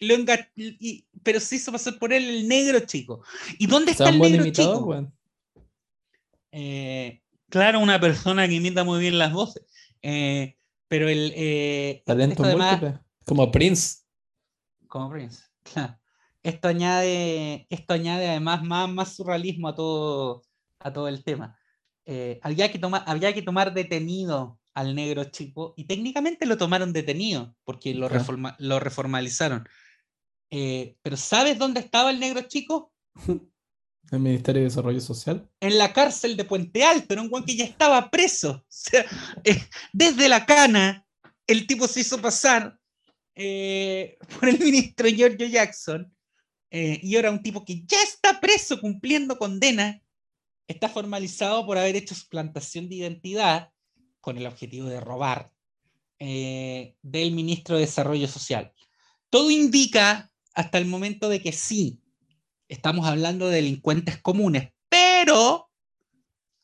lo 0.00 0.14
y, 0.56 1.06
pero 1.22 1.40
se 1.40 1.56
hizo 1.56 1.72
pasar 1.72 1.98
por 1.98 2.12
él 2.12 2.24
el 2.24 2.48
negro 2.48 2.80
chico. 2.80 3.22
¿Y 3.58 3.66
dónde 3.66 3.92
está 3.92 4.10
el 4.10 4.18
negro 4.18 4.50
chico? 4.50 5.12
Eh, 6.52 7.22
claro, 7.48 7.80
una 7.80 8.00
persona 8.00 8.46
que 8.46 8.54
imita 8.54 8.84
muy 8.84 9.00
bien 9.00 9.18
las 9.18 9.32
voces. 9.32 9.64
Eh, 10.02 10.55
pero 10.88 11.08
el. 11.08 11.32
Eh, 11.34 12.02
Talento 12.04 12.44
además, 12.44 13.00
Como 13.24 13.50
Prince. 13.50 13.98
Como 14.88 15.10
Prince, 15.10 15.42
Esto 16.42 16.68
añade, 16.68 17.66
esto 17.70 17.94
añade 17.94 18.28
además 18.28 18.62
más, 18.62 18.88
más 18.88 19.16
surrealismo 19.16 19.68
a 19.68 19.74
todo, 19.74 20.42
a 20.78 20.92
todo 20.92 21.08
el 21.08 21.24
tema. 21.24 21.58
había, 22.42 22.70
que 22.70 22.78
tomar, 22.78 23.02
había 23.06 23.34
que 23.34 23.42
tomar 23.42 23.74
detenido 23.74 24.60
al 24.74 24.94
negro 24.94 25.24
chico 25.24 25.74
y 25.76 25.84
técnicamente 25.84 26.46
lo 26.46 26.58
tomaron 26.58 26.92
detenido 26.92 27.56
porque 27.64 27.94
lo, 27.94 28.08
lo 28.58 28.78
reformalizaron. 28.78 29.66
Eh, 30.50 30.96
pero 31.02 31.16
¿sabes 31.16 31.58
dónde 31.58 31.80
estaba 31.80 32.10
el 32.10 32.20
negro 32.20 32.42
chico? 32.42 32.92
El 34.10 34.20
Ministerio 34.20 34.62
de 34.62 34.68
Desarrollo 34.68 35.00
Social. 35.00 35.48
En 35.60 35.78
la 35.78 35.92
cárcel 35.92 36.36
de 36.36 36.44
Puente 36.44 36.84
Alto, 36.84 37.14
era 37.14 37.22
un 37.22 37.28
guan 37.28 37.44
que 37.44 37.56
ya 37.56 37.64
estaba 37.64 38.10
preso. 38.10 38.64
Eh, 39.44 39.62
desde 39.92 40.28
la 40.28 40.46
cana, 40.46 41.06
el 41.46 41.66
tipo 41.66 41.86
se 41.86 42.00
hizo 42.00 42.20
pasar 42.20 42.78
eh, 43.34 44.16
por 44.38 44.48
el 44.48 44.58
ministro 44.58 45.08
Giorgio 45.08 45.46
Jackson. 45.46 46.12
y 46.70 47.16
ahora 47.16 47.30
un 47.30 47.42
tipo 47.42 47.64
que 47.64 47.84
ya 47.86 48.02
está 48.02 48.40
preso 48.40 48.80
cumpliendo 48.80 49.38
condena, 49.38 50.02
está 50.66 50.88
formalizado 50.88 51.64
por 51.64 51.78
haber 51.78 51.96
hecho 51.96 52.14
suplantación 52.14 52.88
de 52.88 52.96
identidad 52.96 53.70
con 54.20 54.36
el 54.36 54.46
objetivo 54.46 54.88
de 54.88 55.00
robar 55.00 55.52
del 56.18 57.32
ministro 57.32 57.76
de 57.76 57.82
Desarrollo 57.82 58.26
Social. 58.26 58.72
Todo 59.30 59.50
indica 59.50 60.30
hasta 60.54 60.78
el 60.78 60.86
momento 60.86 61.28
de 61.28 61.40
que 61.40 61.52
sí, 61.52 62.00
estamos 62.68 63.06
hablando 63.06 63.48
de 63.48 63.56
delincuentes 63.56 64.20
comunes, 64.20 64.72
pero 64.88 65.70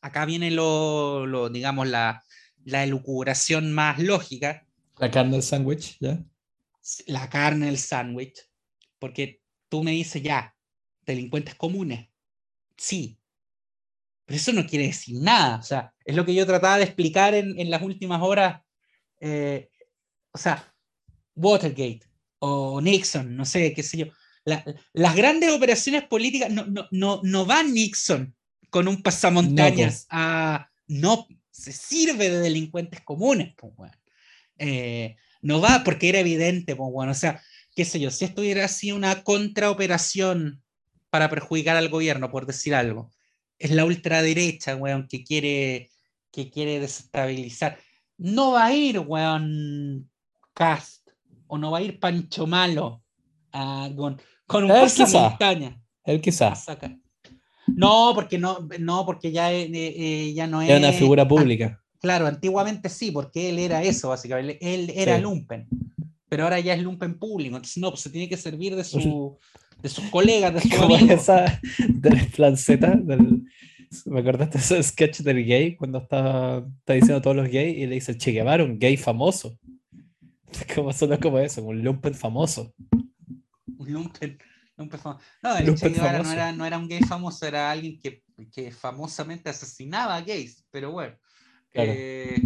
acá 0.01 0.25
viene 0.25 0.51
lo, 0.51 1.49
digamos, 1.49 1.87
la, 1.87 2.23
la 2.65 2.83
elucubración 2.83 3.73
más 3.73 3.99
lógica. 3.99 4.65
La 4.97 5.11
carne 5.11 5.33
del 5.33 5.43
sándwich, 5.43 5.97
¿ya? 5.99 6.23
La 7.07 7.29
carne 7.29 7.67
del 7.67 7.77
sándwich, 7.77 8.39
porque 8.99 9.41
tú 9.69 9.83
me 9.83 9.91
dices 9.91 10.21
ya, 10.21 10.55
delincuentes 11.05 11.55
comunes, 11.55 12.09
sí, 12.77 13.19
pero 14.25 14.37
eso 14.37 14.53
no 14.53 14.65
quiere 14.65 14.87
decir 14.87 15.19
nada, 15.21 15.57
o 15.57 15.63
sea, 15.63 15.93
es 16.05 16.15
lo 16.15 16.25
que 16.25 16.33
yo 16.33 16.45
trataba 16.45 16.77
de 16.77 16.85
explicar 16.85 17.33
en, 17.33 17.59
en 17.59 17.69
las 17.69 17.81
últimas 17.81 18.21
horas, 18.21 18.61
eh, 19.19 19.69
o 20.31 20.37
sea, 20.37 20.73
Watergate, 21.35 22.01
o 22.39 22.81
Nixon, 22.81 23.35
no 23.35 23.45
sé, 23.45 23.73
qué 23.73 23.83
sé 23.83 23.97
yo. 23.97 24.05
Las 24.45 25.15
grandes 25.15 25.51
operaciones 25.51 26.03
políticas, 26.03 26.51
no, 26.51 26.65
no, 26.65 26.87
no, 26.91 27.21
no 27.23 27.45
va 27.45 27.63
Nixon 27.63 28.35
con 28.69 28.87
un 28.87 29.01
pasamontañas 29.01 30.07
no, 30.11 30.17
a... 30.19 30.69
No, 30.87 31.27
se 31.49 31.71
sirve 31.71 32.29
de 32.29 32.39
delincuentes 32.39 33.01
comunes, 33.01 33.53
pues, 33.55 33.73
bueno. 33.75 33.93
eh, 34.57 35.15
no 35.41 35.61
va 35.61 35.83
porque 35.83 36.09
era 36.09 36.19
evidente, 36.19 36.75
pues, 36.75 36.91
bueno. 36.91 37.11
O 37.11 37.15
sea, 37.15 37.41
qué 37.75 37.85
sé 37.85 37.99
yo, 37.99 38.11
si 38.11 38.25
esto 38.25 38.41
hubiera 38.41 38.67
sido 38.67 38.97
una 38.97 39.23
contraoperación 39.23 40.61
para 41.09 41.29
perjudicar 41.29 41.77
al 41.77 41.89
gobierno, 41.89 42.31
por 42.31 42.45
decir 42.45 42.73
algo, 42.73 43.11
es 43.59 43.71
la 43.71 43.85
ultraderecha, 43.85 44.75
weón, 44.75 45.07
que 45.07 45.23
quiere, 45.23 45.89
que 46.31 46.49
quiere 46.49 46.79
desestabilizar. 46.79 47.77
No 48.17 48.51
va 48.51 48.65
a 48.65 48.73
ir, 48.73 48.99
weón, 48.99 50.09
Cast 50.53 51.09
o 51.47 51.57
no 51.57 51.71
va 51.71 51.77
a 51.77 51.81
ir 51.81 51.99
Pancho 51.99 52.47
Malo 52.47 53.03
con, 53.51 54.19
con, 54.47 54.63
un 54.65 54.71
montaña. 55.13 55.81
Él 56.03 56.21
quizás. 56.21 56.65
No, 57.67 58.11
porque 58.13 58.37
no, 58.37 58.67
no, 58.79 59.05
porque 59.05 59.31
ya, 59.31 59.51
eh, 59.53 59.69
eh, 59.73 60.33
ya 60.33 60.47
no 60.47 60.61
es. 60.61 60.69
Es 60.69 60.77
una 60.77 60.91
figura 60.91 61.27
pública. 61.27 61.81
claro, 61.99 62.27
antiguamente 62.27 62.89
sí, 62.89 63.11
porque 63.11 63.49
él 63.49 63.59
era 63.59 63.83
eso, 63.83 64.09
básicamente. 64.09 64.57
Él 64.61 64.91
era 64.95 65.17
lumpen. 65.17 65.67
Pero 66.27 66.43
ahora 66.43 66.59
ya 66.59 66.73
es 66.73 66.81
lumpen 66.81 67.17
público. 67.17 67.55
Entonces, 67.55 67.77
no, 67.77 67.91
pues 67.91 68.01
se 68.01 68.09
tiene 68.09 68.27
que 68.27 68.37
servir 68.37 68.75
de, 68.75 68.83
su, 68.83 69.37
de 69.81 69.89
sus 69.89 70.05
colegas, 70.05 70.53
de 70.53 70.61
sus 70.69 70.73
amigos. 70.73 71.09
esa 71.11 71.59
del. 72.95 73.43
Me 74.05 74.21
acordaste 74.21 74.57
de 74.57 74.63
ese 74.63 74.81
sketch 74.81 75.19
del 75.19 75.45
gay 75.45 75.75
cuando 75.75 75.99
está, 75.99 76.65
está 76.79 76.93
diciendo 76.93 77.17
a 77.17 77.21
todos 77.21 77.35
los 77.35 77.47
gays 77.47 77.77
y 77.77 77.85
le 77.85 77.95
dice 77.95 78.17
Che 78.17 78.31
Guevara, 78.31 78.63
un 78.63 78.79
gay 78.79 78.97
famoso. 78.97 79.57
Como 80.75 80.91
suena 80.93 81.17
como 81.19 81.39
eso, 81.39 81.63
un 81.63 81.83
lumpen 81.83 82.13
famoso. 82.13 82.73
Un 83.87 83.93
lumpen. 83.93 84.37
lumpen 84.77 84.99
famoso. 84.99 85.23
No, 85.41 85.55
el 85.57 85.75
Che 85.75 85.89
Guevara 85.89 86.23
no 86.23 86.31
era, 86.31 86.51
no 86.51 86.65
era, 86.65 86.77
un 86.77 86.87
gay 86.87 87.01
famoso, 87.01 87.45
era 87.45 87.71
alguien 87.71 87.99
que, 87.99 88.23
que 88.51 88.71
famosamente 88.71 89.49
asesinaba 89.49 90.15
a 90.15 90.21
gays, 90.21 90.65
pero 90.71 90.91
bueno. 90.91 91.15
Eh, 91.73 92.41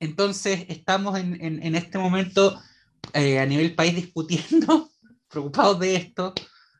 entonces 0.00 0.66
estamos 0.68 1.18
en, 1.18 1.40
en, 1.40 1.74
este 1.74 1.98
momento 1.98 2.60
eh, 3.14 3.38
a 3.38 3.46
nivel 3.46 3.74
país 3.74 3.94
discutiendo, 3.94 4.90
preocupados 5.28 5.78
de 5.80 5.96
esto, 5.96 6.34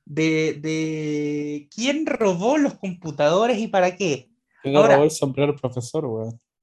de, 0.05 0.59
de, 0.61 1.69
quién 1.75 2.05
robó 2.05 2.59
los 2.59 2.75
computadores 2.75 3.59
y 3.59 3.69
para 3.69 3.97
qué. 3.97 4.31
¿Quién 4.63 4.75
robó 4.75 5.05
el 5.05 5.11
sombrero 5.11 5.57
profesor, 5.57 6.05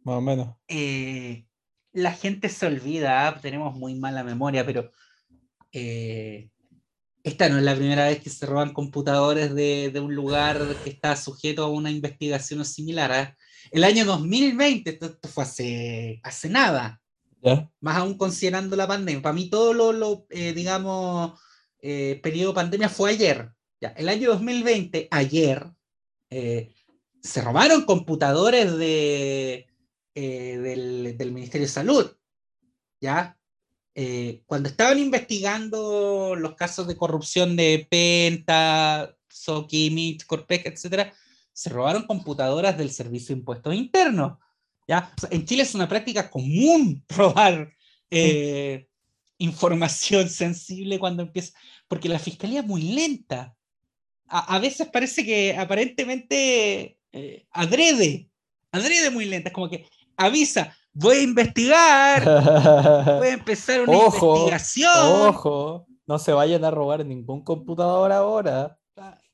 Más 0.03 0.17
o 0.17 0.21
menos. 0.21 0.55
Eh, 0.67 1.45
la 1.93 2.11
gente 2.13 2.49
se 2.49 2.65
olvida, 2.65 3.27
ah, 3.27 3.39
tenemos 3.41 3.75
muy 3.75 3.95
mala 3.95 4.23
memoria, 4.23 4.65
pero 4.65 4.91
esta 5.71 7.49
no 7.49 7.57
es 7.57 7.63
la 7.63 7.75
primera 7.75 8.05
vez 8.07 8.21
que 8.21 8.29
se 8.29 8.45
roban 8.45 8.73
computadores 8.73 9.53
de, 9.53 9.91
de 9.91 9.99
un 9.99 10.15
lugar 10.15 10.75
que 10.83 10.89
está 10.89 11.15
sujeto 11.15 11.63
a 11.63 11.69
una 11.69 11.91
investigación 11.91 12.65
similar. 12.65 13.11
¿ah? 13.11 13.37
El 13.69 13.83
año 13.83 14.05
2020, 14.05 14.89
esto, 14.89 15.29
fue 15.29 15.43
hace, 15.43 16.19
hace 16.23 16.49
nada. 16.49 16.99
Más 17.79 17.97
aún 17.97 18.17
considerando 18.17 18.75
la 18.75 18.87
pandemia. 18.87 19.21
Para 19.21 19.33
mí 19.33 19.49
todo 19.49 19.73
lo, 19.73 19.91
lo 19.91 20.25
eh, 20.29 20.53
digamos, 20.53 21.39
eh, 21.81 22.19
periodo 22.21 22.53
pandemia 22.53 22.89
fue 22.89 23.11
ayer. 23.11 23.49
Ya, 23.79 23.89
el 23.89 24.09
año 24.09 24.29
2020, 24.29 25.07
ayer, 25.09 25.65
eh, 26.29 26.73
se 27.21 27.41
robaron 27.41 27.83
computadores 27.83 28.77
de, 28.77 29.67
del, 30.13 31.17
del, 31.17 31.31
Ministerio 31.31 31.65
de 31.65 31.73
Salud. 31.73 32.11
¿Ya? 32.99 33.37
Cuando 34.45 34.69
estaban 34.69 34.99
investigando 34.99 36.35
los 36.35 36.55
casos 36.55 36.87
de 36.87 36.97
corrupción 36.97 37.55
de 37.55 37.87
Penta, 37.89 39.15
Sokimich, 39.29 40.25
Corpec, 40.25 40.65
etcétera, 40.65 41.13
se 41.53 41.69
robaron 41.69 42.05
computadoras 42.05 42.77
del 42.77 42.91
Servicio 42.91 43.35
de 43.35 43.39
Impuestos 43.39 43.75
Internos. 43.75 44.37
¿ya? 44.87 45.13
en 45.29 45.45
Chile 45.45 45.63
es 45.63 45.75
una 45.75 45.87
práctica 45.87 46.29
común 46.29 47.03
robar 47.09 47.71
eh, 48.09 48.87
información 49.37 50.29
sensible 50.29 50.99
cuando 50.99 51.23
empieza, 51.23 51.57
porque 51.87 52.09
la 52.09 52.19
fiscalía 52.19 52.61
es 52.61 52.65
muy 52.65 52.81
lenta. 52.81 53.55
A, 54.33 54.59
veces 54.59 54.87
parece 54.87 55.25
que 55.25 55.57
aparentemente 55.57 56.97
eh, 57.11 57.45
adrede, 57.51 58.29
adrede 58.71 59.09
muy 59.09 59.25
lenta, 59.25 59.49
es 59.49 59.53
como 59.53 59.69
que 59.69 59.85
avisa, 60.15 60.77
voy 60.93 61.17
a 61.17 61.21
investigar, 61.21 62.23
voy 63.19 63.27
a 63.27 63.33
empezar 63.33 63.81
una 63.81 63.97
investigación. 63.97 64.91
Ojo, 64.95 65.87
no 66.05 66.19
se 66.19 66.33
vayan 66.33 66.63
a 66.65 66.71
robar 66.71 67.05
ningún 67.05 67.43
computador 67.43 68.11
ahora 68.11 68.77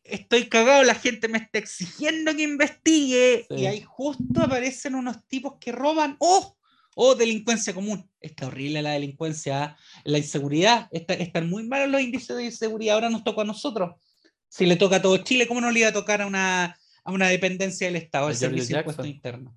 estoy 0.08 0.48
cagado, 0.50 0.84
la 0.84 0.96
gente 0.96 1.28
me 1.28 1.38
está 1.38 1.60
exigiendo 1.60 2.36
que 2.36 2.44
investigue 2.44 3.46
y 3.50 3.66
ahí 3.66 3.82
justo 3.86 4.42
aparecen 4.42 4.96
unos 4.96 5.26
tipos 5.28 5.56
que 5.60 5.72
roban. 5.72 6.16
¡Oh! 6.20 6.56
¡Oh, 6.96 7.14
delincuencia 7.14 7.74
común! 7.74 8.10
Está 8.20 8.48
horrible 8.48 8.82
la 8.82 8.92
delincuencia, 8.92 9.64
¿ah? 9.64 9.78
la 10.04 10.18
inseguridad, 10.18 10.88
está, 10.92 11.14
están 11.14 11.50
muy 11.50 11.64
malos 11.64 11.90
los 11.90 12.02
índices 12.02 12.36
de 12.36 12.46
inseguridad, 12.46 12.96
ahora 12.96 13.10
nos 13.10 13.24
toca 13.24 13.44
a 13.44 13.46
nosotros. 13.46 13.96
Si 14.50 14.66
le 14.66 14.78
toca 14.78 14.96
a 14.96 15.02
todo 15.02 15.18
Chile, 15.18 15.48
¿cómo 15.48 15.62
no 15.62 15.70
le 15.72 15.82
iba 15.82 15.90
a 15.90 15.94
tocar 15.94 16.22
a 16.22 16.26
una, 16.26 16.78
a 17.04 17.12
una 17.12 17.28
dependencia 17.28 17.88
del 17.88 17.98
Estado, 17.98 18.30
el 18.30 18.36
Servicio 18.36 18.76
de 18.76 18.82
Impuestos 18.82 19.06
Internos? 19.06 19.54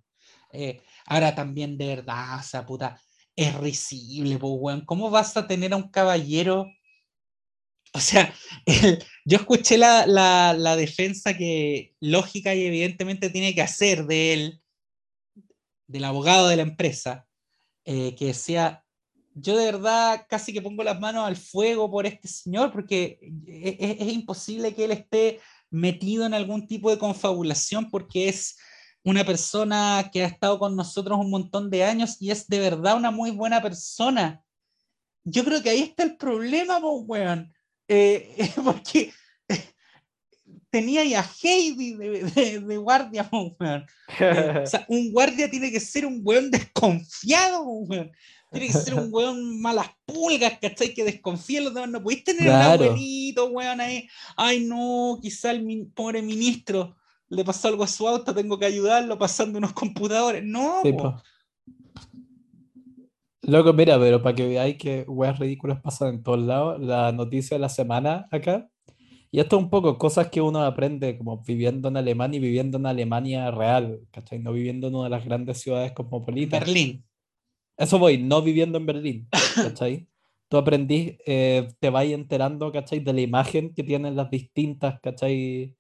Eh, 0.53 0.82
ahora 1.11 1.34
también, 1.34 1.76
de 1.76 1.88
verdad, 1.88 2.40
o 2.40 2.42
sea, 2.42 2.64
puta, 2.64 2.98
es 3.36 3.54
risible, 3.54 4.38
pues, 4.38 4.52
weón. 4.56 4.84
¿Cómo 4.86 5.11
vas 5.11 5.36
a 5.36 5.46
tener 5.46 5.72
a 5.72 5.76
un 5.76 5.90
caballero 5.90 6.66
o 7.92 8.00
sea, 8.00 8.32
yo 9.24 9.36
escuché 9.36 9.76
la, 9.76 10.76
defensa 10.76 11.36
que 11.36 11.94
lógica 12.00 12.54
y 12.54 12.64
evidentemente 12.64 13.30
tiene 13.30 13.54
que 13.54 13.62
hacer 13.62 14.06
de 14.06 14.32
él, 14.32 14.62
del 15.86 16.04
abogado 16.04 16.48
de 16.48 16.56
la 16.56 16.62
empresa, 16.62 17.26
eh, 17.84 18.14
que 18.14 18.26
decía, 18.26 18.84
yo 19.34 19.56
de 19.56 19.64
verdad 19.64 20.26
casi 20.28 20.52
que 20.52 20.62
pongo 20.62 20.84
las 20.84 21.00
manos 21.00 21.26
al 21.26 21.36
fuego 21.36 21.90
por 21.90 22.06
este 22.06 22.28
señor, 22.28 22.70
porque 22.72 23.18
es, 23.46 23.74
e, 23.80 23.96
es 24.00 24.12
imposible 24.12 24.74
que 24.74 24.84
él 24.84 24.92
esté 24.92 25.40
metido 25.70 26.26
en 26.26 26.34
algún 26.34 26.66
tipo 26.66 26.90
de 26.90 26.98
confabulación, 26.98 27.90
porque 27.90 28.28
es 28.28 28.56
una 29.05 29.24
persona 29.24 30.11
que 30.12 30.22
ha 30.22 30.26
estado 30.26 30.59
con 30.59 30.76
nosotros 30.76 31.18
un 31.18 31.30
montón 31.30 31.70
de 31.70 31.84
años 31.84 32.16
y 32.20 32.30
es 32.30 32.46
de 32.48 32.59
verdad 32.59 32.96
una 32.96 33.11
muy 33.11 33.30
buena 33.30 33.62
persona. 33.62 34.42
Yo 35.24 35.44
creo 35.44 35.62
que 35.62 35.70
ahí 35.70 35.80
está 35.80 36.03
el 36.03 36.16
problema, 36.16 36.78
weón 36.78 37.53
eh, 37.88 38.53
porque 38.64 39.12
tenía 40.70 41.05
ya 41.05 41.28
Heidi 41.42 41.94
de, 41.94 42.76
guardia, 42.76 43.28
eh, 43.32 44.62
o 44.62 44.66
sea, 44.66 44.84
un 44.88 45.11
guardia 45.12 45.51
tiene 45.51 45.72
que 45.72 45.80
ser 45.80 46.07
un 46.07 46.20
weón 46.22 46.51
desconfiado, 46.51 47.64
Tiene 48.53 48.66
que 48.68 48.72
ser 48.72 48.94
un 48.94 49.09
weón 49.12 49.61
malas 49.61 49.88
pulgas, 50.07 50.59
¿cachai? 50.61 50.94
Que 50.94 51.05
desconfía 51.05 51.61
los 51.61 51.74
demás. 51.74 51.90
No 51.90 52.03
podéis 52.03 52.24
tener 52.24 52.48
un 52.48 52.55
abuelito, 52.55 53.46
weón, 53.46 53.80
ahí. 53.80 54.09
Ay, 54.36 54.64
no, 54.64 55.18
quizá 55.20 55.51
el 55.51 55.90
pobre 55.92 56.22
ministro 56.22 56.96
le 57.31 57.45
pasó 57.45 57.68
algo 57.68 57.85
a 57.85 57.89
su 57.89 58.07
auto, 58.07 58.35
tengo 58.35 58.59
que 58.59 58.66
ayudarlo 58.66 59.16
pasando 59.16 59.59
unos 59.59 59.72
computadores. 59.72 60.45
No, 60.45 60.83
Loco, 63.43 63.72
mira, 63.72 63.99
pero 63.99 64.22
para 64.22 64.35
que 64.35 64.47
veáis 64.47 64.76
que 64.76 65.05
weas 65.09 65.39
ridículas 65.39 65.81
pasan 65.81 66.16
en 66.16 66.22
todos 66.22 66.41
lados, 66.41 66.81
la 66.81 67.11
noticia 67.11 67.57
de 67.57 67.61
la 67.61 67.70
semana 67.70 68.28
acá, 68.31 68.68
y 69.33 69.41
esto 69.41 69.57
es 69.57 69.62
un 69.62 69.70
poco 69.70 69.97
cosas 69.97 70.28
que 70.28 70.41
uno 70.41 70.62
aprende 70.62 71.16
como 71.16 71.43
viviendo 71.43 71.89
en 71.89 71.97
Alemania 71.97 72.39
y 72.39 72.43
viviendo 72.43 72.78
en 72.78 72.87
Alemania 72.87 73.51
real, 73.51 74.01
¿cachai? 74.11 74.41
No 74.41 74.53
viviendo 74.53 74.89
en 74.89 74.95
una 74.97 75.05
de 75.05 75.11
las 75.11 75.24
grandes 75.24 75.59
ciudades 75.61 75.93
cosmopolitas. 75.93 76.61
Berlín. 76.61 77.05
Eso 77.76 77.99
voy, 77.99 78.18
no 78.18 78.43
viviendo 78.43 78.76
en 78.76 78.87
Berlín, 78.87 79.28
¿cachai? 79.55 80.07
Tú 80.49 80.57
aprendís, 80.57 81.16
eh, 81.26 81.68
te 81.78 81.91
vas 81.91 82.07
enterando, 82.07 82.72
¿cachai? 82.72 82.99
De 83.01 83.12
la 83.12 83.20
imagen 83.20 83.72
que 83.72 83.85
tienen 83.85 84.16
las 84.16 84.31
distintas, 84.31 85.01
¿cachai? 85.01 85.76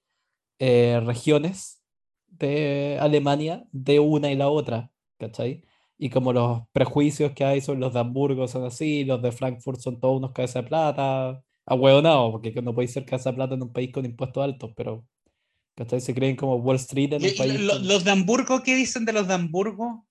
Eh, 0.60 1.00
regiones 1.04 1.82
de 2.28 2.98
Alemania 3.00 3.64
de 3.72 3.98
una 3.98 4.30
y 4.30 4.36
la 4.36 4.48
otra, 4.48 4.92
¿cachai? 5.18 5.64
y 6.02 6.08
como 6.08 6.32
los 6.32 6.62
prejuicios 6.72 7.32
que 7.32 7.44
hay 7.44 7.60
sobre 7.60 7.78
los 7.78 7.92
de 7.92 8.00
Hamburgo 8.00 8.48
son 8.48 8.64
así, 8.64 9.04
los 9.04 9.20
de 9.20 9.32
Frankfurt 9.32 9.80
son 9.80 10.00
todos 10.00 10.16
unos 10.16 10.32
cabezas 10.32 10.62
de 10.62 10.68
plata, 10.68 11.44
ahueonados, 11.66 12.32
porque 12.32 12.62
no 12.62 12.74
puede 12.74 12.88
ser 12.88 13.04
cabeza 13.04 13.30
de 13.30 13.36
plata 13.36 13.54
en 13.54 13.62
un 13.62 13.70
país 13.70 13.92
con 13.92 14.06
impuestos 14.06 14.42
altos, 14.42 14.70
pero 14.74 15.06
¿cachai? 15.74 16.00
Se 16.00 16.14
creen 16.14 16.36
como 16.36 16.56
Wall 16.56 16.76
Street 16.76 17.12
en 17.12 17.22
un 17.22 17.36
país. 17.36 17.60
¿Los 17.60 18.02
de 18.02 18.10
Hamburgo 18.12 18.62
qué 18.62 18.74
dicen 18.76 19.04
de 19.04 19.12
los 19.12 19.28
de 19.28 19.34
Hamburgo? 19.34 20.06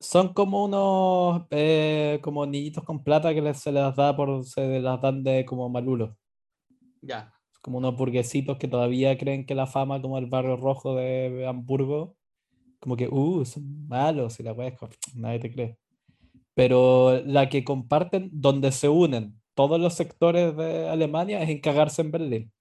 Son 0.00 0.34
como 0.34 0.64
unos 0.64 1.46
eh, 1.50 2.18
como 2.20 2.44
niñitos 2.44 2.82
con 2.82 3.04
plata 3.04 3.32
que 3.32 3.54
se 3.54 3.70
les 3.70 3.94
da 3.94 4.16
por, 4.16 4.44
se 4.44 4.80
las 4.80 5.00
dan 5.00 5.22
de 5.22 5.44
como 5.44 5.68
malulos. 5.68 6.10
Ya. 7.00 7.32
Como 7.64 7.78
unos 7.78 7.96
burguesitos 7.96 8.58
que 8.58 8.68
todavía 8.68 9.16
creen 9.18 9.46
que 9.46 9.54
la 9.54 9.66
fama 9.66 10.02
como 10.02 10.18
el 10.18 10.26
barrio 10.26 10.56
rojo 10.56 10.94
de 10.94 11.46
Hamburgo 11.48 12.16
como 12.84 12.96
que, 12.96 13.08
uh, 13.08 13.44
son 13.46 13.88
malos 13.88 14.38
y 14.40 14.42
la 14.42 14.54
puedes 14.54 14.74
nadie 15.14 15.38
te 15.38 15.50
cree. 15.50 15.78
Pero 16.54 17.22
la 17.24 17.48
que 17.48 17.64
comparten, 17.64 18.28
donde 18.30 18.72
se 18.72 18.90
unen 18.90 19.40
todos 19.54 19.80
los 19.80 19.94
sectores 19.94 20.54
de 20.54 20.88
Alemania, 20.90 21.42
es 21.42 21.48
en 21.48 21.60
cagarse 21.62 22.02
en 22.02 22.10
Berlín. 22.10 22.52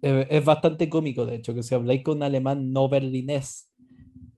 es 0.00 0.44
bastante 0.44 0.88
cómico, 0.88 1.26
de 1.26 1.36
hecho, 1.36 1.54
que 1.54 1.62
si 1.62 1.74
habláis 1.74 2.02
con 2.02 2.18
un 2.18 2.22
alemán 2.22 2.72
no 2.72 2.88
berlinés, 2.88 3.70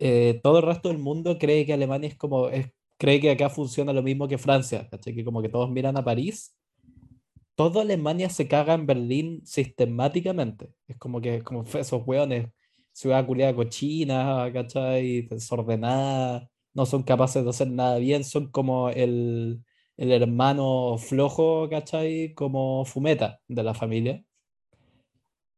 eh, 0.01 0.41
todo 0.43 0.59
el 0.59 0.65
resto 0.65 0.89
del 0.89 0.99
mundo 0.99 1.39
cree 1.39 1.65
que 1.65 1.73
Alemania 1.73 2.09
es 2.09 2.17
como, 2.17 2.49
es, 2.49 2.67
cree 2.99 3.21
que 3.21 3.31
acá 3.31 3.51
funciona 3.51 3.93
lo 3.93 4.03
mismo 4.03 4.27
que 4.27 4.39
Francia, 4.39 4.89
Que 5.05 5.25
como 5.25 5.43
que 5.43 5.49
todos 5.49 5.71
miran 5.71 5.97
a 5.97 6.05
París. 6.05 6.56
Toda 7.57 7.83
Alemania 7.83 8.31
se 8.31 8.49
caga 8.49 8.75
en 8.75 8.87
Berlín 8.87 9.43
sistemáticamente. 9.47 10.71
Es 10.89 10.99
como 10.99 11.21
que 11.21 11.43
como 11.43 11.65
esos 11.75 12.03
hueones 12.07 12.49
ciudad 12.93 13.27
culiada 13.27 13.55
cochina, 13.55 14.51
¿cachai? 14.53 15.23
Desordenada, 15.23 16.51
no 16.75 16.87
son 16.87 17.03
capaces 17.03 17.45
de 17.45 17.51
hacer 17.51 17.69
nada 17.71 17.99
bien, 17.99 18.25
son 18.25 18.51
como 18.51 18.91
el, 18.91 19.63
el 19.97 20.13
hermano 20.13 20.97
flojo, 20.99 21.69
¿cachai? 21.71 22.35
Como 22.35 22.85
fumeta 22.87 23.41
de 23.49 23.63
la 23.63 23.75
familia. 23.75 24.25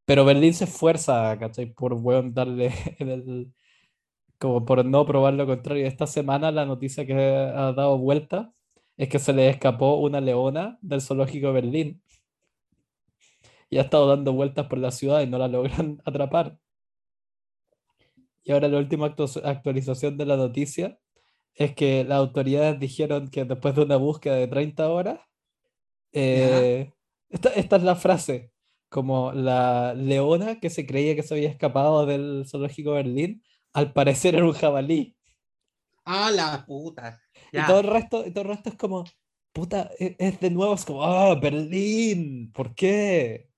Pero 0.05 0.25
Berlín 0.25 0.55
se 0.55 0.65
esfuerza, 0.65 1.39
¿cachai? 1.39 1.67
Por, 1.75 1.95
weón, 1.95 2.35
darle 2.35 2.73
el, 2.99 3.53
como 4.39 4.65
por 4.65 4.85
no 4.85 5.07
probar 5.07 5.35
lo 5.35 5.47
contrario. 5.47 5.87
Esta 5.87 6.07
semana 6.07 6.51
la 6.53 6.67
noticia 6.67 7.07
que 7.07 7.15
ha 7.15 7.73
dado 7.73 7.99
vuelta 7.99 8.53
es 8.99 9.09
que 9.09 9.21
se 9.21 9.33
le 9.33 9.49
escapó 9.49 9.97
una 9.97 10.21
leona 10.21 10.77
del 10.83 11.01
zoológico 11.01 11.47
de 11.47 11.53
Berlín. 11.53 12.03
Y 13.71 13.79
ha 13.79 13.83
estado 13.83 14.09
dando 14.09 14.33
vueltas 14.33 14.67
por 14.67 14.79
la 14.79 14.91
ciudad 14.91 15.21
y 15.21 15.27
no 15.29 15.39
la 15.39 15.47
logran 15.47 16.03
atrapar. 16.05 16.59
Y 18.43 18.53
ahora 18.53 18.69
la 18.69 18.79
última 18.79 19.07
actualización 19.07 20.17
de 20.17 20.27
la 20.27 20.37
noticia 20.37 20.99
es 21.55 21.75
que 21.75 22.03
las 22.05 22.19
autoridades 22.19 22.81
dijeron 22.81 23.29
que 23.29 23.45
después 23.45 23.75
de 23.77 23.83
una 23.83 23.97
búsqueda 23.97 24.35
de 24.35 24.49
30 24.49 24.89
horas, 24.89 25.21
eh, 26.13 26.93
esta, 27.29 27.51
esta, 27.51 27.77
es 27.77 27.83
la 27.83 27.95
frase, 27.95 28.53
como 28.89 29.33
la 29.33 29.95
leona 29.95 30.59
que 30.61 30.71
se 30.71 30.87
creía 30.87 31.15
que 31.15 31.23
se 31.23 31.35
había 31.35 31.51
escapado 31.51 32.07
del 32.07 32.47
zoológico 32.49 32.91
de 32.91 33.03
Berlín, 33.03 33.45
al 33.73 33.93
parecer 33.93 34.35
era 34.35 34.47
un 34.47 34.55
jabalí. 34.55 35.15
¡Ah, 36.05 36.31
la 36.31 36.65
puta! 36.67 37.21
Y 37.53 37.65
todo 37.67 37.81
el 37.81 37.87
resto, 37.87 38.25
todo 38.33 38.43
el 38.43 38.49
resto 38.49 38.71
es 38.71 38.77
como, 38.77 39.05
puta, 39.53 39.91
e, 39.99 40.17
es, 40.19 40.41
de 40.41 40.51
nuevo, 40.51 40.75
es 40.75 40.85
como, 40.85 41.05
¡ah, 41.05 41.35
Berlín! 41.35 42.53
¿Por 42.53 42.75
qué? 42.75 43.49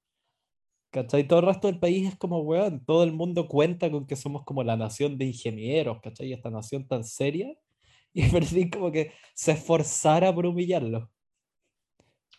¿Cachai? 0.91 1.27
Todo 1.27 1.41
el 1.41 1.47
resto 1.47 1.69
del 1.69 1.79
país 1.79 2.09
es 2.09 2.17
como, 2.17 2.41
weón, 2.41 2.85
todo 2.85 3.05
el 3.05 3.13
mundo 3.13 3.47
cuenta 3.47 3.91
con 3.91 4.07
que 4.07 4.17
somos 4.17 4.45
como 4.45 4.65
la 4.65 4.77
nación 4.77 5.17
de 5.19 5.27
ingenieros, 5.27 6.01
¿cachai? 6.01 6.33
Esta 6.33 6.51
nación 6.51 6.87
tan 6.87 7.05
seria. 7.05 7.55
Y 8.13 8.29
Berlín 8.29 8.71
como 8.71 8.91
que 8.91 9.13
se 9.35 9.53
esforzara 9.53 10.35
por 10.35 10.45
humillarlo. 10.45 11.09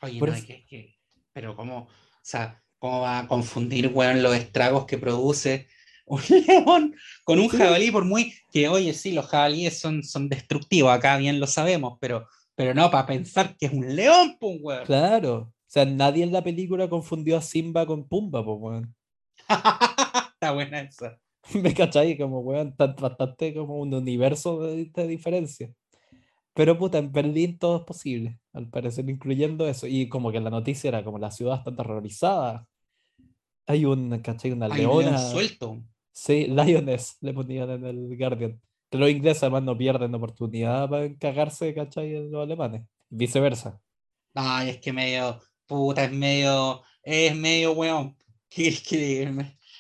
Oye, 0.02 0.20
no, 0.20 0.34
que, 0.46 0.66
que, 0.66 0.98
pero 1.32 1.56
cómo, 1.56 1.84
o 1.84 1.90
sea, 2.22 2.62
cómo 2.78 3.00
va 3.00 3.20
a 3.20 3.28
confundir, 3.28 3.88
weón, 3.88 4.22
los 4.22 4.36
estragos 4.36 4.86
que 4.86 4.98
produce 4.98 5.70
un 6.16 6.22
león 6.46 6.96
con 7.24 7.40
un 7.40 7.48
jabalí, 7.48 7.92
por 7.92 8.06
muy 8.06 8.34
que, 8.52 8.68
oye, 8.68 8.94
sí, 8.94 9.14
los 9.14 9.28
jabalíes 9.28 9.80
son, 9.80 10.04
son 10.04 10.30
destructivos, 10.30 10.92
acá 10.92 11.18
bien 11.18 11.40
lo 11.40 11.48
sabemos, 11.48 11.98
pero, 12.00 12.28
pero 12.56 12.74
no, 12.74 12.92
para 12.92 13.06
pensar 13.06 13.56
que 13.58 13.68
es 13.68 13.74
un 13.74 13.96
león, 13.96 14.38
pues, 14.40 14.58
weón. 14.62 14.86
Claro. 14.86 15.54
O 15.54 15.74
sea, 15.74 15.86
nadie 15.86 16.24
en 16.24 16.34
la 16.34 16.44
película 16.44 16.90
confundió 16.90 17.38
a 17.38 17.42
Simba 17.42 17.86
con 17.86 18.08
Pumba, 18.08 18.44
pues, 18.44 18.58
weón. 18.60 18.96
Está 20.34 20.52
buena 20.52 20.82
esa. 20.82 21.18
Me 21.54 21.74
cachai, 21.74 22.18
como, 22.18 22.40
weón, 22.40 22.76
bastante 22.78 23.54
como 23.54 23.80
un 23.80 23.94
universo 23.94 24.62
de, 24.62 25.08
diferencia. 25.08 25.74
Pero 26.54 26.78
puta, 26.78 26.98
en 26.98 27.12
Berlín 27.12 27.58
todo 27.58 27.78
es 27.78 27.84
posible, 27.84 28.40
al 28.52 28.70
parecer, 28.70 29.10
incluyendo 29.10 29.68
eso. 29.68 29.88
Y 29.88 30.10
como 30.10 30.32
que 30.32 30.42
la 30.42 30.50
noticia 30.50 30.90
era 30.90 31.04
como 31.04 31.18
la 31.18 31.32
ciudad 31.32 31.60
está 31.60 31.74
terrorizada. 31.74 32.68
Hay 33.66 33.86
un, 33.86 34.20
¿cachai? 34.20 34.52
Una 34.52 34.66
Hay 34.66 34.82
leona. 34.82 35.12
Un 35.12 35.32
suelto. 35.32 35.82
Sí, 36.12 36.46
Lioness 36.50 37.18
le 37.22 37.34
ponían 37.34 37.70
en 37.70 37.86
el 37.86 38.18
Guardian. 38.18 38.62
Que 38.90 38.98
los 38.98 39.10
ingleses 39.10 39.44
además 39.44 39.64
no 39.64 39.78
pierden 39.78 40.14
oportunidad 40.16 40.90
para 40.90 41.14
cagarse, 41.16 41.74
¿cachai? 41.74 42.16
En 42.16 42.32
los 42.32 42.44
alemanes. 42.44 42.84
Viceversa. 43.10 43.80
Ay, 44.34 44.72
es 44.72 44.78
que 44.80 44.94
medio, 44.94 45.40
puta, 45.66 46.06
es 46.06 46.12
medio, 46.12 46.82
es 47.04 47.36
medio 47.36 47.74
weón. 47.74 48.18
Es 48.54 48.82
que 48.82 49.32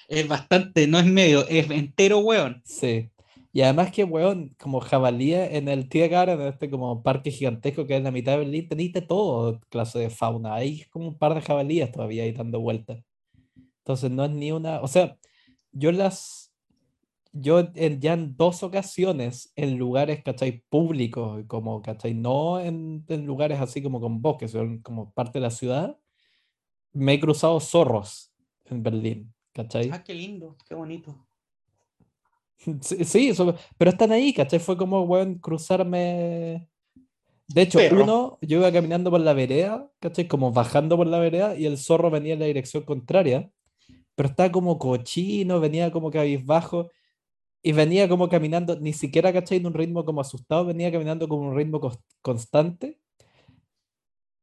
es 0.07 0.27
bastante, 0.29 0.87
no 0.87 0.97
es 0.99 1.05
medio, 1.05 1.45
es 1.47 1.69
entero 1.69 2.19
weón. 2.19 2.61
Sí. 2.65 3.11
Y 3.53 3.61
además 3.61 3.91
que, 3.91 4.05
weón, 4.05 4.55
como 4.57 4.79
jabalí 4.79 5.33
en 5.33 5.67
el 5.67 5.89
Tiergarten, 5.89 6.39
en 6.41 6.47
este 6.47 6.69
como 6.69 7.03
parque 7.03 7.31
gigantesco 7.31 7.85
que 7.85 7.97
es 7.97 8.03
la 8.03 8.11
mitad 8.11 8.33
de 8.33 8.39
Berlín, 8.39 8.69
teníste 8.69 9.01
todo 9.01 9.59
clase 9.69 9.99
de 9.99 10.09
fauna. 10.09 10.55
Hay 10.55 10.85
como 10.85 11.09
un 11.09 11.17
par 11.17 11.33
de 11.35 11.41
jabalíes 11.41 11.91
todavía 11.91 12.23
ahí 12.23 12.31
dando 12.31 12.61
vueltas. 12.61 13.03
Entonces 13.79 14.11
no 14.11 14.25
es 14.25 14.31
ni 14.31 14.51
una, 14.51 14.81
o 14.81 14.87
sea, 14.87 15.17
yo 15.71 15.91
las, 15.91 16.53
yo 17.31 17.71
ya 17.73 18.13
en 18.13 18.35
dos 18.35 18.63
ocasiones 18.63 19.51
en 19.55 19.77
lugares, 19.77 20.23
¿cachai? 20.23 20.63
Públicos, 20.69 21.43
como, 21.47 21.81
¿cachai? 21.81 22.13
No 22.13 22.59
en, 22.59 23.05
lugares 23.25 23.59
así 23.59 23.81
como 23.81 23.99
con 24.01 24.21
bosques, 24.21 24.51
son 24.51 24.79
como 24.79 25.11
parte 25.13 25.39
de 25.39 25.43
la 25.43 25.49
ciudad, 25.49 25.97
me 26.93 27.13
he 27.13 27.19
cruzado 27.19 27.59
zorros 27.59 28.33
en 28.65 28.83
Berlín, 28.83 29.33
¿cachai? 29.53 29.89
Ah, 29.91 30.03
qué 30.03 30.13
lindo, 30.13 30.57
qué 30.67 30.75
bonito. 30.75 31.15
Sí, 32.81 33.31
pero 33.75 33.89
están 33.89 34.11
ahí, 34.11 34.33
¿cachai? 34.33 34.59
Fue 34.59 34.77
como, 34.77 35.07
bueno, 35.07 35.39
cruzarme... 35.41 36.69
De 37.47 37.63
hecho, 37.63 37.79
uno, 37.91 38.37
yo 38.41 38.59
iba 38.59 38.71
caminando 38.71 39.09
por 39.09 39.19
la 39.19 39.33
vereda, 39.33 39.89
¿cachai? 39.99 40.27
Como 40.27 40.53
bajando 40.53 40.95
por 40.95 41.07
la 41.07 41.17
vereda 41.17 41.55
y 41.55 41.65
el 41.65 41.79
zorro 41.79 42.11
venía 42.11 42.33
en 42.33 42.39
la 42.39 42.45
dirección 42.45 42.83
contraria 42.83 43.51
pero 44.21 44.29
estaba 44.29 44.51
como 44.51 44.77
cochino, 44.77 45.59
venía 45.59 45.89
como 45.89 46.11
cabizbajo 46.11 46.91
y 47.63 47.71
venía 47.71 48.07
como 48.07 48.29
caminando, 48.29 48.79
ni 48.79 48.93
siquiera, 48.93 49.33
¿cachai? 49.33 49.57
En 49.57 49.65
un 49.65 49.73
ritmo 49.73 50.05
como 50.05 50.21
asustado, 50.21 50.63
venía 50.63 50.91
caminando 50.91 51.27
como 51.27 51.49
un 51.49 51.55
ritmo 51.55 51.81
constante. 52.21 52.99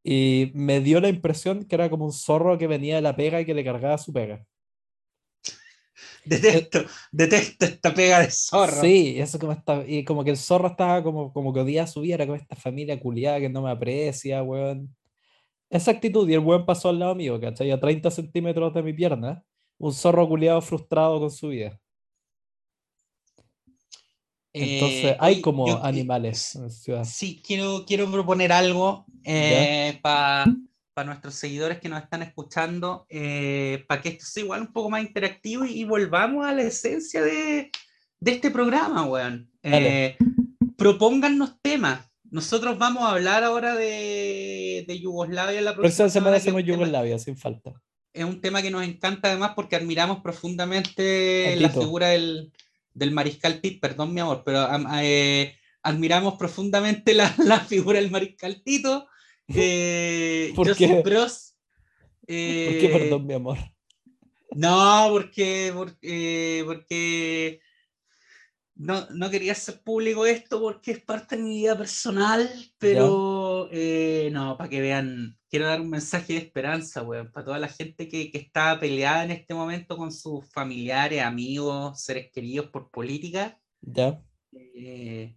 Y 0.02 0.50
me 0.54 0.80
dio 0.80 1.00
la 1.00 1.08
impresión 1.08 1.62
que 1.62 1.76
era 1.76 1.88
como 1.90 2.06
un 2.06 2.12
zorro 2.12 2.58
que 2.58 2.66
venía 2.66 2.96
de 2.96 3.02
la 3.02 3.14
pega 3.14 3.40
y 3.40 3.44
que 3.44 3.54
le 3.54 3.62
cargaba 3.62 3.96
su 3.98 4.12
pega. 4.12 4.44
Detesto, 6.24 6.80
detesto 7.12 7.64
esta 7.64 7.94
pega 7.94 8.18
de 8.18 8.32
zorro. 8.32 8.80
Sí, 8.80 9.14
eso 9.20 9.38
como 9.38 9.52
está, 9.52 9.84
y 9.86 10.04
como 10.04 10.24
que 10.24 10.30
el 10.30 10.36
zorro 10.36 10.66
estaba 10.66 11.04
como, 11.04 11.32
como 11.32 11.54
que 11.54 11.60
odiaba 11.60 11.86
su 11.86 12.00
vida, 12.00 12.16
era 12.16 12.26
como 12.26 12.34
esta 12.34 12.56
familia 12.56 12.98
culiada 12.98 13.38
que 13.38 13.48
no 13.48 13.62
me 13.62 13.70
aprecia, 13.70 14.42
weón. 14.42 14.92
Esa 15.70 15.92
actitud, 15.92 16.28
y 16.28 16.34
el 16.34 16.40
weón 16.40 16.66
pasó 16.66 16.88
al 16.88 16.98
lado 16.98 17.14
mío, 17.14 17.40
¿cachai? 17.40 17.70
A 17.70 17.78
30 17.78 18.10
centímetros 18.10 18.74
de 18.74 18.82
mi 18.82 18.92
pierna 18.92 19.44
un 19.78 19.92
zorro 19.92 20.28
culiado 20.28 20.60
frustrado 20.60 21.20
con 21.20 21.30
su 21.30 21.48
vida. 21.48 21.80
Entonces, 24.52 25.04
eh, 25.04 25.16
hay 25.20 25.40
como 25.40 25.82
animales 25.84 26.54
en 26.56 26.62
la 26.64 26.70
ciudad. 26.70 27.04
Sí, 27.04 27.42
quiero, 27.46 27.84
quiero 27.86 28.10
proponer 28.10 28.50
algo 28.50 29.06
eh, 29.24 29.98
para 30.02 30.46
nuestros 31.04 31.34
seguidores 31.34 31.78
que 31.78 31.88
nos 31.88 32.02
están 32.02 32.22
escuchando, 32.22 33.06
eh, 33.08 33.84
para 33.86 34.00
que 34.00 34.08
esto 34.10 34.24
sea 34.24 34.42
igual 34.42 34.62
un 34.62 34.72
poco 34.72 34.90
más 34.90 35.02
interactivo 35.02 35.64
y, 35.64 35.84
volvamos 35.84 36.44
a 36.44 36.52
la 36.52 36.62
esencia 36.62 37.22
de, 37.22 37.70
este 38.24 38.50
programa, 38.50 39.04
weón. 39.04 39.48
propóngannos 40.76 41.60
temas. 41.62 42.00
Nosotros 42.30 42.76
vamos 42.78 43.04
a 43.04 43.12
hablar 43.12 43.44
ahora 43.44 43.74
de, 43.74 44.84
de 44.86 45.00
Yugoslavia 45.00 45.62
la 45.62 45.74
próxima 45.74 46.08
semana. 46.08 46.36
hacemos 46.36 46.64
Yugoslavia, 46.64 47.18
sin 47.18 47.36
falta 47.36 47.80
es 48.18 48.24
un 48.24 48.40
tema 48.40 48.62
que 48.62 48.70
nos 48.70 48.82
encanta 48.82 49.28
además 49.28 49.52
porque 49.54 49.76
admiramos 49.76 50.20
profundamente 50.20 51.56
la 51.56 51.70
figura 51.70 52.08
del, 52.08 52.52
del, 52.92 53.12
mariscal 53.12 53.60
Tito, 53.60 53.80
perdón 53.80 54.12
mi 54.12 54.20
amor, 54.20 54.42
pero 54.44 54.66
eh, 55.00 55.56
admiramos 55.82 56.34
profundamente 56.34 57.14
la, 57.14 57.32
la, 57.44 57.60
figura 57.60 58.00
del 58.00 58.10
mariscal 58.10 58.62
Tito. 58.62 59.06
Eh, 59.54 60.52
¿Por 60.54 60.76
qué? 60.76 61.00
Bros, 61.02 61.54
eh, 62.26 62.68
¿Por 62.70 62.80
qué 62.80 62.98
perdón 62.98 63.26
mi 63.26 63.32
amor? 63.32 63.56
No, 64.50 65.08
porque, 65.10 65.72
porque, 65.74 66.64
porque 66.66 67.60
no, 68.78 69.06
no, 69.10 69.28
quería 69.28 69.52
hacer 69.52 69.82
público 69.82 70.24
esto 70.24 70.60
porque 70.60 70.92
es 70.92 71.02
parte 71.02 71.36
de 71.36 71.42
mi 71.42 71.58
vida 71.58 71.76
personal, 71.76 72.48
pero 72.78 73.68
eh, 73.70 74.30
no, 74.32 74.56
para 74.56 74.70
que 74.70 74.80
vean, 74.80 75.38
quiero 75.50 75.66
dar 75.66 75.80
un 75.80 75.90
mensaje 75.90 76.32
de 76.32 76.38
esperanza, 76.38 77.02
weón, 77.02 77.30
para 77.30 77.44
toda 77.44 77.58
la 77.58 77.68
gente 77.68 78.08
que, 78.08 78.30
que, 78.30 78.38
está 78.38 78.78
peleada 78.80 79.24
en 79.24 79.32
este 79.32 79.52
momento 79.52 79.96
con 79.96 80.12
sus 80.12 80.50
familiares, 80.50 81.22
amigos, 81.22 82.00
seres 82.00 82.30
queridos 82.32 82.68
por 82.70 82.90
política. 82.90 83.60
Ya. 83.82 84.22
Eh, 84.52 85.36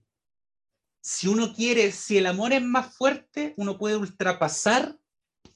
si 1.01 1.27
uno 1.27 1.53
quiere, 1.53 1.91
si 1.91 2.17
el 2.17 2.27
amor 2.27 2.53
es 2.53 2.61
más 2.61 2.95
fuerte, 2.95 3.53
uno 3.57 3.77
puede 3.77 3.97
ultrapasar 3.97 4.97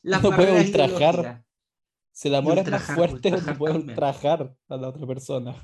las 0.06 0.24
uno 0.24 0.36
puede 0.36 0.62
ultrajar. 0.62 1.44
Si 2.12 2.28
el 2.28 2.36
amor 2.36 2.60
es 2.60 2.70
más 2.70 2.84
fuerte, 2.84 3.34
uno 3.34 3.58
puede 3.58 3.76
ultrajar 3.76 4.56
a 4.70 4.78
la 4.78 4.90
otra 4.90 5.08
persona. 5.08 5.56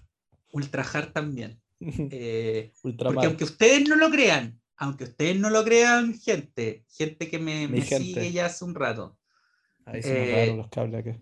Ultrajar 0.51 1.13
también. 1.13 1.61
Eh, 2.11 2.71
porque 2.83 3.25
aunque 3.25 3.43
ustedes 3.43 3.89
no 3.89 3.95
lo 3.95 4.09
crean, 4.09 4.59
aunque 4.77 5.05
ustedes 5.05 5.39
no 5.39 5.49
lo 5.49 5.63
crean, 5.63 6.17
gente, 6.19 6.85
gente 6.89 7.29
que 7.29 7.39
me, 7.39 7.81
sigue 7.81 8.31
ya 8.31 8.45
hace 8.47 8.65
un 8.65 8.75
rato. 8.75 9.17
Ahí 9.85 10.01
se 10.01 10.43
eh, 10.43 10.55
los 10.55 10.69
cables. 10.69 11.17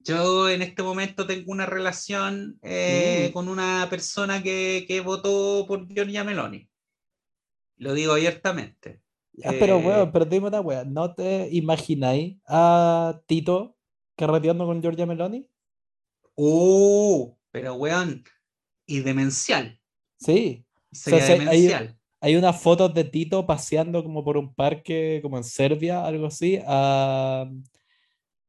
Yo 0.00 0.48
en 0.48 0.62
este 0.62 0.82
momento 0.82 1.26
tengo 1.26 1.52
una 1.52 1.66
relación 1.66 2.58
eh, 2.62 3.28
mm. 3.28 3.32
con 3.32 3.48
una 3.48 3.86
persona 3.90 4.42
que, 4.42 4.84
que, 4.88 5.00
votó 5.00 5.64
por 5.66 5.86
Giorgia 5.88 6.24
Meloni. 6.24 6.68
Lo 7.76 7.94
digo 7.94 8.14
abiertamente. 8.14 9.02
pero 9.58 9.80
bueno, 9.80 10.10
pero 10.12 10.24
dime 10.24 10.48
una 10.48 10.60
wea, 10.60 10.84
¿no 10.84 11.14
te 11.14 11.48
imagináis 11.52 12.38
a 12.46 13.20
Tito 13.26 13.76
carreteando 14.16 14.66
con 14.66 14.80
Giorgia 14.80 15.06
Meloni? 15.06 15.48
Uh, 16.34 17.34
pero 17.50 17.74
weón, 17.74 18.24
y 18.90 19.00
demencial. 19.00 19.78
Sí. 20.18 20.64
demencial. 21.06 21.96
Hay, 22.20 22.36
unas 22.36 22.60
fotos 22.60 22.92
de 22.92 23.04
Tito 23.04 23.46
paseando 23.46 24.02
como 24.02 24.22
por 24.22 24.36
un 24.36 24.54
parque, 24.54 25.20
como 25.22 25.38
en 25.38 25.44
Serbia, 25.44 26.04
algo 26.04 26.26
así, 26.26 26.58
a 26.66 27.50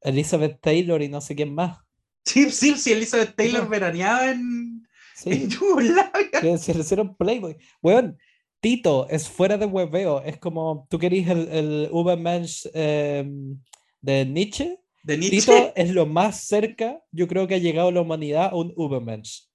Elizabeth 0.01 0.59
Taylor 0.59 1.01
y 1.01 1.07
no 1.07 1.21
sé 1.21 1.35
quién 1.35 1.53
más. 1.53 1.77
Sí, 2.25 2.51
sí, 2.51 2.75
sí, 2.75 2.91
Elizabeth 2.91 3.35
Taylor 3.35 3.67
veraneaba 3.69 4.29
en, 4.29 4.81
Sí, 5.21 5.47
Yugoslavia. 5.47 6.41
que 6.41 6.57
se 6.57 6.73
le 6.73 6.81
hicieron 6.81 7.15
Playboy. 7.15 7.57
Weón, 7.81 8.17
Tito 8.59 9.07
es 9.09 9.29
fuera 9.29 9.57
de 9.57 9.65
hueveo. 9.65 10.21
Es 10.21 10.37
como, 10.37 10.87
tú 10.89 10.97
querís 10.97 11.27
el, 11.27 11.47
el 11.49 11.89
Übermensch 11.91 12.67
em, 12.73 13.59
de 14.01 14.25
Nietzsche. 14.25 14.79
De 15.03 15.17
Tito 15.17 15.73
es 15.75 15.91
lo 15.91 16.05
más 16.05 16.41
cerca, 16.41 17.01
yo 17.11 17.27
creo 17.27 17.47
que 17.47 17.55
ha 17.55 17.59
llegado 17.59 17.91
la 17.91 18.01
humanidad 18.01 18.49
a 18.51 18.55
un 18.55 18.73
Übermensch. 18.77 19.50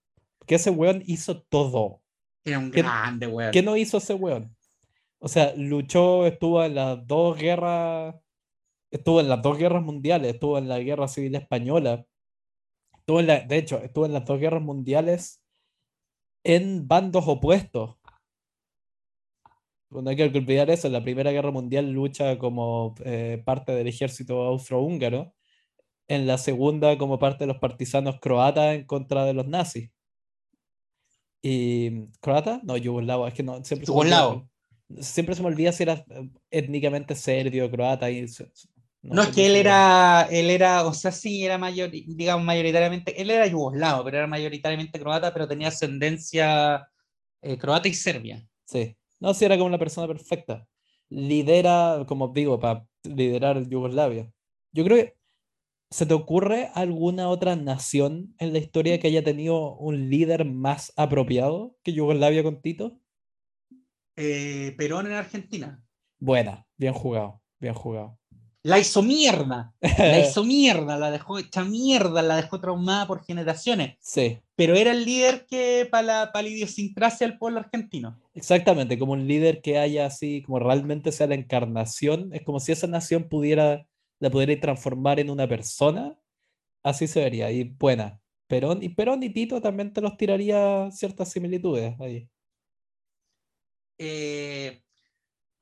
Que 0.47 0.55
ese 0.57 0.71
weón 0.71 1.03
hizo 1.07 1.43
todo. 1.43 2.03
Era 2.45 2.59
un 2.59 2.71
¿Qué- 2.71 2.83
grande, 2.83 3.27
weón. 3.27 3.51
¿Qué 3.53 3.63
no 3.63 3.77
hizo 3.77 3.99
ese 3.99 4.15
weón? 4.15 4.57
O 5.19 5.29
sea, 5.29 5.55
luchó, 5.57 6.27
estuvo 6.27 6.63
en 6.63 6.75
las 6.75 7.07
dos 7.07 7.37
guerras, 7.37 8.15
estuvo 8.91 9.21
en 9.21 9.29
las 9.29 9.43
dos 9.43 9.59
guerras 9.59 9.83
mundiales, 9.83 10.35
estuvo 10.35 10.59
en 10.59 10.69
la 10.69 10.79
guerra 10.79 11.09
civil 11.09 11.35
española, 11.35 12.07
estuvo 12.99 13.21
en 13.21 13.27
la, 13.27 13.41
de 13.41 13.57
hecho, 13.57 13.79
estuvo 13.83 14.07
en 14.07 14.13
las 14.13 14.25
dos 14.25 14.39
guerras 14.39 14.63
mundiales 14.63 15.43
en 16.45 16.87
bandos 16.87 17.25
opuestos. 17.27 17.97
No 19.91 20.11
hay 20.11 20.17
que 20.17 20.25
olvidar 20.25 20.69
eso, 20.71 20.89
en 20.89 20.93
la 20.93 21.03
Primera 21.03 21.31
Guerra 21.31 21.51
Mundial 21.53 21.91
lucha 21.91 22.39
como 22.39 22.95
eh, 23.05 23.43
parte 23.45 23.73
del 23.73 23.87
ejército 23.87 24.43
austrohúngaro, 24.43 25.33
en 26.09 26.27
la 26.27 26.39
segunda 26.39 26.99
como 26.99 27.19
parte 27.19 27.45
de 27.45 27.49
los 27.49 27.59
partisanos 27.59 28.19
croatas 28.21 28.75
en 28.75 28.85
contra 28.85 29.25
de 29.25 29.33
los 29.35 29.47
nazis. 29.47 29.91
¿Y 31.43 32.09
croata? 32.21 32.61
No, 32.65 32.77
yugoslavo, 32.77 33.27
es 33.27 33.35
que 33.35 33.43
no, 33.43 33.63
siempre 33.65 33.87
se 33.87 33.93
Yugoslavo. 33.93 34.49
Siempre 35.01 35.35
se 35.35 35.43
me 35.43 35.49
olvida 35.49 35.73
si 35.73 35.83
era 35.83 36.05
eh, 36.11 36.31
étnicamente 36.51 37.15
serbio, 37.15 37.71
croata. 37.71 38.11
Y, 38.11 38.27
se- 38.29 38.49
se- 38.53 38.69
No, 39.03 39.23
es 39.23 39.29
que 39.31 39.47
él 39.47 39.57
era, 39.57 40.29
él 40.31 40.51
era, 40.51 40.85
o 40.85 40.93
sea, 40.93 41.13
sí, 41.13 41.45
era 41.45 41.59
mayor, 41.59 41.91
digamos, 41.91 42.45
mayoritariamente, 42.45 43.21
él 43.21 43.31
era 43.31 43.47
yugoslavo, 43.47 44.05
pero 44.05 44.19
era 44.19 44.27
mayoritariamente 44.27 44.99
croata, 44.99 45.33
pero 45.33 45.47
tenía 45.49 45.69
ascendencia 45.69 46.89
eh, 47.43 47.59
croata 47.59 47.89
y 47.89 47.95
serbia. 47.95 48.45
Sí. 48.65 48.97
No, 49.21 49.33
si 49.35 49.45
era 49.45 49.57
como 49.57 49.67
una 49.67 49.79
persona 49.79 50.07
perfecta. 50.09 50.67
Lidera, 51.09 52.05
como 52.09 52.29
digo, 52.29 52.59
para 52.59 52.85
liderar 53.05 53.69
Yugoslavia. 53.69 54.31
Yo 54.73 54.85
creo 54.85 54.97
que. 54.99 55.17
¿Se 55.91 56.05
te 56.05 56.15
ocurre 56.15 56.71
alguna 56.75 57.29
otra 57.29 57.55
nación 57.57 58.35
en 58.39 58.53
la 58.53 58.59
historia 58.59 58.99
que 58.99 59.07
haya 59.07 59.23
tenido 59.23 59.77
un 59.77 60.11
líder 60.11 60.45
más 60.45 60.93
apropiado 60.97 61.77
que 61.83 61.93
Yugoslavia 61.93 62.43
con 62.43 62.61
Tito? 62.61 62.99
Eh, 64.17 64.75
Perón 64.77 65.07
en 65.07 65.13
Argentina. 65.13 65.83
Buena, 66.19 66.67
bien 66.77 66.93
jugado, 66.93 67.41
bien 67.61 67.75
jugado. 67.75 68.19
La 68.63 68.81
hizo 68.81 69.01
mierda, 69.01 69.75
la 69.81 70.19
hizo 70.29 70.43
mierda, 70.43 70.99
la 70.99 71.13
dejó 71.13 71.39
hecha 71.39 71.63
mierda, 71.65 72.21
la 72.21 72.35
dejó 72.35 72.61
traumada 72.61 73.07
por 73.07 73.23
generaciones, 73.25 73.97
Sí, 74.01 74.41
pero 74.57 74.75
era 74.75 74.91
el 74.91 75.05
líder 75.05 75.47
que 75.47 75.87
para 75.89 76.03
la, 76.03 76.33
para 76.33 76.43
la 76.43 76.49
idiosincrasia 76.49 77.29
del 77.29 77.39
pueblo 77.39 77.61
argentino. 77.61 78.19
exactamente, 78.35 78.99
como 78.99 79.13
un 79.13 79.29
líder 79.29 79.61
que 79.63 79.79
haya 79.79 80.07
así, 80.07 80.43
como 80.43 80.59
realmente 80.59 81.13
sea 81.13 81.29
la 81.29 81.37
encarnación, 81.37 82.31
es 82.33 82.43
como 82.43 82.59
si 82.59 82.73
esa 82.73 82.89
nación 82.89 83.29
pudiera, 83.29 83.87
la 84.19 84.31
pudiera 84.31 84.59
transformar 84.61 85.21
en 85.21 85.31
una 85.31 85.49
persona, 85.49 86.19
así 86.83 87.07
se 87.07 87.21
vería, 87.21 87.51
y 87.51 87.65
buena. 87.65 88.21
Perón 88.47 88.83
y 88.83 88.91
Perón 88.91 89.23
y 89.23 89.31
Tito 89.31 89.61
también 89.61 89.93
te 89.93 90.01
los 90.01 90.17
tiraría 90.17 90.91
ciertas 90.91 91.33
similitudes 91.33 91.99
ahí. 92.01 92.29
Eh, 93.99 94.83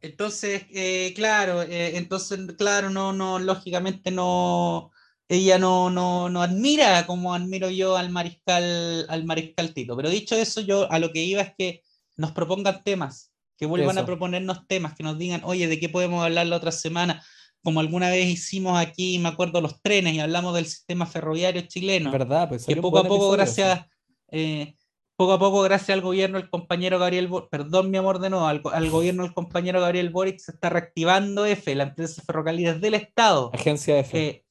entonces, 0.01 0.67
eh, 0.71 1.13
claro, 1.15 1.63
eh, 1.63 1.97
entonces, 1.97 2.39
claro, 2.59 2.91
no, 2.91 3.13
no, 3.13 3.39
lógicamente 3.39 4.11
no, 4.11 4.91
ella 5.29 5.59
no, 5.59 5.89
no, 5.89 6.29
no 6.29 6.43
admira 6.43 7.07
como 7.07 7.33
admiro 7.33 7.71
yo 7.71 7.97
al 7.97 8.11
mariscal, 8.11 9.07
al 9.09 9.25
mariscal 9.25 9.73
Tito. 9.73 9.97
Pero 9.97 10.11
dicho 10.11 10.37
eso, 10.37 10.61
yo 10.61 10.91
a 10.93 10.99
lo 10.99 11.11
que 11.11 11.25
iba 11.25 11.41
es 11.41 11.55
que 11.57 11.83
nos 12.17 12.33
propongan 12.33 12.83
temas, 12.85 13.33
que 13.57 13.67
vuelvan 13.67 13.97
a 13.97 14.05
proponernos 14.05 14.67
temas, 14.67 14.95
que 14.95 15.03
nos 15.03 15.17
digan, 15.17 15.43
oye, 15.45 15.69
¿de 15.69 15.81
qué 15.81 15.89
podemos 15.89 16.23
hablar 16.23 16.47
la 16.47 16.57
otra 16.57 16.73
semana? 16.73 17.25
Como 17.65 17.81
alguna 17.81 18.11
vez 18.11 18.27
hicimos 18.29 18.79
aquí, 18.79 19.19
me 19.19 19.29
acuerdo, 19.31 19.61
los 19.61 19.81
trenes 19.83 20.15
y 20.15 20.21
hablamos 20.21 20.55
del 20.55 20.67
sistema 20.67 21.07
ferroviario 21.07 21.63
chileno 21.63 22.13
¿Verdad? 22.13 22.49
Pues 22.49 22.67
que 22.67 22.77
poco 22.77 22.99
a 22.99 23.03
poco, 23.09 23.31
gracias, 23.33 23.87
eh, 24.31 24.77
poco 25.17 25.33
a 25.33 25.39
poco, 25.39 25.63
gracias 25.63 25.91
al 25.91 26.03
gobierno, 26.03 26.37
el 26.39 26.51
compañero 26.51 26.99
Gabriel, 26.99 27.27
Bo- 27.29 27.49
perdón 27.49 27.91
mi 27.91 27.97
amor 27.97 28.19
de 28.21 28.31
nuevo, 28.31 28.47
al, 28.47 28.61
go- 28.61 28.71
al 28.71 28.91
gobierno 28.91 29.23
del 29.23 29.33
compañero 29.33 29.81
Gabriel 29.81 30.11
Boric 30.11 30.39
se 30.41 30.53
está 30.53 30.69
reactivando 30.69 31.47
F, 31.47 31.75
la 31.75 31.85
empresa 31.85 32.23
ferrocarriles 32.27 32.81
del 32.81 32.95
Estado, 32.95 33.51
Agencia 33.55 33.99
F. 33.99 34.19
eh, 34.21 34.44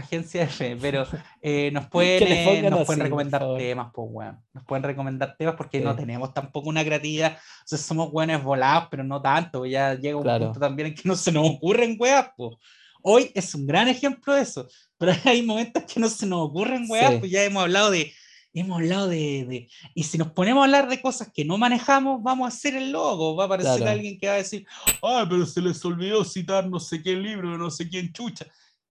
agencia 0.00 0.42
F, 0.44 0.76
pero 0.80 1.06
eh, 1.42 1.70
nos 1.72 1.86
pueden, 1.88 2.68
nos 2.70 2.80
así, 2.80 2.86
pueden 2.86 3.02
recomendar 3.02 3.42
temas, 3.56 3.90
pues 3.94 4.08
weón, 4.10 4.38
nos 4.52 4.64
pueden 4.64 4.82
recomendar 4.84 5.36
temas 5.36 5.54
porque 5.56 5.80
no 5.80 5.92
Sí. 5.92 5.98
tenemos 5.98 6.32
tampoco 6.34 6.68
una 6.68 6.84
creatividad, 6.84 7.36
o 7.36 7.66
sea, 7.66 7.78
somos 7.78 8.10
buenos 8.10 8.42
volados, 8.42 8.88
pero 8.90 9.04
no 9.04 9.20
tanto, 9.22 9.66
ya 9.66 9.94
llega 9.94 10.16
un 10.16 10.22
Claro. 10.22 10.44
punto 10.46 10.60
también 10.60 10.88
en 10.88 10.94
que 10.94 11.02
no 11.04 11.16
se 11.16 11.32
nos 11.32 11.48
ocurren 11.48 11.96
weas, 11.98 12.30
pues. 12.36 12.56
Hoy 13.02 13.30
es 13.34 13.54
un 13.54 13.64
gran 13.66 13.86
ejemplo 13.88 14.34
de 14.34 14.42
eso, 14.42 14.66
pero 14.98 15.12
hay 15.24 15.42
momentos 15.42 15.84
que 15.84 16.00
no 16.00 16.08
se 16.08 16.26
nos 16.26 16.40
ocurren 16.48 16.84
weas, 16.88 17.12
Sí. 17.12 17.18
pues 17.20 17.30
ya 17.30 17.44
hemos 17.44 17.62
hablado 17.62 17.90
de, 17.90 18.12
hemos 18.52 18.78
hablado 18.78 19.06
de, 19.08 19.44
de- 19.48 19.68
y 19.94 20.02
si 20.02 20.18
nos 20.18 20.32
ponemos 20.32 20.62
a 20.62 20.64
hablar 20.64 20.88
de 20.88 21.00
cosas 21.00 21.30
que 21.32 21.44
no 21.44 21.58
manejamos, 21.58 22.20
vamos 22.22 22.44
a 22.46 22.48
hacer 22.56 22.74
el 22.74 22.90
logo, 22.90 23.36
va 23.36 23.44
a 23.44 23.46
aparecer 23.46 23.76
Claro. 23.76 23.92
alguien 23.92 24.18
que 24.18 24.26
va 24.26 24.34
a 24.34 24.38
decir, 24.38 24.66
ah, 25.02 25.24
pero 25.28 25.46
se 25.46 25.60
les 25.60 25.84
olvidó 25.84 26.24
citar 26.24 26.68
no 26.68 26.80
sé 26.80 27.00
qué 27.02 27.14
libro, 27.14 27.56
no 27.56 27.70
sé 27.70 27.88
quién 27.88 28.12
chucha. 28.12 28.46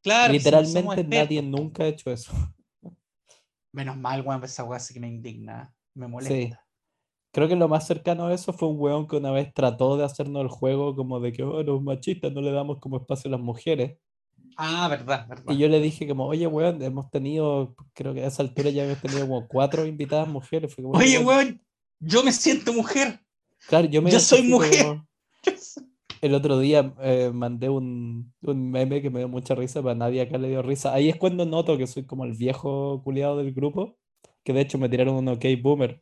Claro, 0.08 0.34
si 0.40 0.40
no 0.40 0.64
somos 0.64 0.64
Literalmente 0.64 1.04
nadie 1.04 1.42
nunca 1.42 1.84
ha 1.84 1.88
hecho 1.88 2.10
eso. 2.10 2.32
Menos 3.74 3.98
mal, 3.98 4.22
weón, 4.22 4.42
esa 4.42 4.64
weá 4.64 4.80
sí 4.80 4.94
que 4.94 5.02
me 5.02 5.10
indigna, 5.10 5.76
me 5.94 6.08
molesta. 6.08 6.64
Creo 7.34 7.50
que 7.50 7.58
lo 7.58 7.68
más 7.68 7.86
cercano 7.86 8.28
a 8.28 8.34
eso 8.34 8.54
fue 8.54 8.70
un 8.70 8.80
weón 8.80 9.06
que 9.06 9.18
una 9.18 9.32
vez 9.32 9.54
trató 9.54 9.98
de 9.98 10.06
hacernos 10.06 10.42
el 10.44 10.48
juego 10.48 10.96
como 10.96 11.20
de 11.20 11.34
que, 11.34 11.44
oh, 11.44 11.62
los 11.62 11.84
machistas 11.84 12.32
no 12.32 12.40
le 12.40 12.52
damos 12.54 12.80
como 12.80 12.96
espacio 12.96 13.28
a 13.28 13.32
las 13.34 13.42
mujeres. 13.42 14.00
Ah, 14.56 14.88
verdad, 14.88 15.28
verdad. 15.28 15.54
Y 15.54 15.58
yo 15.58 15.68
le 15.68 15.82
dije 15.82 16.08
como, 16.08 16.26
oye, 16.26 16.48
weón, 16.48 16.82
hemos 16.82 17.12
tenido, 17.12 17.76
creo 17.94 18.14
que 18.14 18.24
a 18.24 18.28
esa 18.28 18.44
altura 18.44 18.70
ya 18.70 18.86
hemos 18.86 19.02
tenido 19.02 19.28
como 19.28 19.46
cuatro 19.46 19.86
invitadas 19.86 20.30
mujeres. 20.30 20.74
Fue 20.74 20.86
como, 20.86 20.98
Oye, 20.98 21.20
weón, 21.20 21.62
yo 22.00 22.24
me 22.24 22.32
siento 22.32 22.72
mujer. 22.72 23.20
Claro, 23.68 23.90
yo 23.90 24.02
me 24.02 24.10
yo 24.10 24.22
soy 24.22 24.44
mujer. 24.44 24.86
como- 24.86 25.08
El 26.22 26.34
otro 26.34 26.60
día 26.60 26.94
eh, 27.02 27.32
mandé 27.34 27.70
un, 27.70 28.34
un 28.42 28.72
meme 28.72 29.02
que 29.02 29.10
me 29.10 29.20
dio 29.20 29.28
mucha 29.30 29.56
risa, 29.56 29.82
para 29.82 29.96
nadie 29.96 30.22
acá 30.22 30.38
le 30.38 30.50
dio 30.50 30.62
risa. 30.62 30.94
Ahí 30.94 31.10
es 31.10 31.16
cuando 31.18 31.46
noto 31.46 31.78
que 31.78 31.88
soy 31.88 32.06
como 32.06 32.26
el 32.26 32.34
viejo 32.34 33.02
culiado 33.04 33.38
del 33.38 33.54
grupo, 33.54 33.98
que 34.44 34.54
de 34.54 34.62
hecho 34.62 34.78
me 34.78 34.90
tiraron 34.90 35.16
un 35.16 35.28
OK 35.30 35.46
Boomer. 35.62 36.02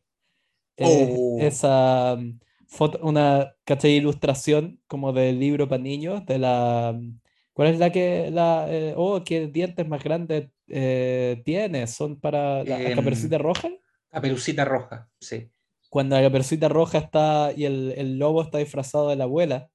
Eh, 0.78 1.16
Oh. 1.18 1.38
Esa 1.40 2.16
mm, 2.20 2.40
foto, 2.68 3.00
una, 3.04 3.56
¿cachai? 3.66 3.92
Ilustración 3.92 4.82
como 4.88 5.14
del 5.14 5.40
libro 5.40 5.68
para 5.68 5.82
niños, 5.82 6.26
de 6.26 6.40
la... 6.40 6.94
mm, 6.98 7.20
¿Cuál 7.54 7.70
es 7.70 7.80
la 7.80 7.90
que, 7.92 8.30
la, 8.32 8.68
eh, 8.70 8.94
oh, 8.98 9.24
qué 9.24 9.48
dientes 9.48 9.88
más 9.88 10.04
grandes 10.04 10.50
eh, 10.68 11.42
tienes? 11.46 11.92
¿Son 11.92 12.20
para 12.20 12.64
la 12.66 12.82
Em, 12.82 12.96
caperucita 12.96 13.38
roja? 13.38 13.70
Caperucita 14.10 14.66
roja, 14.66 15.10
sí. 15.20 15.50
cuando 15.90 16.16
la 16.18 16.22
caperucita 16.24 16.68
roja 16.70 16.98
está 17.00 17.52
y 17.56 17.66
el, 17.66 17.94
el 17.98 18.18
lobo 18.20 18.42
está 18.42 18.58
disfrazado 18.58 19.10
de 19.10 19.16
la 19.16 19.24
abuela, 19.26 19.70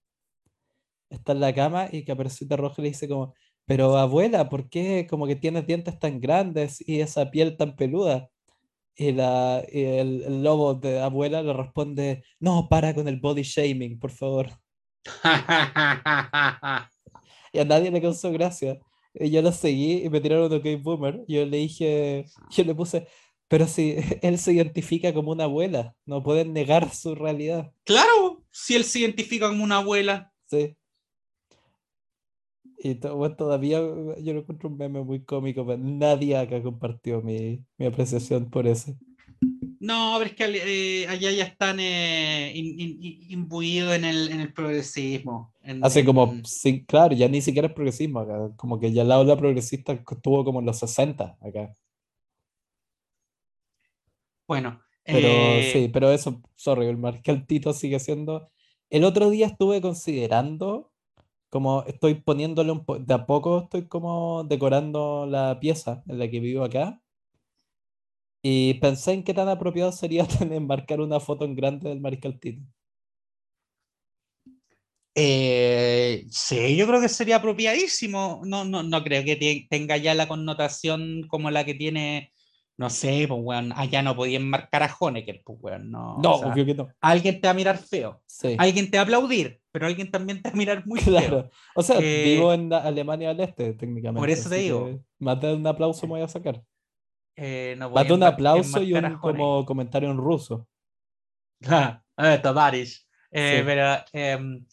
está 1.10 1.32
en 1.32 1.40
la 1.40 1.54
cama 1.54 1.88
y 1.92 2.04
caperucita 2.04 2.56
roja 2.56 2.82
le 2.82 2.88
dice 2.88 3.08
como, 3.08 3.34
pero 3.66 3.96
abuela, 3.98 4.48
¿por 4.48 4.68
qué 4.68 5.06
como 5.08 5.26
que 5.26 5.36
tienes 5.36 5.66
dientes 5.66 5.98
tan 5.98 6.20
grandes 6.20 6.82
y 6.86 7.00
esa 7.00 7.30
piel 7.30 7.56
tan 7.56 7.76
peluda? 7.76 8.30
Y, 8.96 9.12
la, 9.12 9.64
y 9.70 9.82
el, 9.82 10.22
el 10.22 10.42
lobo 10.42 10.74
de 10.74 11.00
abuela 11.00 11.42
le 11.42 11.52
responde, 11.52 12.24
no, 12.38 12.68
para 12.68 12.94
con 12.94 13.08
el 13.08 13.20
body 13.20 13.42
shaming, 13.42 13.98
por 13.98 14.10
favor. 14.10 14.50
Y 17.52 17.58
a 17.58 17.64
nadie 17.64 17.90
le 17.90 18.00
causó 18.00 18.30
gracia. 18.32 18.78
Y 19.14 19.30
yo 19.30 19.42
lo 19.42 19.52
seguí 19.52 20.04
y 20.04 20.08
me 20.08 20.20
tiraron 20.20 20.52
un 20.52 20.58
OK 20.58 20.82
Boomer. 20.82 21.24
Yo 21.26 21.44
le 21.44 21.56
dije, 21.58 22.26
yo 22.50 22.64
le 22.64 22.74
puse, 22.74 23.08
pero 23.48 23.66
si 23.66 23.96
él 24.22 24.38
se 24.38 24.52
identifica 24.52 25.12
como 25.12 25.32
una 25.32 25.44
abuela, 25.44 25.94
no 26.06 26.22
pueden 26.22 26.52
negar 26.52 26.94
su 26.94 27.14
realidad. 27.14 27.72
claro, 27.84 28.44
si 28.50 28.76
él 28.76 28.84
se 28.84 29.00
identifica 29.00 29.48
como 29.48 29.64
una 29.64 29.78
abuela. 29.78 30.32
Sí. 30.46 30.76
Y 32.82 32.94
to- 32.94 33.36
todavía 33.36 33.78
eh, 33.78 34.22
yo 34.22 34.32
lo 34.32 34.40
encuentro 34.40 34.68
un 34.70 34.76
meme 34.78 35.02
muy 35.02 35.22
cómico, 35.24 35.66
pero 35.66 35.78
nadie 35.78 36.36
acá 36.36 36.62
compartió 36.62 37.20
mi, 37.20 37.62
mi 37.76 37.86
apreciación 37.86 38.48
por 38.50 38.66
eso. 38.66 38.94
No, 39.80 40.16
pero 40.18 40.30
es 40.30 40.36
que 40.36 41.02
eh, 41.02 41.08
allá 41.08 41.30
ya 41.30 41.44
están 41.44 41.78
eh, 41.80 42.52
in- 42.54 42.80
in- 42.80 42.98
in- 43.02 43.32
imbuidos 43.32 43.94
en 43.94 44.04
el, 44.04 44.28
en 44.30 44.40
el 44.40 44.52
progresismo. 44.52 45.52
en- 45.62 45.84
Hace 45.84 46.04
como, 46.04 46.24
en- 46.32 46.44
sí, 46.44 46.84
claro, 46.84 47.14
ya 47.14 47.28
ni 47.28 47.40
siquiera 47.40 47.68
es 47.68 47.74
progresismo 47.74 48.20
acá, 48.20 48.50
como 48.56 48.78
que 48.78 48.92
ya 48.92 49.04
la 49.04 49.18
ola 49.18 49.36
progresista 49.36 49.92
estuvo 49.92 50.44
como 50.44 50.60
en 50.60 50.66
los 50.66 50.78
60 50.78 51.36
acá. 51.40 51.74
Bueno, 54.46 54.80
Pero 55.04 55.28
eh, 55.28 55.70
sí, 55.72 55.88
pero 55.92 56.10
eso, 56.10 56.42
sorry, 56.56 56.86
el 56.86 56.96
Marcal 56.98 57.46
Tito 57.46 57.72
sigue 57.72 57.98
siendo. 58.00 58.50
El 58.90 59.04
otro 59.04 59.30
día 59.30 59.46
estuve 59.46 59.80
considerando, 59.80 60.89
como 61.50 61.82
estoy 61.84 62.14
poniéndole 62.14 62.72
un 62.72 62.84
po... 62.84 62.98
de 62.98 63.14
a 63.14 63.26
poco 63.26 63.60
estoy 63.64 63.86
como 63.88 64.44
decorando 64.44 65.26
la 65.26 65.58
pieza 65.60 66.02
en 66.08 66.18
la 66.18 66.30
que 66.30 66.40
vivo 66.40 66.64
acá. 66.64 67.00
Y 68.42 68.74
pensé 68.74 69.12
en 69.12 69.22
qué 69.24 69.34
tan 69.34 69.48
apropiado 69.48 69.92
sería 69.92 70.26
enmarcar 70.40 71.00
una 71.00 71.20
foto 71.20 71.44
en 71.44 71.54
grande 71.54 71.88
del 71.90 72.00
Mariscal 72.00 72.38
Tito. 72.40 72.62
Eh, 75.14 76.24
sí, 76.30 76.76
yo 76.76 76.86
creo 76.86 77.00
que 77.00 77.08
sería 77.08 77.36
apropiadísimo. 77.36 78.40
No, 78.44 78.64
no, 78.64 78.82
no 78.82 79.02
creo 79.04 79.24
que 79.24 79.36
te- 79.36 79.66
tenga 79.68 79.96
ya 79.96 80.14
la 80.14 80.28
connotación 80.28 81.26
como 81.28 81.50
la 81.50 81.64
que 81.64 81.74
tiene, 81.74 82.32
no 82.78 82.88
sé, 82.90 83.26
pues, 83.28 83.40
weón, 83.42 83.72
allá 83.74 84.02
no 84.02 84.16
podían 84.16 84.48
marcar 84.48 84.82
a 84.84 84.96
Honecker, 84.98 85.42
pues, 85.44 85.58
weón, 85.60 85.90
no. 85.90 86.16
No, 86.18 86.34
o 86.34 86.38
sea, 86.38 86.52
obvio 86.52 86.64
que 86.64 86.74
no. 86.74 86.88
alguien 87.00 87.40
te 87.40 87.48
va 87.48 87.50
a 87.52 87.54
mirar 87.54 87.76
feo, 87.78 88.22
Sí, 88.26 88.54
alguien 88.58 88.90
te 88.90 88.96
va 88.96 89.02
a 89.02 89.04
aplaudir, 89.04 89.59
pero 89.72 89.86
alguien 89.86 90.10
también 90.10 90.42
te 90.42 90.48
va 90.50 90.54
a 90.54 90.56
mirar 90.56 90.86
muy 90.86 91.00
feo. 91.00 91.16
claro. 91.18 91.50
O 91.74 91.82
sea, 91.82 91.96
Eh, 92.00 92.24
vivo 92.24 92.52
en 92.52 92.72
Alemania 92.72 93.28
del 93.28 93.40
Este, 93.40 93.72
técnicamente. 93.74 94.20
por 94.20 94.30
eso 94.30 94.48
te 94.48 94.56
digo. 94.56 95.00
Más 95.18 95.40
de 95.40 95.54
un 95.54 95.66
aplauso 95.66 96.06
me 96.06 96.12
voy 96.14 96.22
a 96.22 96.28
sacar. 96.28 96.62
Eh, 97.36 97.74
no 97.78 97.90
Más 97.90 98.06
de 98.06 98.12
un 98.14 98.22
aplauso 98.22 98.82
y 98.82 98.92
un 98.92 99.16
como 99.18 99.64
comentario 99.64 100.10
en 100.10 100.16
ruso. 100.18 100.66
Ah, 101.66 102.02
Tavares. 102.42 103.08
Eh, 103.30 103.58
Sí. 103.58 103.62
pero, 103.64 104.04
em, 104.12 104.66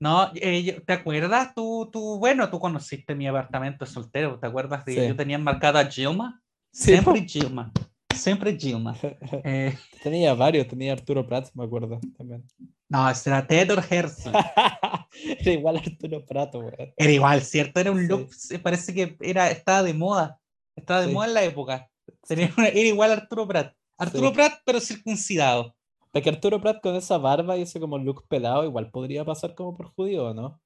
no, 0.00 0.30
eh, 0.34 0.80
¿te 0.86 0.92
acuerdas? 0.92 1.54
Tú, 1.54 1.88
tú, 1.92 2.18
bueno, 2.18 2.50
tú 2.50 2.58
conociste 2.58 3.14
mi 3.14 3.26
apartamento 3.28 3.86
soltero, 3.86 4.38
¿te 4.38 4.46
acuerdas 4.46 4.84
de 4.84 4.94
que 4.94 5.00
Sí. 5.02 5.08
yo 5.08 5.16
tenía 5.16 5.38
marcado 5.38 5.78
a 5.78 5.84
Gilma? 5.86 6.42
Sí, 6.72 6.92
Siempre 6.92 7.26
Gilma, 7.26 7.72
siempre 8.20 8.56
Gilma. 8.58 8.96
Eh, 9.44 9.76
Tenía 10.02 10.34
varios, 10.34 10.66
tenía 10.68 10.92
Arturo 10.92 11.26
Prats, 11.26 11.54
me 11.56 11.64
acuerdo 11.64 11.98
también. 12.16 12.44
no, 12.88 13.08
ese 13.10 13.30
era 13.30 13.46
Theodor 13.46 13.84
Herzl. 13.88 14.30
Era 15.40 15.52
igual 15.52 15.76
a 15.76 15.80
Arturo 15.80 16.24
Prato, 16.24 16.60
weón. 16.60 16.94
Era 16.96 17.10
igual, 17.12 17.40
¿cierto? 17.42 17.80
Era 17.80 17.90
un 17.90 18.06
look, 18.06 18.30
parece 18.62 18.94
que 18.94 19.16
era, 19.20 19.50
estaba 19.50 19.82
de 19.82 19.92
moda, 19.92 20.38
estaba 20.76 21.00
de 21.00 21.08
Sí. 21.08 21.12
moda 21.12 21.26
en 21.26 21.34
la 21.34 21.42
época. 21.42 21.90
Tenía 22.26 22.52
una- 22.56 22.68
era 22.68 22.80
igual 22.80 23.10
a 23.10 23.14
Arturo 23.14 23.46
Prat. 23.48 23.74
Arturo 23.98 24.28
Sí. 24.28 24.34
Prat, 24.34 24.60
pero 24.64 24.80
circuncidado. 24.80 25.74
Es 26.12 26.22
que 26.22 26.30
Arturo 26.30 26.60
Prat 26.60 26.80
con 26.80 26.94
esa 26.94 27.18
barba 27.18 27.56
y 27.56 27.62
ese 27.62 27.80
como 27.80 27.98
look 27.98 28.26
pelado, 28.28 28.64
igual 28.64 28.90
podría 28.90 29.24
pasar 29.24 29.54
como 29.54 29.76
por 29.76 29.92
judío, 29.94 30.32
¿no? 30.32 30.60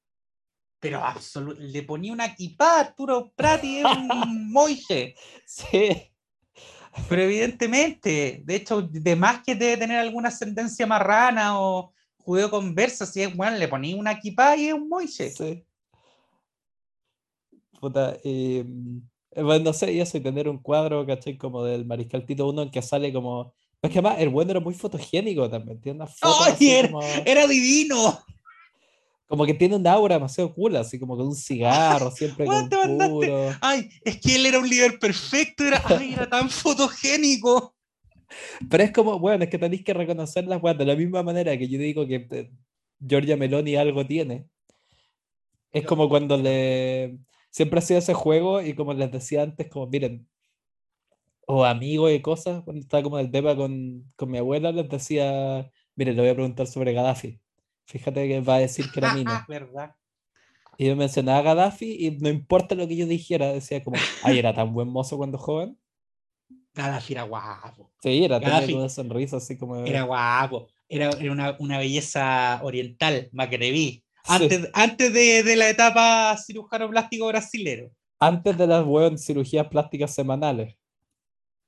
Pero 0.81 1.01
absolu- 1.01 1.57
le 1.57 1.83
ponía 1.83 2.13
una 2.13 2.27
equipada 2.27 2.77
a 2.79 2.81
Arturo 2.81 3.33
Prat 3.35 3.65
y 3.65 3.79
era 3.79 3.93
un 3.93 4.09
moije. 4.53 5.15
Sí. 5.47 5.89
Pero 7.09 7.23
evidentemente, 7.23 8.43
de 8.45 8.55
hecho, 8.57 8.83
de 8.83 9.17
más 9.17 9.43
que 9.43 9.55
debe 9.55 9.77
tener 9.79 9.99
alguna 9.99 10.29
ascendencia 10.29 10.87
marrana 10.87 11.61
o 11.61 11.93
judeo 12.19 12.51
conversa, 12.51 13.05
si 13.05 13.23
es 13.23 13.35
bueno, 13.37 13.57
le 13.57 13.69
ponía 13.69 13.97
una 13.97 14.13
equipada 14.13 14.57
y 14.57 14.67
es 14.69 14.75
un 14.75 14.89
moise. 14.89 15.31
Sí. 15.31 15.65
Puta, 17.81 18.17
eh, 18.25 18.65
bueno, 19.37 19.65
no 19.65 19.73
sé, 19.73 19.93
y 19.93 20.01
eso, 20.01 20.17
y 20.17 20.21
tener 20.23 20.49
un 20.49 20.59
cuadro, 20.59 21.05
¿cachai? 21.07 21.37
Como 21.37 21.65
del 21.65 21.85
Mariscal 21.85 22.25
Tito 22.25 22.49
1 22.49 22.63
en 22.63 22.71
que 22.71 22.81
sale 22.83 23.13
como. 23.13 23.53
Es 23.83 23.91
que 23.91 23.99
además 23.99 24.17
el 24.21 24.31
bueno 24.31 24.53
era 24.53 24.61
muy 24.61 24.73
fotogénico 24.73 25.51
también, 25.51 25.81
unas 25.97 26.17
fotos 26.19 26.47
¡Ay, 26.47 26.53
así 26.55 26.71
era- 26.71 26.89
como, 26.91 27.03
Era 27.27 27.47
divino. 27.47 28.19
Como 29.27 29.47
que 29.47 29.55
tiene 29.55 29.77
un 29.77 29.87
aura 29.87 30.17
demasiado 30.17 30.55
cool, 30.55 30.77
así 30.77 30.99
como 30.99 31.17
con 31.17 31.29
un 31.29 31.35
cigarro, 31.35 32.11
siempre 32.15 32.45
con 32.45 32.69
puro. 32.69 33.51
Ay, 33.61 33.89
es 34.05 34.21
que 34.21 34.37
él 34.37 34.47
era 34.47 34.59
un 34.59 34.69
líder 34.69 34.99
perfecto, 34.99 35.65
era, 35.65 35.83
ay, 35.87 36.13
era 36.15 36.29
tan 36.29 36.51
fotogénico. 36.51 37.75
Pero 38.69 38.83
es 38.83 38.91
como, 38.91 39.19
bueno, 39.19 39.45
es 39.45 39.51
que 39.51 39.59
tenéis 39.59 39.85
que 39.85 39.95
reconocer 39.95 40.47
las 40.47 40.63
weas 40.63 40.77
de 40.77 40.87
la 40.87 40.97
misma 40.97 41.23
manera 41.23 41.57
que 41.57 41.69
yo 41.69 41.79
digo 41.79 42.07
que 42.07 42.27
eh, 42.31 42.51
Giorgia 42.99 43.37
Meloni 43.37 43.77
algo 43.77 44.07
tiene. 44.07 44.49
Es 45.73 45.85
como 45.87 46.09
cuando 46.09 46.37
le. 46.37 47.19
Siempre 47.51 47.79
hacía 47.79 47.99
ese 47.99 48.15
juego 48.15 48.61
y 48.63 48.75
como 48.75 48.95
les 48.95 49.13
decía 49.13 49.43
antes, 49.43 49.69
como 49.69 49.87
miren, 49.87 50.27
o 51.47 51.65
amigos 51.65 52.13
y 52.13 52.21
cosas, 52.21 52.63
cuando 52.65 52.83
estaba 52.83 53.03
como 53.03 53.19
en 53.19 53.27
el 53.27 53.33
tema 53.33 53.55
con, 53.57 54.13
con 54.17 54.31
mi 54.31 54.39
abuela, 54.39 54.73
les 54.73 54.89
decía, 54.89 55.71
miren, 55.95 56.17
le 56.17 56.23
voy 56.23 56.31
a 56.31 56.35
preguntar 56.35 56.67
sobre 56.67 56.93
Gaddafi. 56.93 57.41
Fíjate 57.87 58.27
que 58.29 58.41
va 58.41 58.57
a 58.57 58.61
decir 58.61 58.91
que 58.91 59.01
era 59.01 59.15
mina. 59.15 59.45
¿Verdad? 59.49 59.95
Y 60.77 60.87
yo 60.87 60.97
mencionaba 60.97 61.39
a 61.39 61.43
Gaddafi 61.43 62.07
y 62.07 62.11
no 62.19 62.29
importa 62.29 62.75
lo 62.75 62.89
que 62.89 62.97
yo 62.97 63.07
dijera, 63.07 63.53
decía 63.53 63.83
como, 63.85 63.97
ay, 64.25 64.39
era 64.41 64.53
tan 64.55 64.73
buen 64.75 64.89
mozo 64.89 65.17
cuando 65.17 65.39
joven. 65.39 65.79
Gaddafi 66.75 67.13
era 67.13 67.23
guapo. 67.23 67.93
Sí, 68.03 68.25
era, 68.25 68.41
tenía 68.41 68.55
Gaddafi. 68.55 68.73
como 68.73 68.85
una 68.85 68.89
sonrisa 68.91 69.37
así 69.37 69.57
como. 69.57 69.85
Era 69.85 70.03
guapo. 70.03 70.69
Era, 70.89 71.11
era 71.11 71.31
una, 71.33 71.57
una 71.61 71.79
belleza 71.79 72.61
oriental, 72.63 73.29
Macreví. 73.33 74.05
Sí. 74.25 74.33
Antes, 74.33 74.71
antes 74.73 75.13
de, 75.13 75.43
de 75.43 75.57
la 75.57 75.69
etapa 75.69 76.37
cirujano 76.45 76.89
plástico 76.91 77.27
brasilero. 77.29 77.91
antes 78.19 78.57
de 78.57 78.67
las 78.67 78.85
weón, 78.85 79.19
cirugías 79.19 79.69
plásticas 79.69 80.15
semanales. 80.15 80.77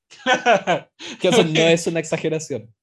Que 1.20 1.28
eso 1.28 1.42
no 1.44 1.60
es 1.60 1.86
una 1.86 2.00
exageración. 2.00 2.74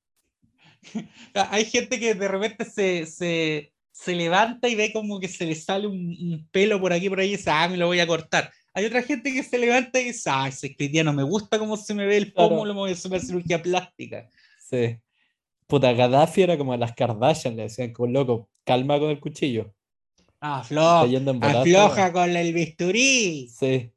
Hay 1.52 1.66
gente 1.66 2.00
que 2.00 2.14
de 2.14 2.28
repente 2.28 2.66
se, 2.66 3.06
se, 3.06 3.74
se 3.92 4.16
levanta 4.16 4.68
y 4.68 4.76
ve 4.76 4.92
como 4.94 5.20
que 5.20 5.28
se 5.28 5.46
le 5.46 5.56
sale 5.56 5.88
un, 5.88 5.96
un 6.20 6.48
pelo 6.52 6.80
por 6.80 6.94
aquí 6.94 7.10
por 7.10 7.20
ahí 7.20 7.30
y 7.30 7.38
dice, 7.38 7.50
ah, 7.52 7.68
me 7.68 7.78
lo 7.78 7.88
voy 7.88 8.00
a 8.00 8.08
cortar. 8.08 8.52
Hay 8.74 8.86
otra 8.86 9.04
gente 9.04 9.32
que 9.32 9.44
se 9.44 9.58
levanta 9.60 10.00
y 10.02 10.06
dice, 10.06 10.30
ah, 10.32 10.48
ese 10.48 10.76
cristiano 10.76 11.14
me 11.14 11.24
gusta 11.24 11.60
cómo 11.60 11.78
se 11.78 11.94
me 11.94 12.06
ve 12.06 12.18
el 12.18 12.34
Claro. 12.34 12.50
pómulo, 12.50 12.74
me 12.74 12.80
voy 12.82 12.90
a 12.90 12.94
hacer 12.94 13.12
una 13.12 13.20
cirugía 13.20 13.62
plástica. 13.62 14.28
Sí. 14.60 14.98
Puta, 15.68 15.94
Gaddafi 15.94 16.42
era 16.42 16.58
como 16.58 16.76
las 16.76 16.94
Kardashian, 16.94 17.56
le 17.56 17.64
decían 17.64 17.94
como 17.94 18.12
loco, 18.12 18.50
calma 18.64 19.00
con 19.00 19.10
el 19.12 19.20
cuchillo. 19.20 19.74
Ah, 20.42 20.60
afloja, 20.60 21.04
afloja 21.42 21.96
weá. 21.96 22.12
con 22.12 22.36
el 22.36 22.54
bisturí. 22.54 23.48
Sí. 23.50 23.92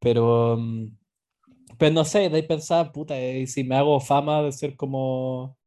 Pero, 0.00 0.56
mm, 0.58 0.86
pero 1.84 1.94
no 1.94 2.04
sé, 2.06 2.30
de 2.30 2.36
ahí 2.36 2.42
pensaba, 2.46 2.90
puta, 2.92 3.18
eh, 3.18 3.40
y 3.40 3.46
si 3.46 3.62
me 3.64 3.76
hago 3.76 4.00
fama 4.00 4.42
de 4.42 4.52
ser 4.52 4.74
como 4.76 5.58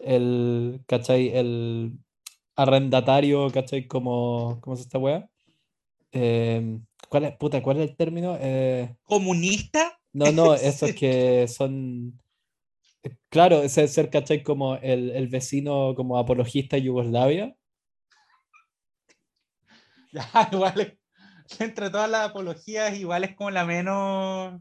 el, 0.00 0.82
¿cachai? 0.86 1.30
El 1.36 1.98
arrendatario, 2.56 3.50
¿cachai? 3.52 3.86
Como, 3.88 4.60
¿cómo 4.62 4.74
es 4.76 4.82
esta 4.82 4.98
wea? 4.98 5.30
Em, 6.12 6.86
¿cuál 7.08 7.26
es, 7.26 7.36
puta, 7.38 7.62
cuál 7.62 7.78
es 7.82 7.90
el 7.90 7.96
término? 7.96 8.36
Eh, 8.40 8.96
¿Comunista? 9.04 9.98
No, 10.12 10.32
no, 10.32 10.54
esos 10.54 10.92
que 10.94 11.46
son. 11.48 12.20
eh, 13.04 13.16
Claro, 13.30 13.62
ese 13.62 13.88
ser, 13.88 14.10
¿cachai? 14.10 14.42
Como 14.44 14.76
el, 14.76 15.10
el 15.10 15.28
vecino 15.28 15.94
como 15.96 16.18
apologista 16.18 16.76
de 16.76 16.82
Yugoslavia. 16.84 17.56
Ya, 20.12 20.48
igual 20.52 20.80
es- 20.80 20.98
entre 21.60 21.90
todas 21.90 22.10
las 22.10 22.30
apologías, 22.30 22.96
igual 22.98 23.24
es 23.24 23.36
como 23.36 23.50
la 23.50 23.64
menos 23.64 24.60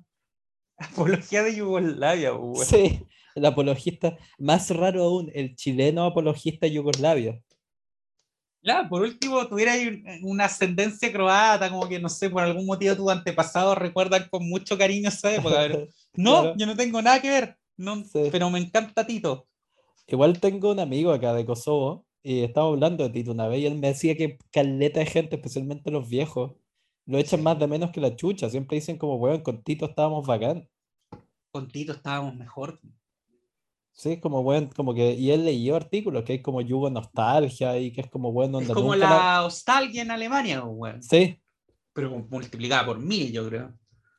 apología 1.31 1.43
de 1.43 1.55
Yugoslavia, 1.55 2.33
weón. 2.33 2.65
Sí, 2.65 3.01
el 3.35 3.45
apologista. 3.45 4.17
Más 4.37 4.69
raro 4.71 5.03
aún, 5.03 5.31
el 5.33 5.55
chileno 5.55 6.05
apologista 6.05 6.67
Yugoslavia. 6.67 7.41
Ya, 8.61 8.87
por 8.89 9.03
último, 9.03 9.47
tuviera 9.47 9.73
una 10.23 10.45
ascendencia 10.45 11.11
croata, 11.11 11.69
como 11.69 11.87
que 11.87 11.99
no 11.99 12.09
sé, 12.09 12.31
por 12.31 12.41
algún 12.41 12.65
motivo 12.65 12.95
tus 12.95 13.11
antepasados 13.11 13.77
recuerdan 13.77 14.27
con 14.31 14.49
mucho 14.49 14.75
cariño 14.77 15.09
esa 15.09 15.33
época. 15.35 15.55
pero- 15.67 15.87
No, 16.15 16.41
Claro. 16.41 16.55
yo 16.57 16.65
no 16.65 16.75
tengo 16.75 17.01
nada 17.01 17.21
que 17.21 17.29
ver, 17.29 17.57
no, 17.77 18.03
Sí. 18.05 18.29
pero 18.31 18.49
me 18.49 18.57
encanta 18.59 19.05
Tito. 19.05 19.47
Igual 20.07 20.39
tengo 20.39 20.71
un 20.71 20.79
amigo 20.79 21.11
acá 21.11 21.33
de 21.33 21.45
Kosovo 21.45 22.05
y 22.23 22.41
estaba 22.41 22.67
hablando 22.69 23.03
de 23.03 23.09
Tito 23.11 23.31
una 23.33 23.47
vez 23.47 23.59
y 23.59 23.65
él 23.67 23.75
me 23.77 23.89
decía 23.89 24.15
que 24.15 24.37
caleta 24.51 24.99
de 24.99 25.05
gente, 25.05 25.35
especialmente 25.35 25.91
los 25.91 26.09
viejos, 26.09 26.53
lo 27.05 27.17
echan 27.17 27.43
más 27.43 27.59
de 27.59 27.67
menos 27.67 27.91
que 27.91 28.01
la 28.01 28.15
chucha. 28.15 28.49
Siempre 28.49 28.75
dicen 28.75 28.97
como, 28.97 29.15
weón, 29.15 29.41
con 29.41 29.63
Tito 29.63 29.85
estábamos 29.85 30.25
bacán. 30.25 30.67
Con 31.51 31.67
Tito 31.67 31.93
estábamos 31.93 32.35
mejor. 32.35 32.79
Sí, 33.91 34.19
como 34.19 34.41
weón, 34.41 34.67
como 34.75 34.93
que, 34.93 35.13
y 35.13 35.31
él 35.31 35.45
leyó 35.45 35.75
artículos 35.75 36.23
que 36.23 36.33
hay 36.33 36.41
como 36.41 36.61
yugo 36.61 36.89
nostalgia 36.89 37.77
y 37.77 37.93
que 37.93 38.01
es 38.01 38.09
como 38.09 38.33
bueno 38.33 38.59
Es 38.59 38.67
como 38.67 38.93
nunca 38.93 39.09
la 39.09 39.41
nostalgia 39.43 40.01
en 40.01 40.11
Alemania, 40.11 40.61
pues, 40.61 40.73
weón. 40.75 41.03
Sí, 41.03 41.39
pero 41.93 42.09
multiplicada 42.29 42.85
por 42.85 42.99
mil, 42.99 43.31
yo 43.31 43.47
creo. 43.47 43.73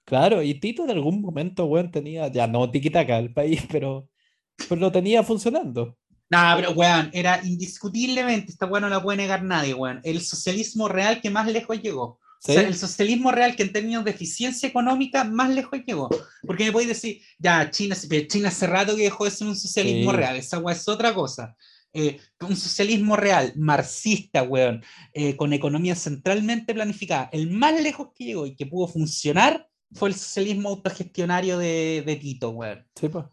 claro, 0.04 0.42
y 0.42 0.54
Tito 0.54 0.84
en 0.84 0.90
algún 0.90 1.20
momento, 1.20 1.66
weón, 1.66 1.90
tenía, 1.90 2.28
ya 2.28 2.46
no 2.46 2.70
tiquitaca 2.70 3.18
el 3.18 3.34
país, 3.34 3.64
pero, 3.70 4.08
pero 4.68 4.80
lo 4.80 4.90
tenía 4.90 5.22
funcionando. 5.22 5.98
Nah, 6.30 6.56
pero 6.56 6.70
weón, 6.70 7.10
era 7.12 7.44
indiscutiblemente, 7.44 8.52
esta 8.52 8.64
weón 8.64 8.82
no 8.82 8.88
la 8.88 9.02
puede 9.02 9.18
negar 9.18 9.42
nadie, 9.42 9.74
weón. 9.74 10.00
El 10.04 10.22
socialismo 10.22 10.88
real 10.88 11.20
que 11.20 11.28
más 11.28 11.46
lejos 11.52 11.82
llegó. 11.82 12.18
¿Sí? 12.40 12.52
O 12.52 12.54
sea, 12.54 12.68
el 12.68 12.76
socialismo 12.76 13.32
real 13.32 13.56
que 13.56 13.62
en 13.64 13.72
términos 13.72 14.04
de 14.04 14.10
eficiencia 14.12 14.68
económica 14.68 15.24
más 15.24 15.50
lejos 15.50 15.80
llegó. 15.86 16.08
Porque 16.46 16.64
me 16.64 16.72
podéis 16.72 16.88
decir, 16.90 17.20
ya, 17.38 17.70
China, 17.70 17.96
China 18.28 18.48
hace 18.48 18.66
rato 18.66 18.94
que 18.94 19.02
dejó 19.02 19.24
de 19.24 19.30
ser 19.30 19.48
un 19.48 19.56
socialismo 19.56 20.10
Sí. 20.10 20.16
real, 20.16 20.36
esa 20.36 20.62
es 20.70 20.88
otra 20.88 21.14
cosa. 21.14 21.56
Eh, 21.92 22.18
un 22.40 22.56
socialismo 22.56 23.16
real, 23.16 23.54
marxista, 23.56 24.42
weón, 24.42 24.82
eh, 25.14 25.34
con 25.34 25.52
economía 25.54 25.94
centralmente 25.96 26.74
planificada. 26.74 27.30
El 27.32 27.50
más 27.50 27.80
lejos 27.80 28.08
que 28.14 28.24
llegó 28.26 28.46
y 28.46 28.54
que 28.54 28.66
pudo 28.66 28.86
funcionar 28.86 29.66
fue 29.92 30.10
el 30.10 30.14
socialismo 30.14 30.68
autogestionario 30.68 31.56
de, 31.56 32.02
de 32.04 32.16
Tito, 32.16 32.50
weón. 32.50 32.86
Sí, 32.94 33.08
pues. 33.08 33.24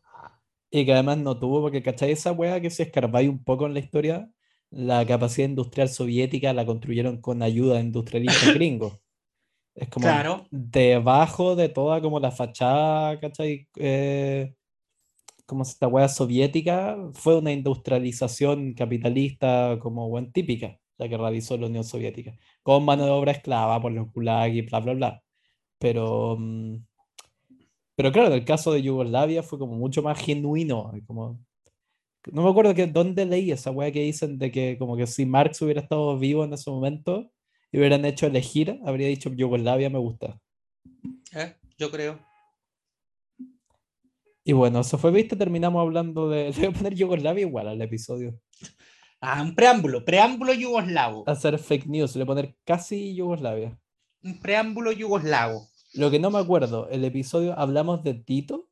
Y 0.72 0.86
que 0.86 0.93
además 0.93 1.18
no 1.18 1.38
tuvo, 1.38 1.62
porque 1.62 1.84
¿cachai? 1.84 2.12
Esa 2.12 2.32
weá 2.32 2.62
que 2.62 2.70
si 2.70 2.84
escarbáis 2.84 3.30
un 3.30 3.43
poco 3.43 3.66
en 3.68 3.74
la 3.74 3.80
historia, 3.80 4.30
la 4.74 5.05
capacidad 5.05 5.47
industrial 5.49 5.89
soviética 5.89 6.53
la 6.53 6.65
construyeron 6.65 7.21
con 7.21 7.41
ayuda 7.43 7.76
de 7.76 7.82
industrialistas 7.82 8.53
gringos. 8.55 8.99
Es 9.76 9.89
como 9.89 10.05
Claro. 10.05 10.45
debajo 10.51 11.55
de 11.55 11.69
toda 11.69 12.01
como 12.01 12.19
la 12.19 12.32
fachada, 12.32 13.19
¿cachai? 13.19 13.67
Eh, 13.78 14.53
como 15.45 15.63
esta 15.63 15.88
hueá 15.88 16.07
soviética, 16.09 16.97
fue 17.13 17.38
una 17.38 17.51
industrialización 17.51 18.74
capitalista 18.74 19.78
como 19.82 20.09
buen 20.09 20.32
típica, 20.32 20.80
la 20.97 21.09
que 21.09 21.17
realizó 21.17 21.57
la 21.57 21.67
Unión 21.67 21.84
Soviética, 21.84 22.36
con 22.63 22.86
mano 22.86 23.05
de 23.05 23.11
obra 23.11 23.32
esclava 23.34 23.82
por 23.82 23.91
los 23.91 24.11
gulag 24.13 24.53
y 24.53 24.61
bla, 24.61 24.80
bla, 24.80 24.93
bla. 24.93 25.24
Pero, 25.80 26.38
mm, 26.39 26.78
pero 27.95 28.11
claro, 28.11 28.28
en 28.30 28.34
el 28.36 28.45
caso 28.45 28.71
de 28.71 28.82
Yugoslavia 28.82 29.43
fue 29.43 29.59
como 29.59 29.76
mucho 29.76 30.01
más 30.01 30.19
genuino, 30.19 30.91
como... 31.05 31.39
No 32.32 32.43
me 32.43 32.49
acuerdo 32.49 32.74
que 32.74 32.88
dónde 32.88 33.26
leí 33.26 33.51
esa 33.51 33.71
weá 33.71 33.91
que 33.91 34.01
dicen 34.01 34.38
de 34.38 34.51
que 34.51 34.78
como 34.78 34.95
que 34.95 35.07
si 35.07 35.26
Marx 35.26 35.61
hubiera 35.61 35.82
estado 35.82 36.17
vivo 36.17 36.43
en 36.43 36.53
ese 36.53 36.69
momento 36.71 37.32
y 37.71 37.78
hubieran 37.78 38.05
hecho 38.05 38.28
elegir, 38.28 38.80
habría 38.86 39.07
dicho 39.07 39.30
Yugoslavia 39.34 39.89
me 39.89 39.99
gusta. 39.99 40.39
Eh, 41.36 41.55
yo 41.78 41.91
creo. 41.91 42.19
Y 44.45 44.53
bueno, 44.53 44.82
eso 44.82 44.97
fue, 44.97 45.11
viste, 45.11 45.36
terminamos 45.36 45.82
hablando 45.82 46.30
de... 46.30 46.51
Le 46.51 46.59
voy 46.59 46.65
a 46.65 46.71
poner 46.71 46.95
Yugoslavia 46.95 47.41
igual 47.41 47.67
al 47.67 47.82
episodio. 47.82 48.39
Ah, 49.19 49.41
un 49.41 49.55
preámbulo, 49.55 50.03
preámbulo 50.03 50.53
yugoslavo. 50.53 51.24
Hacer 51.28 51.57
fake 51.57 51.88
news, 51.88 52.15
le 52.15 52.26
voy 52.26 52.34
a 52.34 52.36
poner 52.36 52.57
casi 52.65 53.15
Yugoslavia. 53.15 53.78
Un 54.21 54.39
preámbulo 54.39 54.91
yugoslavo. 54.91 55.67
Lo 55.93 56.11
que 56.11 56.19
no 56.19 56.30
me 56.32 56.39
acuerdo, 56.39 56.89
el 56.89 57.05
episodio 57.05 57.57
hablamos 57.57 58.03
de 58.03 58.15
Tito 58.15 58.69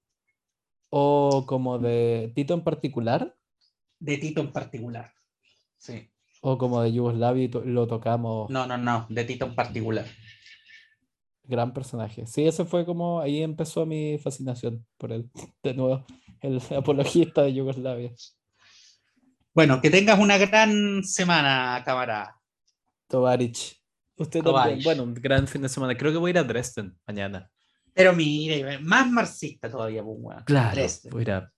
o 0.89 1.45
como 1.47 1.79
de 1.79 2.31
Tito 2.35 2.53
en 2.53 2.63
particular 2.63 3.37
De 4.01 4.17
Tito 4.17 4.41
en 4.41 4.51
particular. 4.51 5.13
Sí. 5.77 6.09
o 6.41 6.57
como 6.57 6.81
de 6.81 6.91
Yugoslavia 6.91 7.43
y 7.43 7.49
to- 7.49 7.63
lo 7.63 7.87
tocamos. 7.87 8.49
No, 8.49 8.65
no, 8.67 8.77
no, 8.77 9.05
de 9.09 9.23
Tito 9.23 9.45
en 9.45 9.55
particular. 9.55 10.05
Gran 11.43 11.73
personaje. 11.73 12.25
Sí, 12.27 12.45
ese 12.47 12.65
fue 12.65 12.85
como 12.85 13.19
ahí 13.21 13.41
empezó 13.43 13.85
mi 13.85 14.17
fascinación 14.17 14.85
por 14.97 15.11
él. 15.11 15.29
De 15.63 15.73
nuevo, 15.73 16.05
el 16.41 16.59
apologista 16.77 17.43
de 17.43 17.53
Yugoslavia. 17.53 18.11
Bueno, 19.53 19.81
que 19.81 19.89
tengas 19.89 20.17
una 20.19 20.37
gran 20.37 21.03
semana, 21.03 21.81
camarada. 21.85 22.39
Tovarich. 23.07 23.79
Usted 24.17 24.39
también. 24.41 24.53
Tovarich. 24.55 24.83
Bueno, 24.83 25.03
un 25.03 25.13
gran 25.13 25.47
fin 25.47 25.61
de 25.61 25.69
semana. 25.69 25.95
Creo 25.97 26.11
que 26.11 26.17
voy 26.17 26.29
a 26.29 26.31
ir 26.31 26.37
a 26.37 26.43
Dresden 26.43 26.97
mañana. 27.05 27.49
Pero 27.93 28.13
mire, 28.13 28.79
más 28.79 29.09
marxista 29.11 29.69
todavía, 29.69 30.01
pues. 30.03 30.37
Dresden. 30.45 31.11
Voy 31.11 31.19
a 31.19 31.23
ir 31.23 31.31
a 31.31 31.51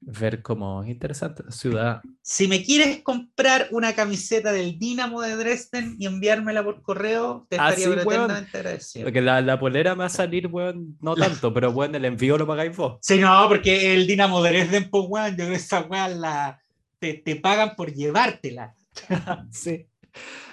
ver 0.00 0.42
como 0.42 0.84
interesante 0.84 1.42
la 1.44 1.52
ciudad. 1.52 2.02
Si 2.22 2.48
me 2.48 2.64
quieres 2.64 3.02
comprar 3.02 3.68
una 3.70 3.94
camiseta 3.94 4.52
del 4.52 4.78
Dinamo 4.78 5.20
de 5.22 5.36
Dresden 5.36 5.96
y 5.98 6.06
enviármela 6.06 6.64
por 6.64 6.82
correo, 6.82 7.46
te 7.48 7.56
Ah, 7.58 7.70
estaría 7.70 7.84
sí, 7.84 7.90
weón. 7.92 8.06
pretendamente 8.06 8.58
agradecido. 8.58 9.04
Porque 9.06 9.20
la, 9.20 9.40
la 9.40 9.58
polera 9.58 9.94
me 9.94 10.00
va 10.00 10.06
a 10.06 10.08
salir, 10.08 10.46
weón, 10.48 10.96
no 11.00 11.14
tanto, 11.14 11.52
pero 11.54 11.72
bueno, 11.72 11.96
el 11.96 12.04
envío 12.04 12.36
lo 12.38 12.46
pagáis 12.46 12.76
vos. 12.76 12.98
Sí, 13.02 13.18
no, 13.18 13.46
porque 13.48 13.94
el 13.94 14.06
Dinamo 14.06 14.42
de 14.42 14.50
Dresden, 14.50 14.90
pues, 14.90 15.04
weón, 15.08 15.30
yo 15.30 15.36
creo 15.36 15.48
que 15.50 15.54
esa 15.56 15.80
weón 15.82 16.20
la, 16.20 16.60
te, 16.98 17.14
te 17.14 17.36
pagan 17.36 17.74
por 17.76 17.92
llevártela. 17.92 18.74
Sí. 19.50 19.86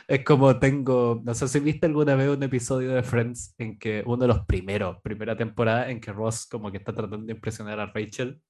Es 0.08 0.24
como 0.24 0.58
tengo, 0.58 1.22
no 1.24 1.36
sé 1.36 1.48
si 1.48 1.60
viste 1.60 1.86
alguna 1.86 2.16
vez 2.16 2.30
un 2.30 2.42
episodio 2.42 2.92
de 2.96 3.04
Friends 3.04 3.54
en 3.60 3.78
que 3.78 4.02
uno 4.08 4.18
de 4.24 4.28
los 4.28 4.40
primeros, 4.46 4.98
primera 5.04 5.38
temporada, 5.38 5.90
en 5.92 6.00
que 6.02 6.12
Ross 6.12 6.48
como 6.48 6.72
que 6.72 6.78
está 6.78 6.94
tratando 6.94 7.26
de 7.28 7.34
impresionar 7.34 7.80
a 7.80 7.86
Rachel 7.94 8.42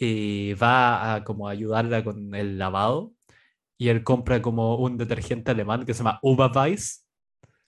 y 0.00 0.54
va 0.54 1.14
a 1.16 1.24
como 1.24 1.48
ayudarla 1.48 2.04
con 2.04 2.34
el 2.34 2.58
lavado 2.58 3.14
y 3.78 3.88
él 3.90 4.04
compra 4.04 4.42
como 4.42 4.76
un 4.78 4.98
detergente 4.98 5.52
alemán 5.52 5.84
que 5.86 5.94
se 5.94 6.00
llama 6.00 6.20
Uberweiss, 6.22 7.06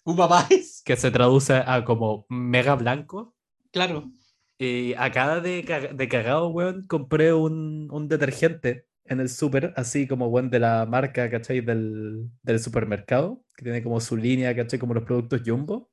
¿Un 0.04 0.16
papáis? 0.16 0.82
que 0.84 0.96
se 0.96 1.10
traduce 1.10 1.54
a 1.54 1.84
como 1.84 2.26
mega 2.28 2.74
blanco. 2.76 3.34
Claro. 3.72 4.10
Y 4.58 4.94
acá 4.94 5.40
de, 5.40 5.64
ca- 5.64 5.92
de 5.92 6.08
cagado, 6.08 6.48
weón, 6.48 6.86
compré 6.86 7.32
un, 7.32 7.88
un 7.90 8.08
detergente 8.08 8.86
en 9.04 9.20
el 9.20 9.28
súper, 9.28 9.72
así 9.76 10.06
como, 10.06 10.28
weón, 10.28 10.50
de 10.50 10.60
la 10.60 10.86
marca, 10.86 11.30
¿cachai? 11.30 11.60
Del, 11.60 12.30
del 12.42 12.60
supermercado, 12.60 13.42
que 13.56 13.64
tiene 13.64 13.82
como 13.82 14.00
su 14.00 14.16
línea, 14.16 14.54
¿cachai? 14.56 14.78
Como 14.78 14.94
los 14.94 15.04
productos 15.04 15.42
Jumbo. 15.44 15.90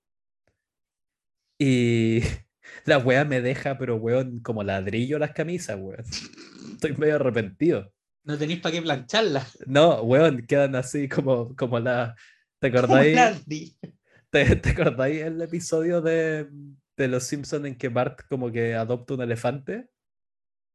Y 1.58 2.22
la 2.86 2.98
weá 2.98 3.26
me 3.26 3.42
deja, 3.42 3.78
pero, 3.78 3.96
weón, 3.98 4.40
como 4.40 4.64
ladrillo 4.64 5.20
las 5.20 5.32
camisas, 5.32 5.78
weón. 5.80 6.04
Estoy 6.74 6.96
medio 6.98 7.16
arrepentido. 7.16 7.92
No 8.24 8.38
tenéis 8.38 8.60
para 8.60 8.74
qué 8.76 8.82
plancharla. 8.82 9.46
No, 9.66 10.02
weón, 10.04 10.46
quedan 10.46 10.76
así 10.76 11.08
como, 11.10 11.56
como 11.56 11.80
la... 11.80 12.16
¿Te 12.60 12.68
acordáis? 12.68 13.18
¿Te, 14.30 14.56
te 14.58 14.70
acordáis 14.70 15.22
el 15.22 15.42
episodio 15.42 16.02
de, 16.02 16.48
de 16.98 17.08
Los 17.08 17.24
Simpsons 17.24 17.66
en 17.66 17.76
que 17.76 17.88
Bart 17.90 18.22
como 18.30 18.52
que 18.52 18.76
adopta 18.76 19.14
un 19.16 19.22
elefante? 19.22 19.88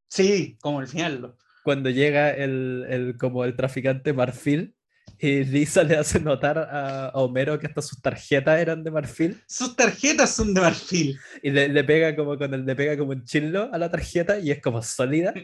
Sí, 0.09 0.57
como 0.61 0.81
el 0.81 0.87
final. 0.87 1.35
cuando 1.63 1.89
llega 1.89 2.31
el, 2.31 2.85
el- 2.89 3.17
como 3.17 3.45
el 3.45 3.55
traficante 3.55 4.13
Marfil 4.13 4.75
y 5.17 5.43
Lisa 5.43 5.83
le 5.83 5.95
hace 5.95 6.19
notar 6.19 6.57
a, 6.57 7.07
a 7.07 7.11
Homero 7.13 7.57
que 7.57 7.67
hasta 7.67 7.81
sus 7.81 8.01
tarjetas 8.01 8.59
eran 8.59 8.83
de 8.83 8.91
Marfil 8.91 9.41
Sus 9.47 9.75
tarjetas 9.75 10.35
son 10.35 10.53
de 10.53 10.61
marfil. 10.61 11.17
y 11.41 11.51
le, 11.51 11.69
le 11.69 11.83
pega 11.83 12.15
como 12.15 12.37
con 12.37 12.53
el, 12.53 12.65
le 12.65 12.75
pega 12.75 12.97
como 12.97 13.11
un 13.11 13.23
chillo 13.23 13.73
a 13.73 13.77
la 13.77 13.89
tarjeta 13.89 14.39
y 14.39 14.51
es 14.51 14.61
como 14.61 14.81
sólida. 14.81 15.33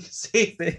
Sí. 0.00 0.56
Sí. 0.58 0.78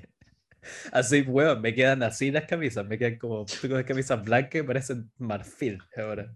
Así, 0.91 1.21
weón, 1.21 1.61
me 1.61 1.73
quedan 1.73 2.03
así 2.03 2.31
las 2.31 2.45
camisas, 2.45 2.85
me 2.85 2.97
quedan 2.97 3.17
como 3.17 3.45
unas 3.63 3.83
camisas 3.83 4.23
blancas 4.23 4.49
que 4.51 4.63
parecen 4.63 5.11
marfil 5.17 5.79
ahora. 5.95 6.31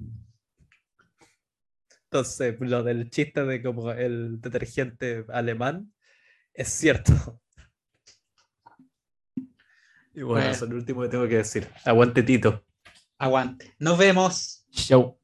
Entonces, 2.06 2.56
lo 2.60 2.84
del 2.84 3.10
chiste 3.10 3.44
de 3.44 3.62
como 3.62 3.92
el 3.92 4.40
detergente 4.42 5.26
alemán 5.30 5.92
es 6.54 6.70
cierto. 6.70 7.42
Y 10.16 10.22
bueno, 10.22 10.34
Bueno. 10.42 10.50
eso 10.52 10.66
es 10.66 10.72
lo 10.72 10.78
último 10.78 11.02
que 11.02 11.10
tengo 11.10 11.28
que 11.28 11.38
decir. 11.38 11.68
Aguante 11.84 12.24
Tito. 12.24 12.64
Aguante. 13.18 13.76
Nos 13.80 13.98
vemos. 13.98 14.66
Show. 14.72 15.18